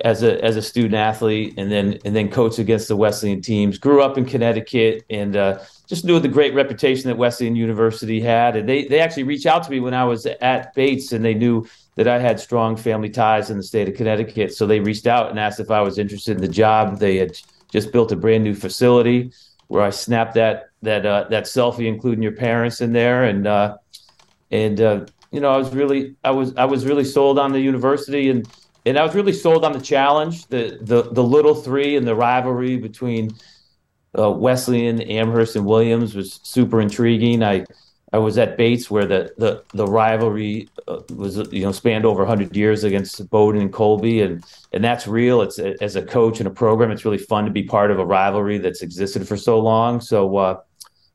[0.05, 3.77] as a as a student athlete, and then and then coached against the Wesleyan teams.
[3.77, 8.55] Grew up in Connecticut, and uh, just knew the great reputation that Wesleyan University had.
[8.55, 11.33] And they they actually reached out to me when I was at Bates, and they
[11.33, 14.53] knew that I had strong family ties in the state of Connecticut.
[14.53, 16.99] So they reached out and asked if I was interested in the job.
[16.99, 17.37] They had
[17.71, 19.31] just built a brand new facility
[19.67, 23.77] where I snapped that that uh, that selfie, including your parents in there, and uh,
[24.53, 27.59] and uh, you know I was really I was I was really sold on the
[27.59, 28.47] university, and
[28.85, 32.15] and I was really sold on the challenge, the the the little three, and the
[32.15, 33.31] rivalry between
[34.17, 37.43] uh, Wesleyan, Amherst, and Williams was super intriguing.
[37.43, 37.65] I
[38.13, 42.21] I was at Bates where the the the rivalry uh, was you know spanned over
[42.21, 45.41] 100 years against Bowdoin and Colby, and and that's real.
[45.41, 48.05] It's as a coach and a program, it's really fun to be part of a
[48.05, 49.99] rivalry that's existed for so long.
[49.99, 50.37] So.
[50.37, 50.61] Uh,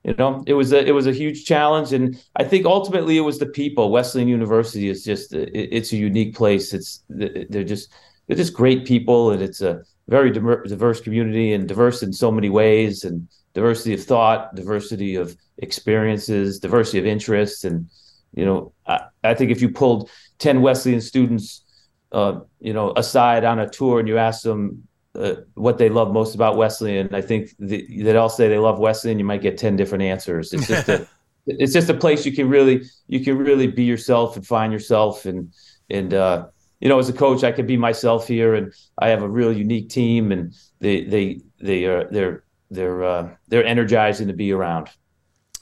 [0.09, 3.20] you know, it was a it was a huge challenge, and I think ultimately it
[3.20, 3.91] was the people.
[3.91, 6.73] Wesleyan University is just it, it's a unique place.
[6.73, 7.93] It's they're just
[8.27, 12.49] they're just great people, and it's a very diverse community and diverse in so many
[12.49, 17.87] ways, and diversity of thought, diversity of experiences, diversity of interests, and
[18.33, 21.67] you know, I, I think if you pulled ten Wesleyan students,
[22.12, 26.12] uh, you know, aside on a tour and you asked them uh, what they love
[26.12, 29.19] most about Wesleyan, I think the, they'd all say they love Wesleyan.
[29.19, 30.53] You might get ten different answers.
[30.53, 31.09] It's just a
[31.47, 35.25] it's just a place you can really you can really be yourself and find yourself
[35.25, 35.53] and
[35.91, 36.47] and uh,
[36.81, 39.53] you know as a coach I can be myself here and I have a real
[39.53, 44.89] unique team and they they they are they're they're uh, they're energizing to be around.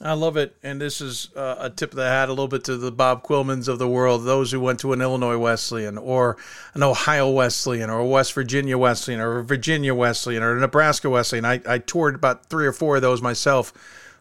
[0.00, 2.64] I love it, and this is uh, a tip of the hat a little bit
[2.64, 6.36] to the Bob Quillmans of the world, those who went to an Illinois Wesleyan or
[6.74, 11.08] an Ohio Wesleyan or a West Virginia Wesleyan or a Virginia Wesleyan or a Nebraska
[11.08, 11.46] Wesleyan.
[11.46, 13.72] I, I toured about three or four of those myself,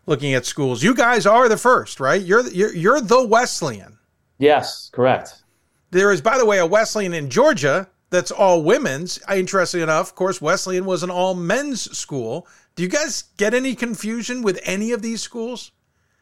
[0.05, 0.81] looking at schools.
[0.81, 2.21] You guys are the first, right?
[2.21, 3.97] You're you're, you're the Wesleyan.
[4.37, 5.43] Yes, correct.
[5.91, 9.19] There is, by the way, a Wesleyan in Georgia that's all women's.
[9.29, 12.47] Interestingly enough, of course, Wesleyan was an all men's school.
[12.75, 15.71] Do you guys get any confusion with any of these schools?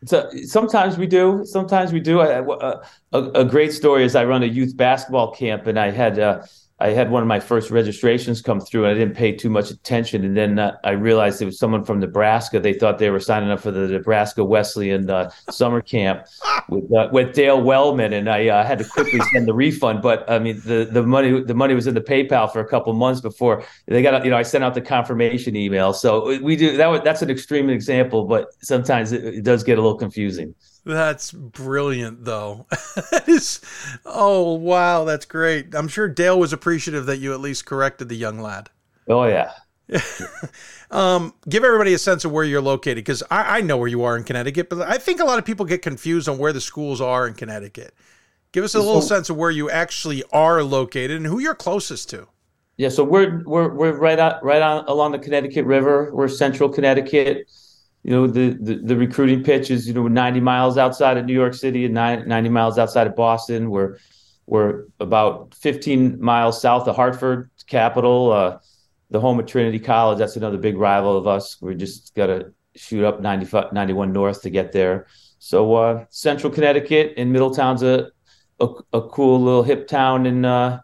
[0.05, 1.43] So sometimes we do.
[1.45, 2.19] Sometimes we do.
[2.21, 6.43] A, great story is I run a youth basketball camp, and I had uh,
[6.79, 9.69] I had one of my first registrations come through, and I didn't pay too much
[9.69, 10.25] attention.
[10.25, 12.59] And then uh, I realized it was someone from Nebraska.
[12.59, 16.25] They thought they were signing up for the Nebraska Wesleyan uh, summer camp
[16.69, 20.01] with uh, with Dale Wellman, and I uh, had to quickly send the refund.
[20.01, 22.91] But I mean, the the money the money was in the PayPal for a couple
[22.93, 24.25] months before they got.
[24.25, 25.93] You know, I sent out the confirmation email.
[25.93, 27.03] So we do that.
[27.03, 30.55] That's an extreme example, but sometimes it, it does get a little confusing.
[30.85, 32.65] That's brilliant, though.
[33.11, 33.61] that is,
[34.05, 35.73] oh wow, that's great.
[35.73, 38.69] I'm sure Dale was appreciative that you at least corrected the young lad.
[39.07, 39.53] Oh yeah.
[40.91, 44.03] um, give everybody a sense of where you're located because I, I know where you
[44.03, 46.61] are in Connecticut, but I think a lot of people get confused on where the
[46.61, 47.93] schools are in Connecticut.
[48.51, 52.09] Give us a little sense of where you actually are located and who you're closest
[52.11, 52.27] to.
[52.77, 56.11] Yeah, so we're we're we're right out right on along the Connecticut River.
[56.13, 57.47] We're central Connecticut.
[58.03, 61.33] You know the, the, the recruiting pitch is you know 90 miles outside of New
[61.33, 63.69] York City and 90 miles outside of Boston.
[63.69, 63.97] We're
[64.45, 68.57] we're about 15 miles south of Hartford, capital, uh,
[69.09, 70.17] the home of Trinity College.
[70.17, 71.61] That's another big rival of us.
[71.61, 75.07] We just got to shoot up 95, 91 north to get there.
[75.39, 78.09] So uh, Central Connecticut and Middletown's a,
[78.59, 80.79] a, a cool little hip town, and uh,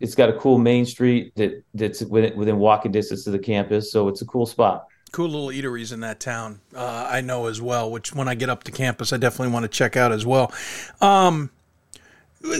[0.00, 3.92] it's, got a cool main street that that's within, within walking distance to the campus.
[3.92, 6.60] So it's a cool spot cool little eateries in that town.
[6.74, 9.64] Uh, I know as well, which when I get up to campus, I definitely want
[9.64, 10.52] to check out as well.
[11.00, 11.50] Um,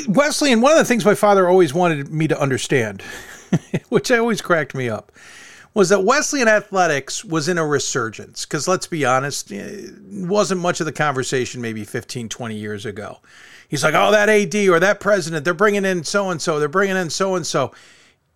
[0.09, 3.02] Wesleyan, one of the things my father always wanted me to understand,
[3.89, 5.12] which I always cracked me up,
[5.75, 8.44] was that Wesleyan athletics was in a resurgence.
[8.44, 13.18] Because let's be honest, it wasn't much of the conversation maybe 15, 20 years ago.
[13.68, 16.68] He's like, oh, that AD or that president, they're bringing in so and so, they're
[16.68, 17.73] bringing in so and so.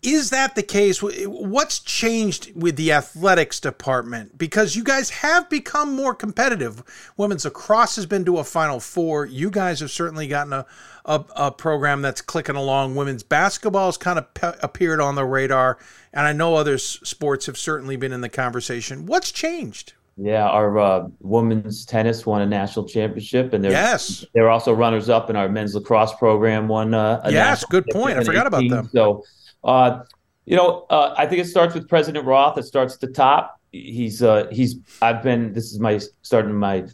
[0.03, 1.01] Is that the case?
[1.01, 4.37] What's changed with the athletics department?
[4.37, 6.83] Because you guys have become more competitive.
[7.17, 9.27] Women's lacrosse has been to a Final Four.
[9.27, 10.67] You guys have certainly gotten a,
[11.05, 12.97] a, a program that's clicking along.
[12.97, 15.79] Women's basketball has kind of pe- appeared on the radar.
[16.13, 19.07] And I know other sports have certainly been in the conversation.
[19.07, 19.93] What's changed?
[20.17, 25.09] Yeah, our uh, women's tennis won a national championship, and they're yes, they're also runners
[25.09, 26.69] up in our men's lacrosse program.
[26.69, 28.19] Won uh, yes, good point.
[28.19, 28.91] I forgot about them.
[28.93, 29.25] So
[29.65, 30.03] uh,
[30.45, 32.59] you know, uh, I think it starts with President Roth.
[32.59, 33.61] It starts at the top.
[33.71, 36.87] He's uh, he's I've been this is my starting my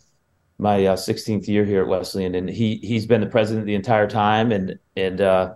[0.59, 4.09] my uh, 16th year here at Wesleyan, and he he's been the president the entire
[4.09, 5.55] time, and and uh,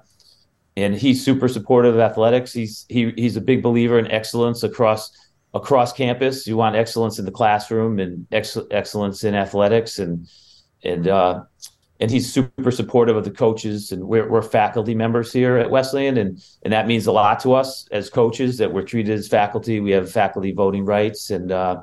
[0.76, 2.52] and he's super supportive of athletics.
[2.52, 5.10] He's he he's a big believer in excellence across
[5.54, 6.46] across campus.
[6.46, 10.26] You want excellence in the classroom and ex- excellence in athletics, and
[10.82, 11.42] and uh,
[12.02, 16.18] and he's super supportive of the coaches and we're, we're faculty members here at Wesleyan
[16.18, 19.78] and and that means a lot to us as coaches that we're treated as faculty
[19.78, 21.80] we have faculty voting rights and uh,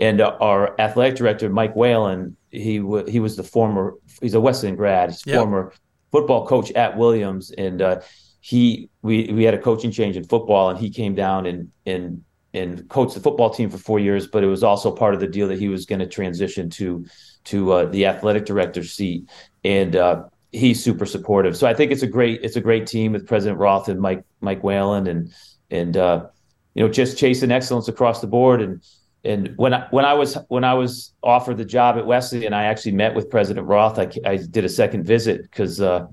[0.00, 4.74] and our athletic director Mike Whalen he w- he was the former he's a Wesleyan
[4.74, 5.38] grad he's yep.
[5.38, 5.72] former
[6.10, 8.00] football coach at Williams and uh,
[8.40, 12.24] he we we had a coaching change in football and he came down and and
[12.52, 15.28] and coached the football team for four years but it was also part of the
[15.28, 17.06] deal that he was going to transition to
[17.44, 19.28] to uh, the athletic director seat
[19.64, 21.56] and uh, he's super supportive.
[21.56, 24.24] So I think it's a great it's a great team with President Roth and Mike
[24.40, 25.32] Mike Whalen and
[25.70, 26.26] and uh,
[26.74, 28.82] you know just chasing excellence across the board and
[29.24, 32.54] and when I when I was when I was offered the job at Wesley and
[32.54, 36.06] I actually met with President Roth, I, I did a second visit because uh,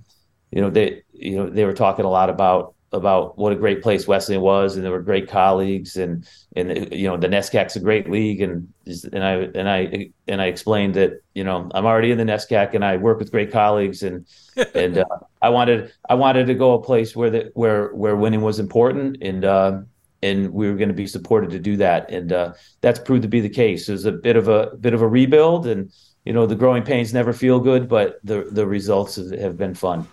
[0.51, 3.82] you know they you know they were talking a lot about about what a great
[3.82, 7.80] place Wesleyan was, and there were great colleagues, and and you know the NESCAC's a
[7.80, 8.68] great league, and
[9.11, 12.74] and I and I and I explained that you know I'm already in the NESCAC,
[12.74, 14.26] and I work with great colleagues, and
[14.76, 15.06] and uh,
[15.42, 19.22] I wanted I wanted to go a place where the where where winning was important,
[19.22, 19.82] and uh,
[20.22, 23.30] and we were going to be supported to do that, and uh, that's proved to
[23.30, 23.88] be the case.
[23.88, 25.92] It was a bit of a bit of a rebuild, and
[26.26, 30.08] you know the growing pains never feel good, but the the results have been fun.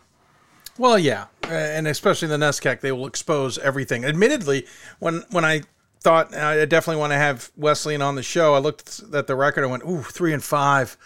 [0.78, 4.05] Well, yeah, and especially the NESCAC, they will expose everything.
[4.05, 4.66] Admittedly,
[4.98, 5.62] when when I
[6.00, 9.62] thought I definitely want to have Wesleyan on the show, I looked at the record
[9.62, 10.98] and went, "Ooh, three and five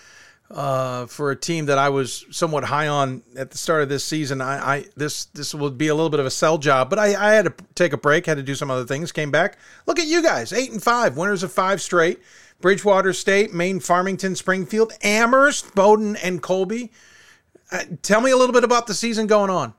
[0.50, 4.04] uh, for a team that I was somewhat high on at the start of this
[4.04, 6.98] season." I, I this this would be a little bit of a sell job, but
[6.98, 9.12] I, I had to take a break, had to do some other things.
[9.12, 9.56] Came back.
[9.86, 12.20] Look at you guys, eight and five, winners of five straight.
[12.60, 16.96] Bridgewater State, Maine, Farmington, Springfield, Amherst, Bowdoin, and Colby uh,
[18.02, 19.74] tell me a little bit about the season going on.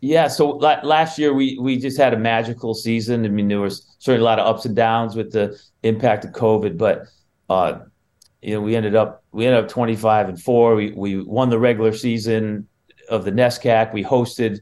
[0.00, 3.24] Yeah, so last year we we just had a magical season.
[3.26, 6.32] I mean, there was certainly a lot of ups and downs with the impact of
[6.32, 7.06] COVID, but
[7.50, 7.80] uh,
[8.40, 10.74] you know, we ended up we ended up twenty five and four.
[10.74, 12.66] We we won the regular season
[13.10, 13.92] of the NESCAC.
[13.92, 14.60] We hosted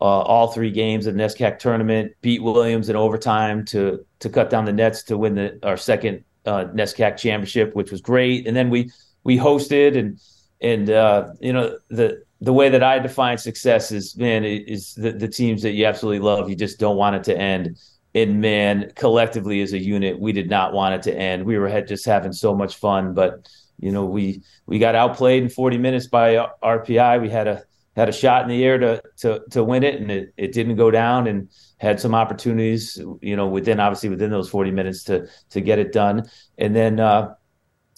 [0.00, 2.12] uh, all three games of the NESCAC tournament.
[2.22, 6.24] Beat Williams in overtime to to cut down the nets to win the our second
[6.46, 8.46] uh, NESCAC championship, which was great.
[8.46, 8.90] And then we
[9.24, 10.18] we hosted and
[10.60, 15.12] and uh, you know the the way that I define success is man is the,
[15.12, 16.48] the teams that you absolutely love.
[16.48, 17.78] You just don't want it to end.
[18.14, 21.44] And man, collectively as a unit, we did not want it to end.
[21.44, 23.48] We were just having so much fun, but
[23.78, 27.20] you know we we got outplayed in 40 minutes by RPI.
[27.20, 27.62] We had a
[27.96, 30.76] had a shot in the air to to to win it, and it, it didn't
[30.76, 31.26] go down.
[31.26, 31.48] And
[31.80, 35.92] had some opportunities, you know, within obviously within those 40 minutes to to get it
[35.92, 36.28] done.
[36.58, 37.34] And then uh,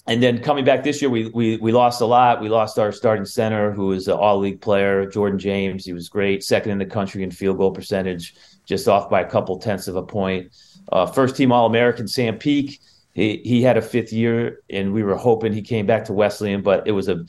[0.07, 2.41] and then coming back this year, we we we lost a lot.
[2.41, 5.85] We lost our starting center, who was an all league player, Jordan James.
[5.85, 8.35] He was great, second in the country in field goal percentage,
[8.67, 10.53] just off by a couple tenths of a point.
[10.91, 12.81] Uh, first team All American Sam Peak.
[13.15, 16.63] He he had a fifth year, and we were hoping he came back to Wesleyan,
[16.63, 17.25] but it was a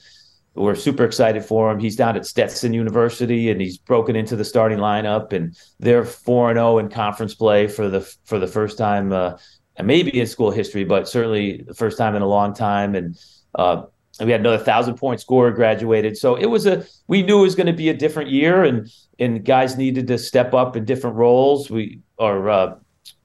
[0.56, 1.80] we're super excited for him.
[1.80, 6.50] He's down at Stetson University, and he's broken into the starting lineup, and they're four
[6.50, 9.12] and zero oh in conference play for the for the first time.
[9.12, 9.38] Uh,
[9.82, 12.96] maybe in school history, but certainly the first time in a long time.
[12.96, 13.18] And
[13.56, 13.84] uh,
[14.20, 16.18] we had another thousand point scorer graduated.
[16.18, 18.92] So it was a we knew it was going to be a different year, and
[19.20, 21.70] and guys needed to step up in different roles.
[21.70, 22.76] We are uh,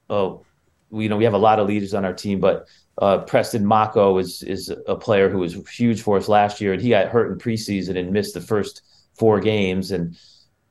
[0.09, 0.45] oh,
[0.91, 2.69] we, you know we have a lot of leaders on our team, but
[2.99, 6.81] uh, Preston Mako is is a player who was huge for us last year, and
[6.81, 8.83] he got hurt in preseason and missed the first
[9.15, 10.17] four games and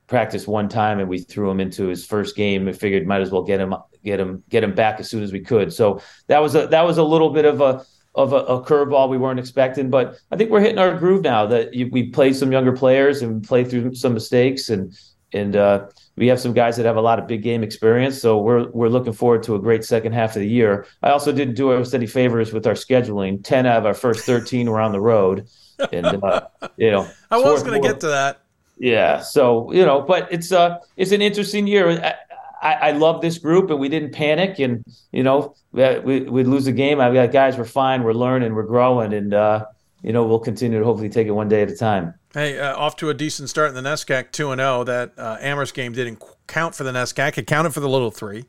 [0.08, 3.30] practiced one time, and we threw him into his first game and figured might as
[3.30, 3.74] well get him
[4.04, 5.72] get him get him back as soon as we could.
[5.72, 9.08] So that was a that was a little bit of a of a, a curveball
[9.08, 11.46] we weren't expecting, but I think we're hitting our groove now.
[11.46, 14.92] That you, we played some younger players and played through some mistakes, and
[15.32, 15.86] and uh,
[16.16, 18.20] we have some guys that have a lot of big game experience.
[18.20, 20.86] So we're we're looking forward to a great second half of the year.
[21.02, 23.44] I also didn't do us any favors with our scheduling.
[23.44, 25.46] Ten out of our first thirteen were on the road,
[25.92, 28.40] and uh, you know I was going to get to that.
[28.78, 32.16] Yeah, so you know, but it's uh it's an interesting year.
[32.62, 34.58] I, I love this group, and we didn't panic.
[34.58, 37.00] And you know, we we'd lose a game.
[37.00, 37.56] I've got guys.
[37.56, 38.02] We're fine.
[38.02, 38.54] We're learning.
[38.54, 39.66] We're growing, and uh,
[40.02, 42.14] you know, we'll continue to hopefully take it one day at a time.
[42.34, 44.80] Hey, uh, off to a decent start in the NESCAC, two and zero.
[44.80, 44.84] Oh.
[44.84, 47.38] That uh, Amherst game didn't count for the NESCAC.
[47.38, 48.44] It counted for the Little Three.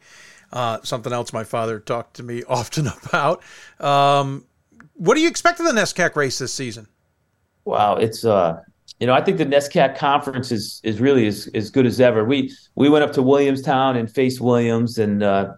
[0.51, 3.43] Uh, something else my father talked to me often about.
[3.79, 4.45] Um,
[4.95, 6.87] what do you expect of the NESCAC race this season?
[7.65, 8.61] Wow, it's uh,
[8.99, 12.25] you know, I think the NESCAC conference is is really as, as good as ever.
[12.25, 15.53] We we went up to Williamstown and faced Williams, and uh,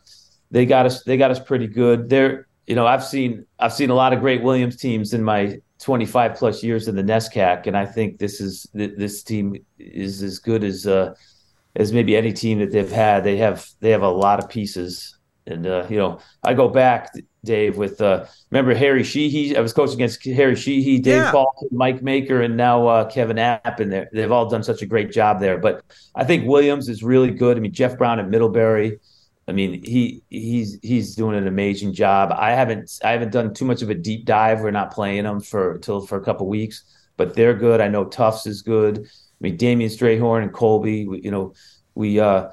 [0.51, 2.09] they got us they got us pretty good.
[2.09, 5.59] They're you know I've seen I've seen a lot of great Williams teams in my
[5.79, 10.37] 25 plus years in the NESCAC, and I think this is this team is as
[10.37, 11.15] good as uh,
[11.75, 13.23] as maybe any team that they've had.
[13.23, 17.11] They have they have a lot of pieces, and uh, you know I go back
[17.43, 19.57] Dave, with uh, remember Harry Sheehy?
[19.57, 21.31] I was coaching against Harry Sheehy, Dave yeah.
[21.31, 25.11] Paul, Mike Maker, and now uh, Kevin App, and they've all done such a great
[25.11, 25.57] job there.
[25.57, 27.57] But I think Williams is really good.
[27.57, 28.99] I mean, Jeff Brown at Middlebury.
[29.47, 32.31] I mean, he he's he's doing an amazing job.
[32.31, 34.61] I haven't I haven't done too much of a deep dive.
[34.61, 36.83] We're not playing them for till for a couple weeks,
[37.17, 37.81] but they're good.
[37.81, 38.99] I know Tufts is good.
[38.99, 41.07] I mean, Damian Strayhorn and Colby.
[41.23, 41.53] You know,
[41.95, 42.49] we uh,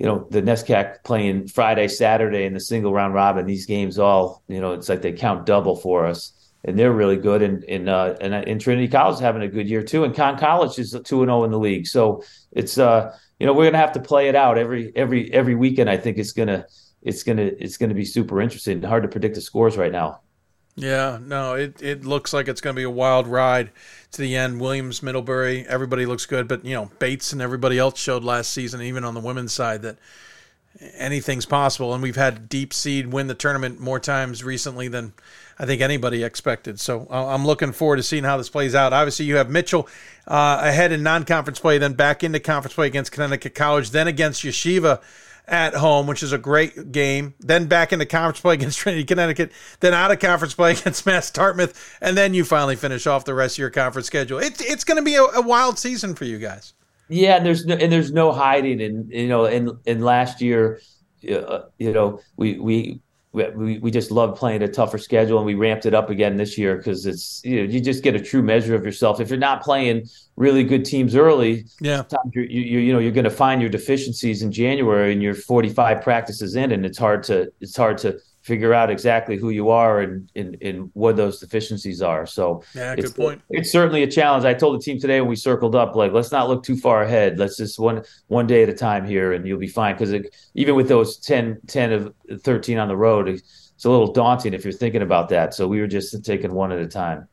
[0.00, 3.44] you know the NESCAC playing Friday, Saturday in the single round robin.
[3.44, 6.32] These games all you know it's like they count double for us,
[6.64, 7.42] and they're really good.
[7.42, 10.04] And in uh, and, and Trinity College is having a good year too.
[10.04, 11.86] And Conn College is two and zero in the league.
[11.86, 15.54] So it's uh you know we're gonna have to play it out every every every
[15.54, 15.90] weekend.
[15.90, 16.64] I think it's gonna
[17.02, 18.82] it's gonna it's gonna be super interesting.
[18.82, 20.20] Hard to predict the scores right now.
[20.76, 23.70] Yeah, no, it, it looks like it's going to be a wild ride
[24.12, 24.60] to the end.
[24.60, 28.82] Williams, Middlebury, everybody looks good, but you know Bates and everybody else showed last season,
[28.82, 29.98] even on the women's side, that
[30.94, 31.94] anything's possible.
[31.94, 35.12] And we've had deep seed win the tournament more times recently than
[35.58, 36.80] I think anybody expected.
[36.80, 38.92] So I'm looking forward to seeing how this plays out.
[38.92, 39.88] Obviously, you have Mitchell
[40.26, 44.42] uh, ahead in non-conference play, then back into conference play against Connecticut College, then against
[44.42, 45.02] Yeshiva
[45.50, 47.34] at home, which is a great game.
[47.40, 49.52] Then back into conference play against Trinity, Connecticut.
[49.80, 53.34] Then out of conference play against Mass Dartmouth, and then you finally finish off the
[53.34, 54.38] rest of your conference schedule.
[54.38, 56.72] It's it's going to be a, a, wild season for you guys.
[57.08, 60.80] Yeah, and there's no and there's no hiding, and you know, in in last year,
[61.28, 63.00] uh, you know, we we
[63.32, 66.58] we, we just love playing a tougher schedule and we ramped it up again this
[66.58, 69.20] year because it's you know you just get a true measure of yourself.
[69.20, 72.02] If you're not playing really good teams early yeah.
[72.32, 76.02] you you you know you're going to find your deficiencies in January and you're 45
[76.02, 80.00] practices in and it's hard to it's hard to figure out exactly who you are
[80.00, 82.24] and, and, and what those deficiencies are.
[82.26, 83.42] So yeah, good point.
[83.50, 84.44] It's certainly a challenge.
[84.44, 87.02] I told the team today when we circled up, like, let's not look too far
[87.02, 87.38] ahead.
[87.38, 89.96] Let's just one, one day at a time here and you'll be fine.
[89.96, 94.12] Cause it, even with those 10, 10 of 13 on the road, it's a little
[94.12, 95.52] daunting if you're thinking about that.
[95.52, 97.28] So we were just taking one at a time.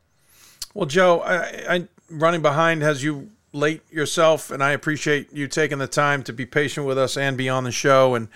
[0.73, 5.77] Well, Joe, I, I running behind has you late yourself, and I appreciate you taking
[5.77, 8.27] the time to be patient with us and be on the show and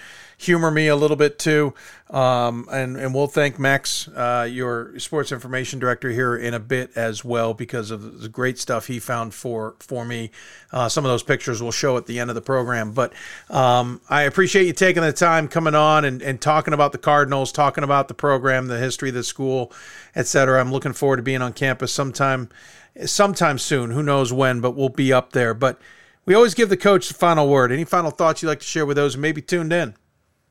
[0.41, 1.73] humor me a little bit too.
[2.09, 6.91] Um, and and we'll thank Max, uh, your sports information director here in a bit
[6.95, 10.31] as well because of the great stuff he found for for me.
[10.71, 12.91] Uh, some of those pictures we'll show at the end of the program.
[12.91, 13.13] But
[13.49, 17.51] um, I appreciate you taking the time coming on and, and talking about the Cardinals,
[17.51, 19.71] talking about the program, the history of the school,
[20.15, 20.59] etc.
[20.59, 22.49] I'm looking forward to being on campus sometime
[23.05, 23.91] sometime soon.
[23.91, 25.53] Who knows when, but we'll be up there.
[25.53, 25.79] But
[26.25, 27.71] we always give the coach the final word.
[27.71, 29.95] Any final thoughts you'd like to share with those who may be tuned in?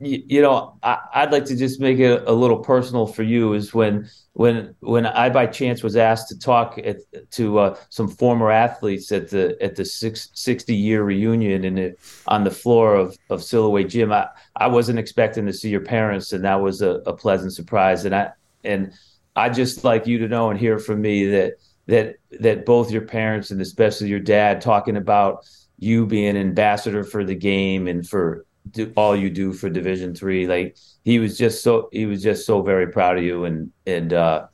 [0.00, 3.52] You, you know, I, would like to just make it a little personal for you.
[3.52, 6.96] Is when when when I by chance was asked to talk at,
[7.32, 11.96] to uh, some former athletes at the at the six, 60 year reunion and
[12.26, 14.10] on the floor of of Silloway Gym.
[14.10, 18.06] I, I wasn't expecting to see your parents, and that was a, a pleasant surprise.
[18.06, 18.30] And I
[18.64, 18.92] and
[19.36, 21.54] I just like you to know and hear from me that
[21.88, 25.46] that that both your parents and especially your dad talking about
[25.78, 30.46] you being ambassador for the game and for do all you do for Division three.
[30.46, 34.12] Like he was just so he was just so very proud of you, and and
[34.12, 34.46] uh,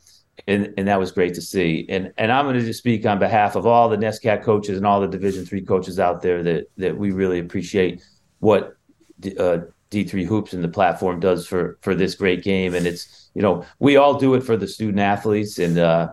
[0.46, 1.86] and and that was great to see.
[1.88, 4.86] And and I'm going to just speak on behalf of all the NESCAC coaches and
[4.86, 8.02] all the Division three coaches out there that that we really appreciate
[8.40, 8.76] what
[9.38, 9.58] uh,
[9.90, 12.74] D3 Hoops and the platform does for for this great game.
[12.74, 16.12] And it's you know we all do it for the student athletes, and uh,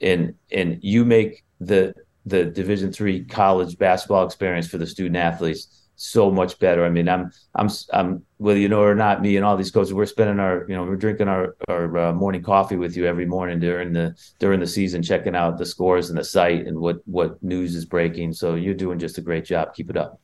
[0.00, 1.94] and and you make the
[2.26, 6.84] the Division three college basketball experience for the student athletes so much better.
[6.84, 9.94] I mean, I'm, I'm, I'm, whether you know or not, me and all these coaches,
[9.94, 13.26] we're spending our, you know, we're drinking our, our uh, morning coffee with you every
[13.26, 16.96] morning during the, during the season, checking out the scores and the site and what,
[17.06, 18.32] what news is breaking.
[18.32, 19.74] So you're doing just a great job.
[19.74, 20.20] Keep it up.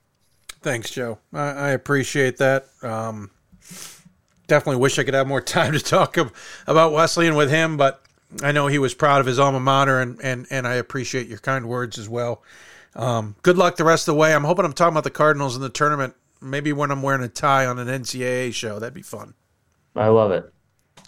[0.63, 1.19] Thanks, Joe.
[1.33, 2.67] I, I appreciate that.
[2.83, 3.31] Um,
[4.47, 6.17] definitely wish I could have more time to talk
[6.67, 8.05] about Wesleyan with him, but
[8.43, 11.39] I know he was proud of his alma mater and, and, and I appreciate your
[11.39, 12.43] kind words as well.
[12.95, 14.35] Um, good luck the rest of the way.
[14.35, 16.15] I'm hoping I'm talking about the Cardinals in the tournament.
[16.41, 19.35] Maybe when I'm wearing a tie on an NCAA show, that'd be fun.
[19.95, 20.53] I love it.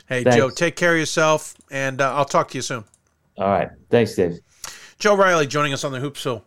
[0.08, 0.36] Hey, Thanks.
[0.36, 2.84] Joe, take care of yourself, and uh, I'll talk to you soon.
[3.38, 3.70] All right.
[3.88, 4.40] Thanks, Dave.
[4.98, 6.42] Joe Reilly joining us on the Hoopsville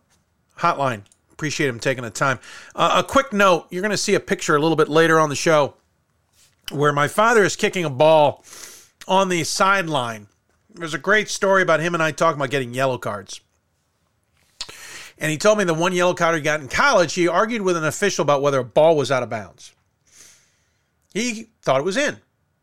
[0.58, 1.02] hotline.
[1.32, 2.40] Appreciate him taking the time.
[2.76, 5.30] Uh, a quick note you're going to see a picture a little bit later on
[5.30, 5.74] the show
[6.72, 8.44] where my father is kicking a ball
[9.08, 10.28] on the sideline.
[10.74, 13.42] There's a great story about him and I talking about getting yellow cards.
[15.18, 17.78] And he told me the one yellow card he got in college, he argued with
[17.78, 19.74] an official about whether a ball was out of bounds.
[21.14, 22.18] He thought it was in,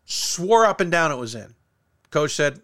[0.05, 1.55] swore up and down it was in.
[2.11, 2.61] Coach said,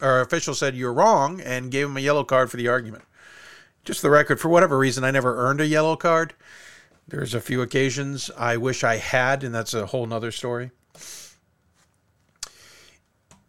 [0.00, 3.04] or official said, you're wrong, and gave him a yellow card for the argument.
[3.84, 6.32] Just the record, for whatever reason, I never earned a yellow card.
[7.06, 10.70] There's a few occasions I wish I had, and that's a whole nother story.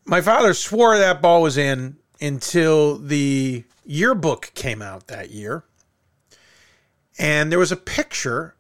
[0.06, 5.64] My father swore that ball was in until the yearbook came out that year.
[7.20, 8.56] And there was a picture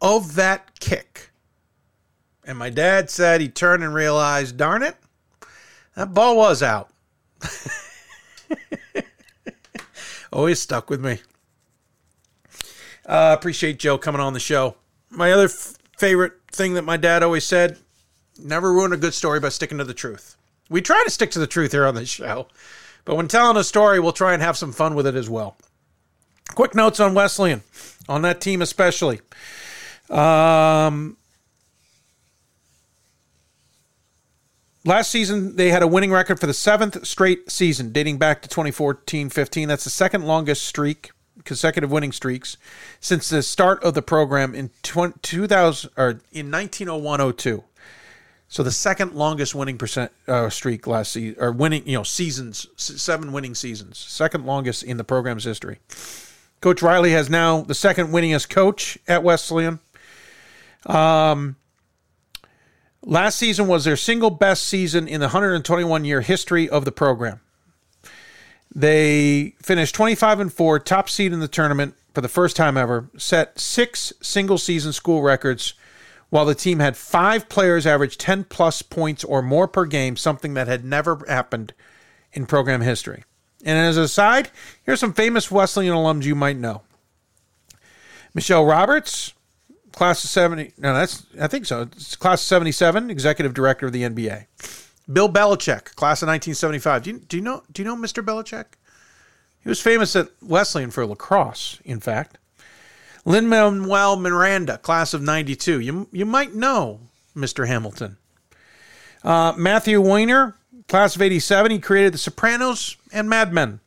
[0.00, 1.30] of that kick.
[2.44, 4.96] And my dad said he turned and realized, darn it,
[5.94, 6.90] that ball was out.
[10.32, 11.18] Always stuck with me.
[13.04, 14.76] Uh, appreciate Joe coming on the show.
[15.10, 17.78] My other f- favorite thing that my dad always said
[18.38, 20.36] never ruin a good story by sticking to the truth.
[20.70, 22.46] We try to stick to the truth here on this show,
[23.04, 25.56] but when telling a story, we'll try and have some fun with it as well.
[26.54, 27.62] Quick notes on Wesleyan,
[28.08, 29.20] on that team especially.
[30.08, 31.16] Um,
[34.84, 38.48] last season, they had a winning record for the seventh straight season, dating back to
[38.48, 39.68] 2014 15.
[39.68, 41.10] That's the second longest streak,
[41.44, 42.56] consecutive winning streaks,
[42.98, 47.64] since the start of the program in 2000 or in 1901 02.
[48.48, 52.66] So the second longest winning percent uh, streak last season, or winning, you know, seasons,
[52.76, 55.78] seven winning seasons, second longest in the program's history.
[56.60, 59.80] Coach Reilly has now the second winningest coach at Wesleyan.
[60.84, 61.56] Um,
[63.02, 67.40] last season was their single best season in the 121 year history of the program.
[68.72, 73.10] They finished 25 and 4, top seed in the tournament for the first time ever,
[73.16, 75.74] set six single season school records,
[76.28, 80.54] while the team had five players average 10 plus points or more per game, something
[80.54, 81.72] that had never happened
[82.32, 83.24] in program history.
[83.64, 84.50] And as an aside,
[84.84, 86.82] here's some famous Wesleyan alums you might know.
[88.34, 89.34] Michele Roberts,
[89.92, 91.82] class of 70, no, that's, I think so.
[91.82, 94.46] It's class of 77, executive director of the NBA.
[95.12, 97.02] Bill Belichick, class of 1975.
[97.02, 98.24] Do you, do you know, do you know Mr.
[98.24, 98.66] Belichick?
[99.62, 102.38] He was famous at Wesleyan for lacrosse, in fact.
[103.24, 105.80] Lin Manuel Miranda, class of 92.
[105.80, 107.00] You, you might know
[107.36, 107.66] Mr.
[107.66, 108.16] Hamilton.
[109.22, 110.56] Uh, Matthew Weiner,
[110.88, 113.80] class of 87, he created The Sopranos and Mad Men.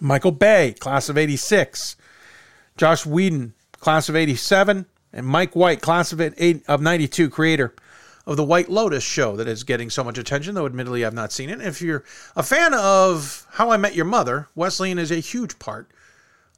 [0.00, 1.96] Michael Bay, class of 86.
[2.76, 4.86] Joss Whedon, class of 87.
[5.12, 7.74] And Mike White, class of, eight, of 92, creator
[8.26, 11.32] of The White Lotus show that is getting so much attention, though admittedly I've not
[11.32, 11.60] seen it.
[11.60, 12.04] If you're
[12.36, 15.90] a fan of How I Met Your Mother, Wesleyan is a huge part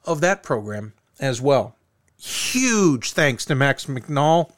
[0.05, 1.77] of that program as well.
[2.19, 4.53] Huge thanks to Max McNall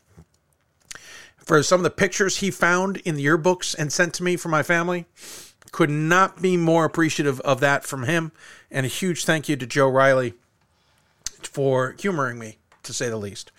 [1.39, 4.49] for some of the pictures he found in the yearbooks and sent to me for
[4.49, 5.07] my family.
[5.77, 8.33] Could not be more appreciative of that from him.
[8.71, 10.33] And a huge thank you to Joe Reilly
[11.43, 13.53] for humoring me, to say the least.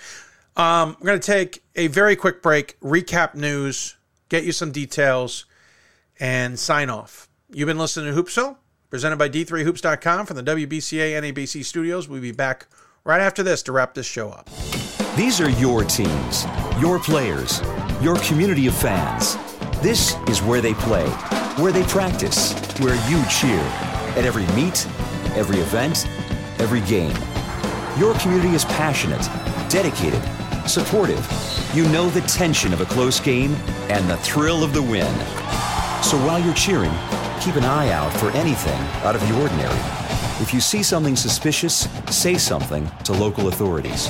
[0.55, 3.97] Um, we're going to take a very quick break, recap news,
[4.29, 5.45] get you some details,
[6.19, 7.29] and sign off.
[7.51, 8.57] You've been listening to Hoopsville,
[8.89, 12.09] presented by D3Hoops.com from the WBCA NABC studios.
[12.09, 12.65] We'll be back
[13.03, 14.49] right after this to wrap this show up.
[15.15, 16.47] These are your teams,
[16.79, 17.61] your players,
[18.01, 19.37] your community of fans.
[19.81, 21.07] This is where they play,
[21.61, 23.59] where they practice, where you cheer.
[24.17, 24.87] At every meet,
[25.35, 26.07] every event,
[26.57, 27.15] every game.
[27.99, 29.21] Your community is passionate,
[29.69, 30.19] dedicated,
[30.67, 31.23] supportive.
[31.75, 33.53] You know the tension of a close game
[33.89, 35.13] and the thrill of the win.
[36.01, 36.91] So while you're cheering,
[37.39, 39.79] keep an eye out for anything out of the ordinary.
[40.41, 44.09] If you see something suspicious, say something to local authorities.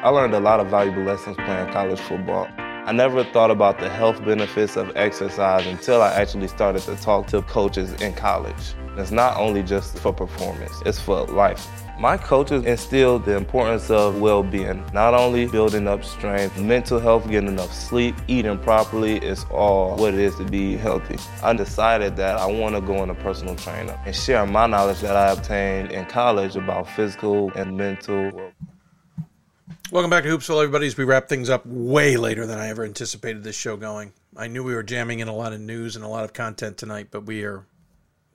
[0.00, 2.46] I learned a lot of valuable lessons playing college football.
[2.56, 7.26] I never thought about the health benefits of exercise until I actually started to talk
[7.28, 8.76] to coaches in college.
[8.96, 11.66] It's not only just for performance, it's for life.
[12.00, 17.48] My coaches instilled the importance of well-being, not only building up strength, mental health, getting
[17.48, 21.16] enough sleep, eating properly, it's all what it is to be healthy.
[21.42, 25.16] I decided that I want to go into personal trainer and share my knowledge that
[25.16, 28.52] I obtained in college about physical and mental
[29.90, 30.86] Welcome back to Hoopsville, everybody.
[30.86, 34.12] As we wrap things up way later than I ever anticipated this show going.
[34.36, 36.76] I knew we were jamming in a lot of news and a lot of content
[36.76, 37.64] tonight, but we are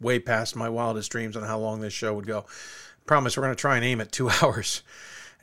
[0.02, 2.46] way past my wildest dreams on how long this show would go.
[3.06, 4.82] Promise we're going to try and aim at two hours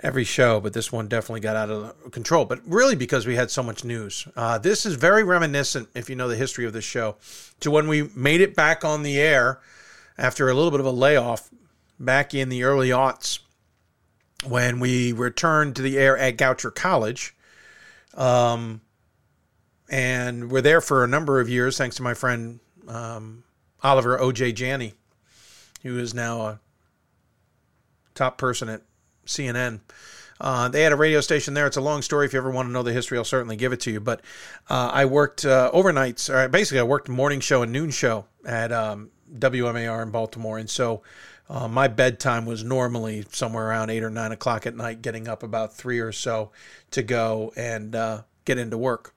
[0.02, 2.44] every show, but this one definitely got out of control.
[2.44, 4.26] But really, because we had so much news.
[4.34, 7.16] Uh, this is very reminiscent, if you know the history of this show,
[7.60, 9.60] to when we made it back on the air
[10.16, 11.50] after a little bit of a layoff
[11.98, 13.40] back in the early aughts
[14.46, 17.34] when we returned to the air at Goucher College.
[18.14, 18.80] Um,
[19.90, 23.44] and we're there for a number of years, thanks to my friend um,
[23.82, 24.52] Oliver O.J.
[24.52, 24.94] Janney,
[25.82, 26.60] who is now a
[28.20, 28.82] top person at
[29.26, 29.80] CNN.
[30.38, 31.66] Uh, they had a radio station there.
[31.66, 32.26] It's a long story.
[32.26, 34.00] If you ever want to know the history, I'll certainly give it to you.
[34.00, 34.20] But
[34.68, 38.72] uh, I worked uh, overnights, or basically, I worked morning show and noon show at
[38.72, 40.58] um, WMAR in Baltimore.
[40.58, 41.02] And so
[41.48, 45.42] uh, my bedtime was normally somewhere around eight or nine o'clock at night, getting up
[45.42, 46.50] about three or so
[46.90, 49.14] to go and uh, get into work.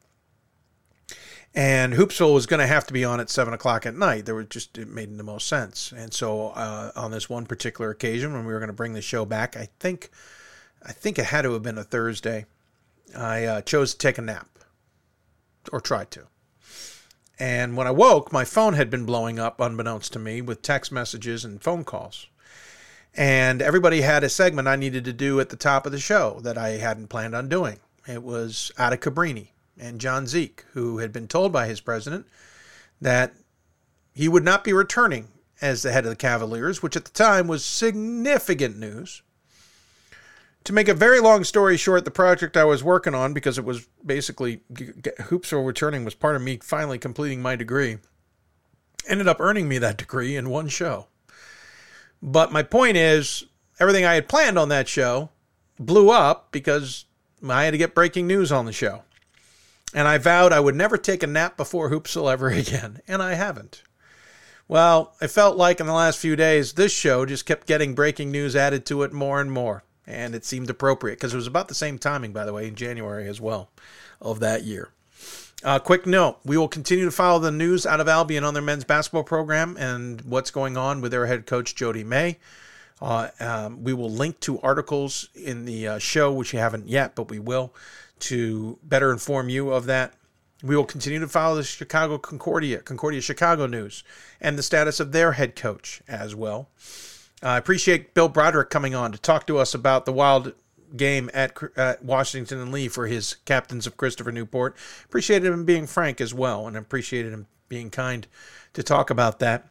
[1.56, 4.26] And Hoopsville was going to have to be on at seven o'clock at night.
[4.26, 5.92] There was just it made the most sense.
[5.96, 9.02] And so uh, on this one particular occasion, when we were going to bring the
[9.02, 10.10] show back, I think,
[10.84, 12.46] I think it had to have been a Thursday.
[13.16, 14.50] I uh, chose to take a nap,
[15.72, 16.24] or tried to.
[17.38, 20.92] And when I woke, my phone had been blowing up, unbeknownst to me, with text
[20.92, 22.28] messages and phone calls.
[23.16, 26.40] And everybody had a segment I needed to do at the top of the show
[26.42, 27.80] that I hadn't planned on doing.
[28.08, 29.50] It was Ada Cabrini
[29.80, 32.28] and John Dzik, who had been told by his president
[33.02, 33.34] that
[34.14, 35.30] he would not be returning
[35.62, 39.22] as the head of the Cavaliers, which at the time was significant news.
[40.66, 43.66] To make a very long story short, the project I was working on, because it
[43.66, 47.98] was basically hoops Hoopsville returning, was part of me finally completing my degree,
[49.08, 51.08] ended up earning me that degree in one show.
[52.22, 53.46] But my point is,
[53.80, 55.30] everything I had planned on that show
[55.78, 57.06] blew up because
[57.48, 59.04] I had to get breaking news on the show.
[59.94, 63.36] And I vowed I would never take a nap before Hoopsville ever again, and I
[63.36, 63.84] haven't.
[64.68, 68.32] Well, I felt like in the last few days, this show just kept getting breaking
[68.32, 71.68] news added to it more and more and it seemed appropriate because it was about
[71.68, 73.70] the same timing, by the way, in January as well
[74.22, 74.90] of that year.
[75.64, 78.64] Uh, quick note we will continue to follow the news out of Albion on their
[78.64, 82.38] men's basketball program and what's going on with their head coach, Jody May.
[83.02, 87.16] Uh, um, we will link to articles in the uh, show, which you haven't yet,
[87.16, 87.74] but we will,
[88.24, 90.14] to better inform you of that.
[90.62, 94.04] We will continue to follow the Chicago Concordia, Concordia Chicago news,
[94.40, 96.70] and the status of their head coach as well.
[97.42, 100.54] I appreciate Bill Broderick coming on to talk to us about the wild
[100.96, 104.78] game at, at Washington and Lee for his captains of Christopher Newport.
[105.04, 108.28] Appreciated him being frank as well, and appreciated him being kind
[108.74, 109.68] to talk about that.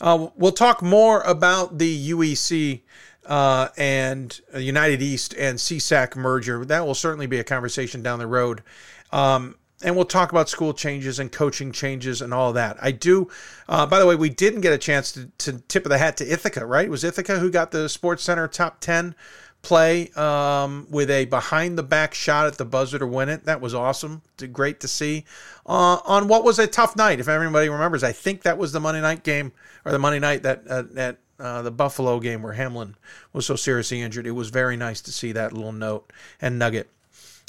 [0.00, 2.80] Uh, we'll talk more about the UEC
[3.26, 6.64] uh, and United East and CSAC merger.
[6.64, 8.62] That will certainly be a conversation down the road.
[9.10, 12.76] Um, and we'll talk about school changes and coaching changes and all that.
[12.80, 13.28] I do.
[13.68, 16.16] Uh, by the way, we didn't get a chance to, to, tip of the hat
[16.18, 16.86] to Ithaca, right?
[16.86, 19.14] It was Ithaca who got the Sports Center top ten
[19.62, 23.44] play um, with a behind the back shot at the buzzer to win it.
[23.44, 24.22] That was awesome.
[24.52, 25.24] Great to see.
[25.64, 28.80] Uh, on what was a tough night, if everybody remembers, I think that was the
[28.80, 29.52] Monday night game
[29.84, 32.94] or the Monday night that uh, that uh, the Buffalo game where Hamlin
[33.32, 34.26] was so seriously injured.
[34.26, 36.88] It was very nice to see that little note and nugget.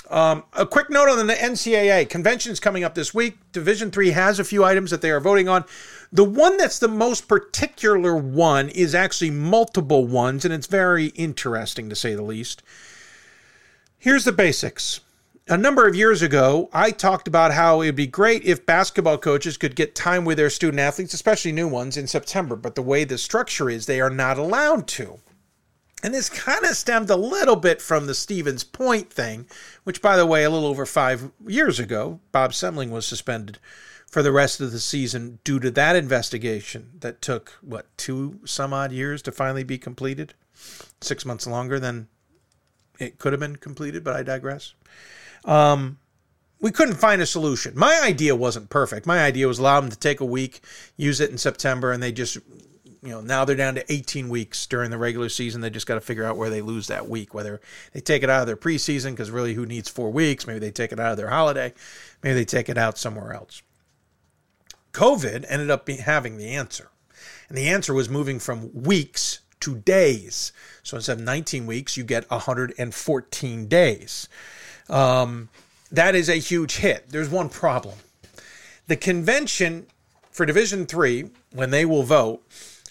[0.10, 3.38] Um, a quick note on the NCAA conventions coming up this week.
[3.52, 5.64] Division three has a few items that they are voting on.
[6.12, 11.88] The one that's the most particular one is actually multiple ones, and it's very interesting
[11.90, 12.64] to say the least.
[13.98, 15.00] Here's the basics.
[15.50, 19.58] A number of years ago, I talked about how it'd be great if basketball coaches
[19.58, 22.56] could get time with their student athletes, especially new ones, in September.
[22.56, 25.20] But the way the structure is, they are not allowed to.
[26.02, 29.46] And this kind of stemmed a little bit from the Stevens Point thing,
[29.84, 33.60] which, by the way, a little over five years ago, Bob Semling was suspended
[34.10, 38.72] for the rest of the season due to that investigation that took, what, two some
[38.72, 40.36] odd years to finally be completed?
[41.02, 42.08] Six months longer than
[42.98, 44.74] it could have been completed, but I digress.
[45.46, 45.98] Um,
[46.60, 47.74] we couldn't find a solution.
[47.76, 49.06] My idea wasn't perfect.
[49.06, 50.62] My idea was allow them to take a week,
[50.96, 54.66] use it in September, and they just, you know, now they're down to 18 weeks
[54.66, 55.60] during the regular season.
[55.60, 57.60] They just got to figure out where they lose that week, whether
[57.92, 60.48] they take it out of their preseason, because really who needs four weeks?
[60.48, 61.74] Maybe they take it out of their holiday.
[62.24, 63.62] Maybe they take it out somewhere else.
[64.94, 66.90] COVID ended up having the answer.
[67.50, 70.54] And the answer was moving from weeks to days.
[70.82, 74.30] So instead of 19 weeks, you get 114 days.
[74.90, 75.50] Um,
[75.92, 77.10] that is a huge hit.
[77.10, 77.95] There's one problem.
[78.88, 79.88] The convention
[80.32, 82.44] for Division 3, when they will vote,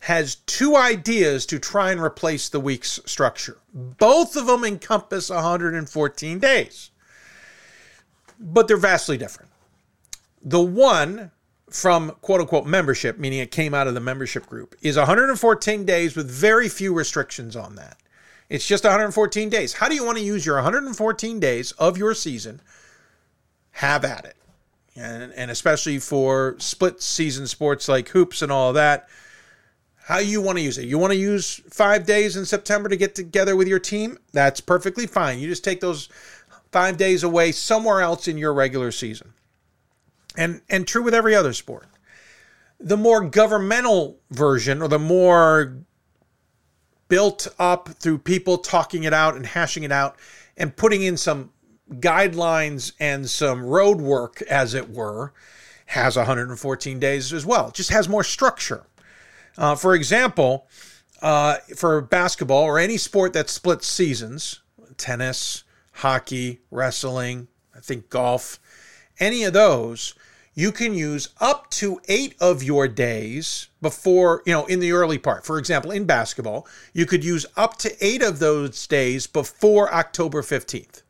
[0.02, 3.58] has two ideas to try and replace the week's structure.
[3.72, 6.90] Both of them encompass 114 days,
[8.38, 9.50] but they're vastly different.
[10.42, 11.30] The one
[11.70, 16.16] from quote unquote membership, meaning it came out of the membership group, is 114 days
[16.16, 17.96] with very few restrictions on that.
[18.52, 19.72] It's just 114 days.
[19.72, 22.60] How do you want to use your 114 days of your season?
[23.70, 24.36] Have at it.
[24.94, 29.08] And, and especially for split season sports like hoops and all of that,
[30.04, 30.84] how you want to use it.
[30.84, 34.18] You want to use five days in September to get together with your team?
[34.34, 35.38] That's perfectly fine.
[35.38, 36.10] You just take those
[36.72, 39.32] five days away somewhere else in your regular season
[40.36, 41.86] and and true with every other sport.
[42.78, 45.84] The more governmental version, or the more
[47.12, 50.16] built up through people talking it out and hashing it out,
[50.56, 51.52] and putting in some
[51.90, 55.34] guidelines and some road work, as it were,
[55.84, 57.68] has 114 days as well.
[57.68, 58.86] It just has more structure.
[59.58, 60.66] Uh, for example,
[61.20, 64.60] uh, for basketball or any sport that splits seasons,
[64.96, 65.64] tennis,
[65.96, 68.58] hockey, wrestling, I think golf,
[69.20, 70.14] any of those,
[70.54, 75.18] you can use up to eight of your days before, you know, in the early
[75.18, 75.46] part.
[75.46, 80.42] For example, in basketball, you could use up to eight of those days before October
[80.42, 81.02] 15th.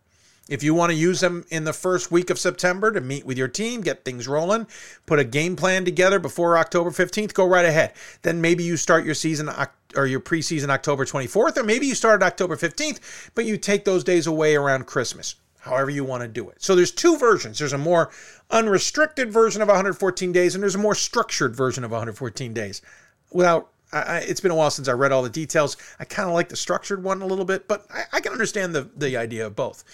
[0.48, 3.38] If you want to use them in the first week of September to meet with
[3.38, 4.66] your team, get things rolling,
[5.06, 7.94] put a game plan together before October 15th, go right ahead.
[8.22, 9.48] Then maybe you start your season
[9.96, 14.04] or your preseason October 24th, or maybe you start October 15th, but you take those
[14.04, 16.60] days away around Christmas however you want to do it.
[16.60, 17.60] So there's two versions.
[17.60, 18.10] There's a more
[18.50, 22.82] unrestricted version of 114 days, and there's a more structured version of 114 days.
[23.30, 25.76] Without, I, it's been a while since I read all the details.
[26.00, 28.74] I kind of like the structured one a little bit, but I, I can understand
[28.74, 29.84] the, the idea of both.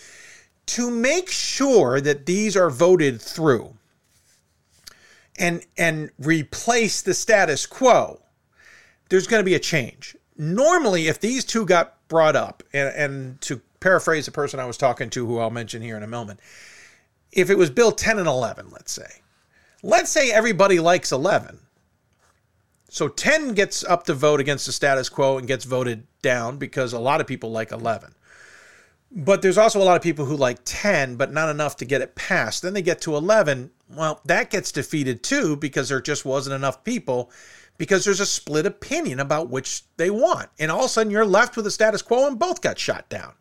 [0.68, 3.74] To make sure that these are voted through
[5.38, 8.22] and and replace the status quo,
[9.10, 10.16] there's going to be a change.
[10.36, 14.76] Normally, if these two got brought up, and, and to paraphrase the person I was
[14.76, 16.40] talking to, who I'll mention here in a moment.
[17.32, 19.23] If it was Bill 10 and 11, let's say,
[19.82, 21.58] let's say everybody likes 11.
[22.90, 26.92] So 10 gets up to vote against the status quo and gets voted down because
[26.92, 28.15] a lot of people like 11.
[29.10, 32.02] But there's also a lot of people who like 10, but not enough to get
[32.02, 32.62] it passed.
[32.62, 33.70] Then they get to 11.
[33.90, 37.31] Well, that gets defeated too because there just wasn't enough people
[37.78, 40.50] because there's a split opinion about which they want.
[40.58, 43.08] And all of a sudden you're left with the status quo and both got shot
[43.08, 43.32] down.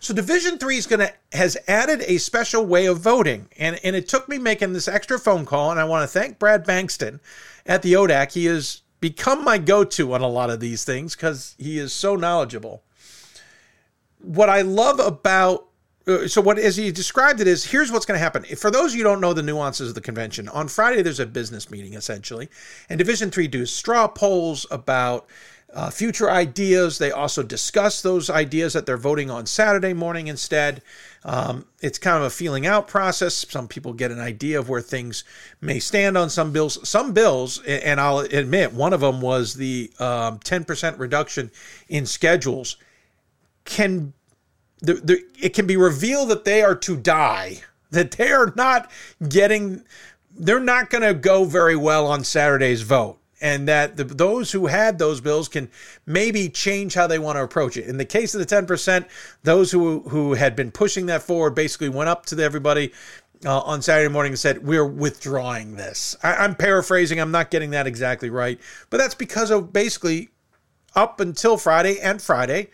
[0.00, 4.08] So Division Three is gonna has added a special way of voting, and and it
[4.08, 7.20] took me making this extra phone call, and I want to thank Brad Bankston
[7.66, 8.32] at the ODAC.
[8.32, 11.92] He has become my go to on a lot of these things because he is
[11.92, 12.82] so knowledgeable.
[14.20, 15.68] What I love about
[16.08, 18.92] uh, so what as he described it is here's what's going to happen for those
[18.92, 21.70] of you who don't know the nuances of the convention on friday there's a business
[21.70, 22.48] meeting essentially
[22.88, 25.28] and division three do straw polls about
[25.78, 26.98] uh, future ideas.
[26.98, 30.82] They also discuss those ideas that they're voting on saturday morning instead.
[31.24, 33.46] Um, it's kind of a feeling out process.
[33.48, 35.22] Some people get an idea of where things
[35.60, 36.88] may stand on some bills.
[36.88, 41.52] Some bills and i'll admit one of them was the um, 10% reduction
[41.88, 42.76] in schedules.
[43.64, 44.14] Can
[44.80, 47.58] the, the, it can be revealed that they are to die,
[47.92, 48.90] that they are not
[49.28, 49.84] getting,
[50.36, 53.18] they're not going to go very well on Saturday's vote.
[53.40, 55.70] And that the, those who had those bills can
[56.06, 57.86] maybe change how they want to approach it.
[57.86, 59.06] In the case of the 10%,
[59.44, 62.92] those who, who had been pushing that forward basically went up to everybody
[63.44, 66.16] uh, on Saturday morning and said, We're withdrawing this.
[66.22, 68.60] I, I'm paraphrasing, I'm not getting that exactly right.
[68.90, 70.30] But that's because of basically
[70.94, 72.70] up until Friday and Friday,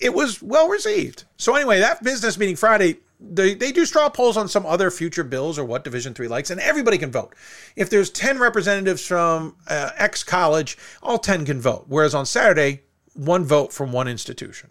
[0.00, 1.24] it was well received.
[1.36, 2.98] So anyway, that business meeting Friday,
[3.30, 6.50] they, they do straw polls on some other future bills or what Division Three likes,
[6.50, 7.34] and everybody can vote.
[7.76, 11.84] If there's ten representatives from uh, X college, all ten can vote.
[11.88, 12.82] Whereas on Saturday,
[13.14, 14.70] one vote from one institution.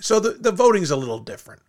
[0.00, 1.62] So the, the voting's a little different.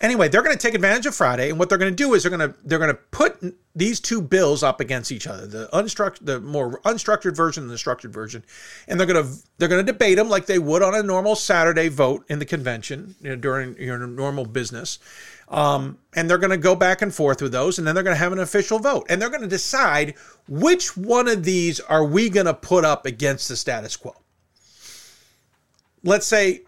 [0.00, 2.22] Anyway, they're going to take advantage of Friday, and what they're going to do is
[2.22, 3.42] they're going to they're going to put
[3.74, 7.78] these two bills up against each other the unstructured the more unstructured version and the
[7.78, 8.44] structured version,
[8.88, 11.34] and they're going to they're going to debate them like they would on a normal
[11.34, 14.98] Saturday vote in the convention you know, during your normal business,
[15.48, 18.14] um, and they're going to go back and forth with those, and then they're going
[18.14, 20.14] to have an official vote, and they're going to decide
[20.46, 24.14] which one of these are we going to put up against the status quo.
[26.02, 26.62] Let's say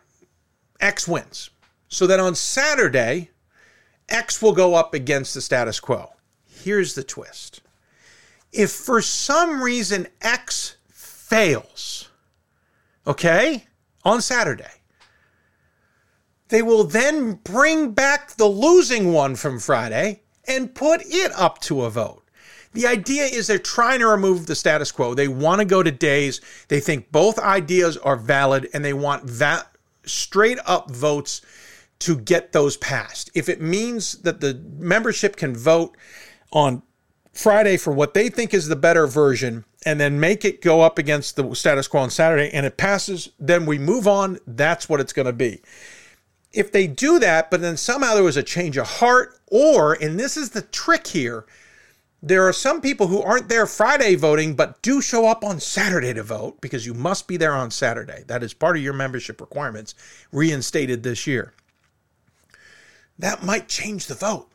[0.81, 1.51] X wins
[1.89, 3.31] so that on Saturday,
[4.09, 6.11] X will go up against the status quo.
[6.47, 7.61] Here's the twist
[8.53, 12.09] if for some reason X fails,
[13.07, 13.67] okay,
[14.05, 14.65] on Saturday,
[16.49, 21.83] they will then bring back the losing one from Friday and put it up to
[21.83, 22.25] a vote.
[22.73, 25.15] The idea is they're trying to remove the status quo.
[25.15, 26.41] They want to go to days.
[26.69, 29.67] They think both ideas are valid and they want va-
[30.05, 31.43] straight up votes
[32.01, 33.31] to get those passed.
[33.35, 35.97] If it means that the membership can vote
[36.53, 36.83] on
[37.33, 40.99] Friday for what they think is the better version and then make it go up
[40.99, 44.39] against the status quo on Saturday and it passes, then we move on.
[44.47, 45.61] That's what it's going to be.
[46.53, 50.19] If they do that, but then somehow there was a change of heart, or, and
[50.19, 51.47] this is the trick here,
[52.21, 56.13] there are some people who aren't there Friday voting, but do show up on Saturday
[56.15, 58.25] to vote because you must be there on Saturday.
[58.27, 59.95] That is part of your membership requirements,
[60.33, 61.53] reinstated this year
[63.19, 64.49] that might change the vote.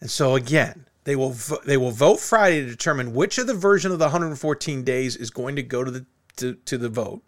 [0.00, 3.54] And so again, they will vo- they will vote Friday to determine which of the
[3.54, 7.22] version of the 114 days is going to go to the to, to the vote.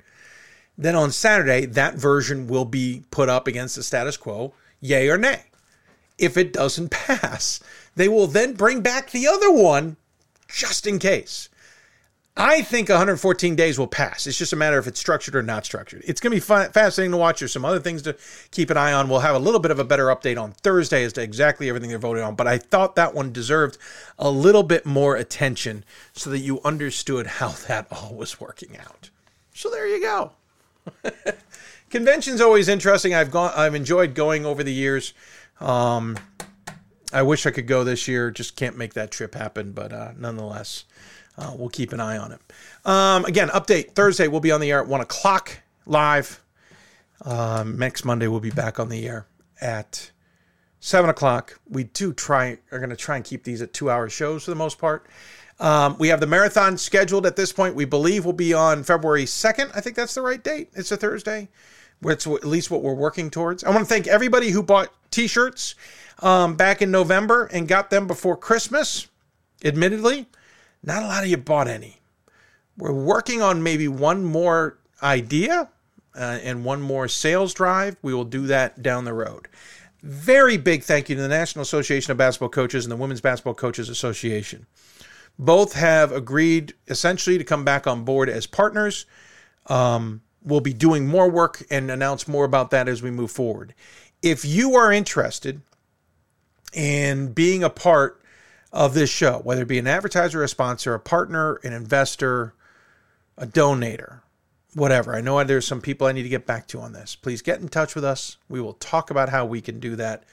[0.77, 5.19] Then on Saturday, that version will be put up against the status quo, yay or
[5.19, 5.45] nay.
[6.19, 7.61] If it doesn't pass,
[7.95, 9.97] they will then bring back the other one
[10.49, 11.49] just in case.
[12.37, 14.27] I think 114 days will pass.
[14.27, 16.03] It's just a matter if it's structured or not structured.
[16.07, 17.41] It's going to be fascinating to watch.
[17.41, 18.17] There's some other things to
[18.51, 19.11] keep an eye on.
[19.11, 21.91] We'll have a little bit of a better update on Thursday as to exactly everything
[21.91, 22.35] they're voting on.
[22.35, 23.77] But I thought that one deserved
[24.19, 29.11] a little bit more attention so that you understood how that all was working out.
[29.53, 30.33] So there you go.
[31.91, 33.13] Convention's always interesting.
[33.13, 33.53] I've gone.
[33.55, 35.13] I've enjoyed going over the years.
[35.61, 36.17] Um,
[37.13, 38.31] I wish I could go this year.
[38.31, 39.73] Just can't make that trip happen.
[39.73, 40.87] But uh, nonetheless
[41.39, 42.41] uh, we'll keep an eye on it.
[42.85, 44.29] Um, again, update Thursday.
[44.29, 46.41] We'll be on the air at one o'clock live.
[47.25, 49.27] Um, next Monday we'll be back on the air
[49.61, 50.11] at
[50.81, 51.61] seven o'clock.
[51.69, 54.57] We do try are going to try and keep these at two-hour shows for the
[54.57, 55.07] most part.
[55.61, 57.77] Um, we have the marathon scheduled at this point.
[57.77, 59.71] We believe will be on February second.
[59.75, 60.71] I think that's the right date.
[60.75, 61.49] It's a Thursday.
[62.05, 63.63] It's at least what we're working towards.
[63.63, 65.77] I want to thank everybody who bought T-shirts
[66.19, 69.07] um, back in November and got them before Christmas.
[69.65, 70.27] Admittedly,
[70.83, 72.01] not a lot of you bought any.
[72.77, 75.69] We're working on maybe one more idea
[76.15, 77.97] uh, and one more sales drive.
[78.03, 79.49] We will do that down the road.
[80.03, 83.55] Very big thank you to the National Association of Basketball Coaches and the Women's Basketball
[83.55, 84.67] Coaches Association.
[85.39, 89.07] Both have agreed essentially to come back on board as partners.
[89.67, 93.75] Um, we'll be doing more work and announce more about that as we move forward.
[94.23, 95.63] If you are interested
[96.73, 98.22] in being a part
[98.73, 102.55] of this show, whether it be an advertiser, a sponsor, a partner, an investor,
[103.37, 104.21] a donator,
[104.75, 105.15] whatever.
[105.15, 107.15] I know there's some people I need to get back to on this.
[107.15, 108.39] Please get in touch with us.
[108.49, 110.25] We will talk about how we can do that.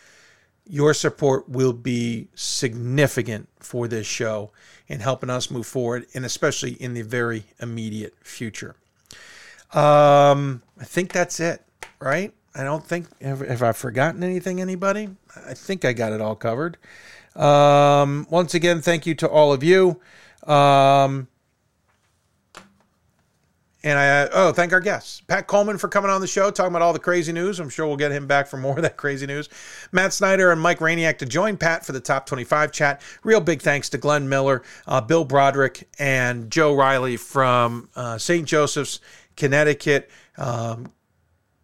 [0.70, 4.52] your support will be significant for this show
[4.88, 8.76] in helping us move forward, and especially in the very immediate future.
[9.74, 11.64] Um, I think that's it,
[12.00, 12.34] right?
[12.54, 14.62] I don't think have, have I forgotten anything.
[14.62, 15.10] Anybody?
[15.48, 16.78] I think I got it all covered.
[17.36, 20.00] Um, once again, thank you to all of you.
[20.44, 21.28] Um,
[23.82, 26.82] and I oh thank our guests Pat Coleman for coming on the show talking about
[26.82, 27.60] all the crazy news.
[27.60, 29.48] I'm sure we'll get him back for more of that crazy news.
[29.92, 33.02] Matt Snyder and Mike Rainiac to join Pat for the top 25 chat.
[33.24, 38.46] Real big thanks to Glenn Miller, uh, Bill Broderick, and Joe Reilly from uh, St.
[38.46, 39.00] Joseph's,
[39.38, 40.10] Connecticut.
[40.38, 40.92] Um,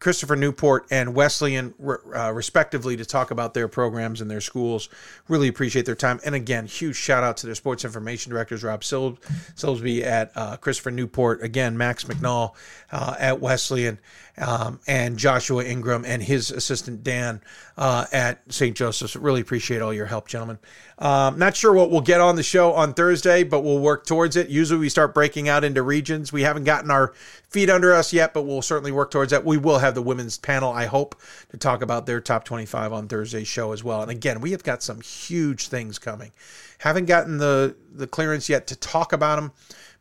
[0.06, 1.74] Christopher Newport and Wesleyan,
[2.16, 4.88] uh, respectively, to talk about their programs and their schools.
[5.28, 6.20] Really appreciate their time.
[6.24, 9.18] And again, huge shout out to their sports information directors, Rob Sil-
[9.56, 12.54] Silsby at uh, Christopher Newport, again, Max McNall
[12.92, 13.98] uh, at Wesleyan,
[14.38, 17.42] um, and Joshua Ingram and his assistant Dan
[17.78, 18.76] uh, at St.
[18.76, 19.16] Joseph's.
[19.16, 20.60] Really appreciate all your help, gentlemen.
[20.98, 24.36] Um, not sure what we'll get on the show on Thursday, but we'll work towards
[24.36, 24.50] it.
[24.50, 26.32] Usually we start breaking out into regions.
[26.32, 27.14] We haven't gotten our
[27.50, 29.44] feet under us yet, but we'll certainly work towards that.
[29.44, 33.08] We will have the women's panel, I hope, to talk about their top 25 on
[33.08, 34.02] Thursday's show as well.
[34.02, 36.32] And again, we have got some huge things coming.
[36.80, 39.52] Haven't gotten the, the clearance yet to talk about them,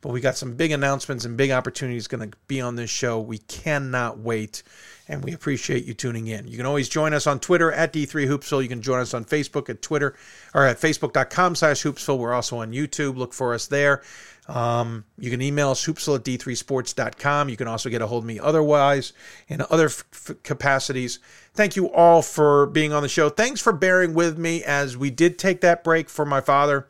[0.05, 3.18] but we got some big announcements and big opportunities going to be on this show.
[3.18, 4.62] We cannot wait
[5.08, 6.47] and we appreciate you tuning in.
[6.47, 8.62] You can always join us on Twitter at D3Hoopsville.
[8.62, 10.15] You can join us on Facebook at Twitter
[10.55, 12.18] or at facebook.com slash hoopsville.
[12.18, 13.16] We're also on YouTube.
[13.16, 14.02] Look for us there.
[14.47, 17.49] Um, you can email us hoopsville at d3sports.com.
[17.49, 19.15] You can also get a hold of me otherwise
[19.49, 21.18] in other f- f- capacities.
[21.55, 23.31] Thank you all for being on the show.
[23.31, 26.89] Thanks for bearing with me as we did take that break for my father.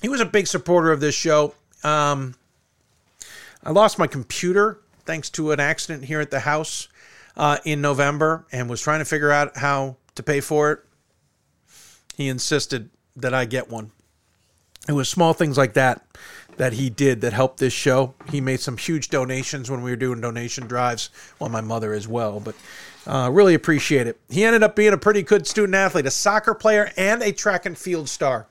[0.00, 1.54] He was a big supporter of this show.
[1.84, 2.34] Um,
[3.62, 6.88] I lost my computer thanks to an accident here at the house
[7.36, 10.80] uh, in November and was trying to figure out how to pay for it.
[12.16, 13.92] He insisted that I get one.
[14.88, 16.04] It was small things like that
[16.56, 18.14] that he did that helped this show.
[18.30, 21.10] He made some huge donations when we were doing donation drives.
[21.38, 22.56] Well, my mother as well, but
[23.06, 24.18] uh, really appreciate it.
[24.28, 27.64] He ended up being a pretty good student athlete, a soccer player, and a track
[27.64, 28.46] and field star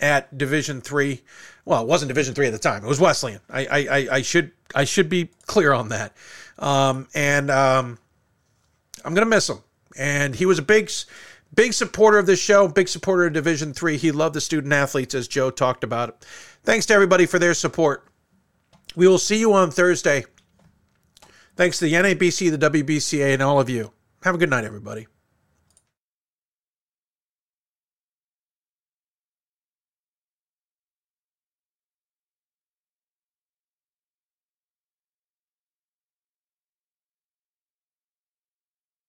[0.00, 1.22] at Division Three.
[1.64, 3.40] Well, it wasn't Division Three at the time; it was Wesleyan.
[3.48, 6.16] I, I, I should I should be clear on that.
[6.58, 7.98] Um, and um,
[9.04, 9.58] I'm gonna miss him.
[9.96, 10.90] And he was a big,
[11.54, 13.96] big supporter of this show, big supporter of Division Three.
[13.96, 16.24] He loved the student athletes, as Joe talked about.
[16.62, 18.06] Thanks to everybody for their support.
[18.96, 20.24] We will see you on Thursday.
[21.56, 23.92] Thanks to the NABC, the WBCA, and all of you.
[24.22, 25.06] Have a good night, everybody.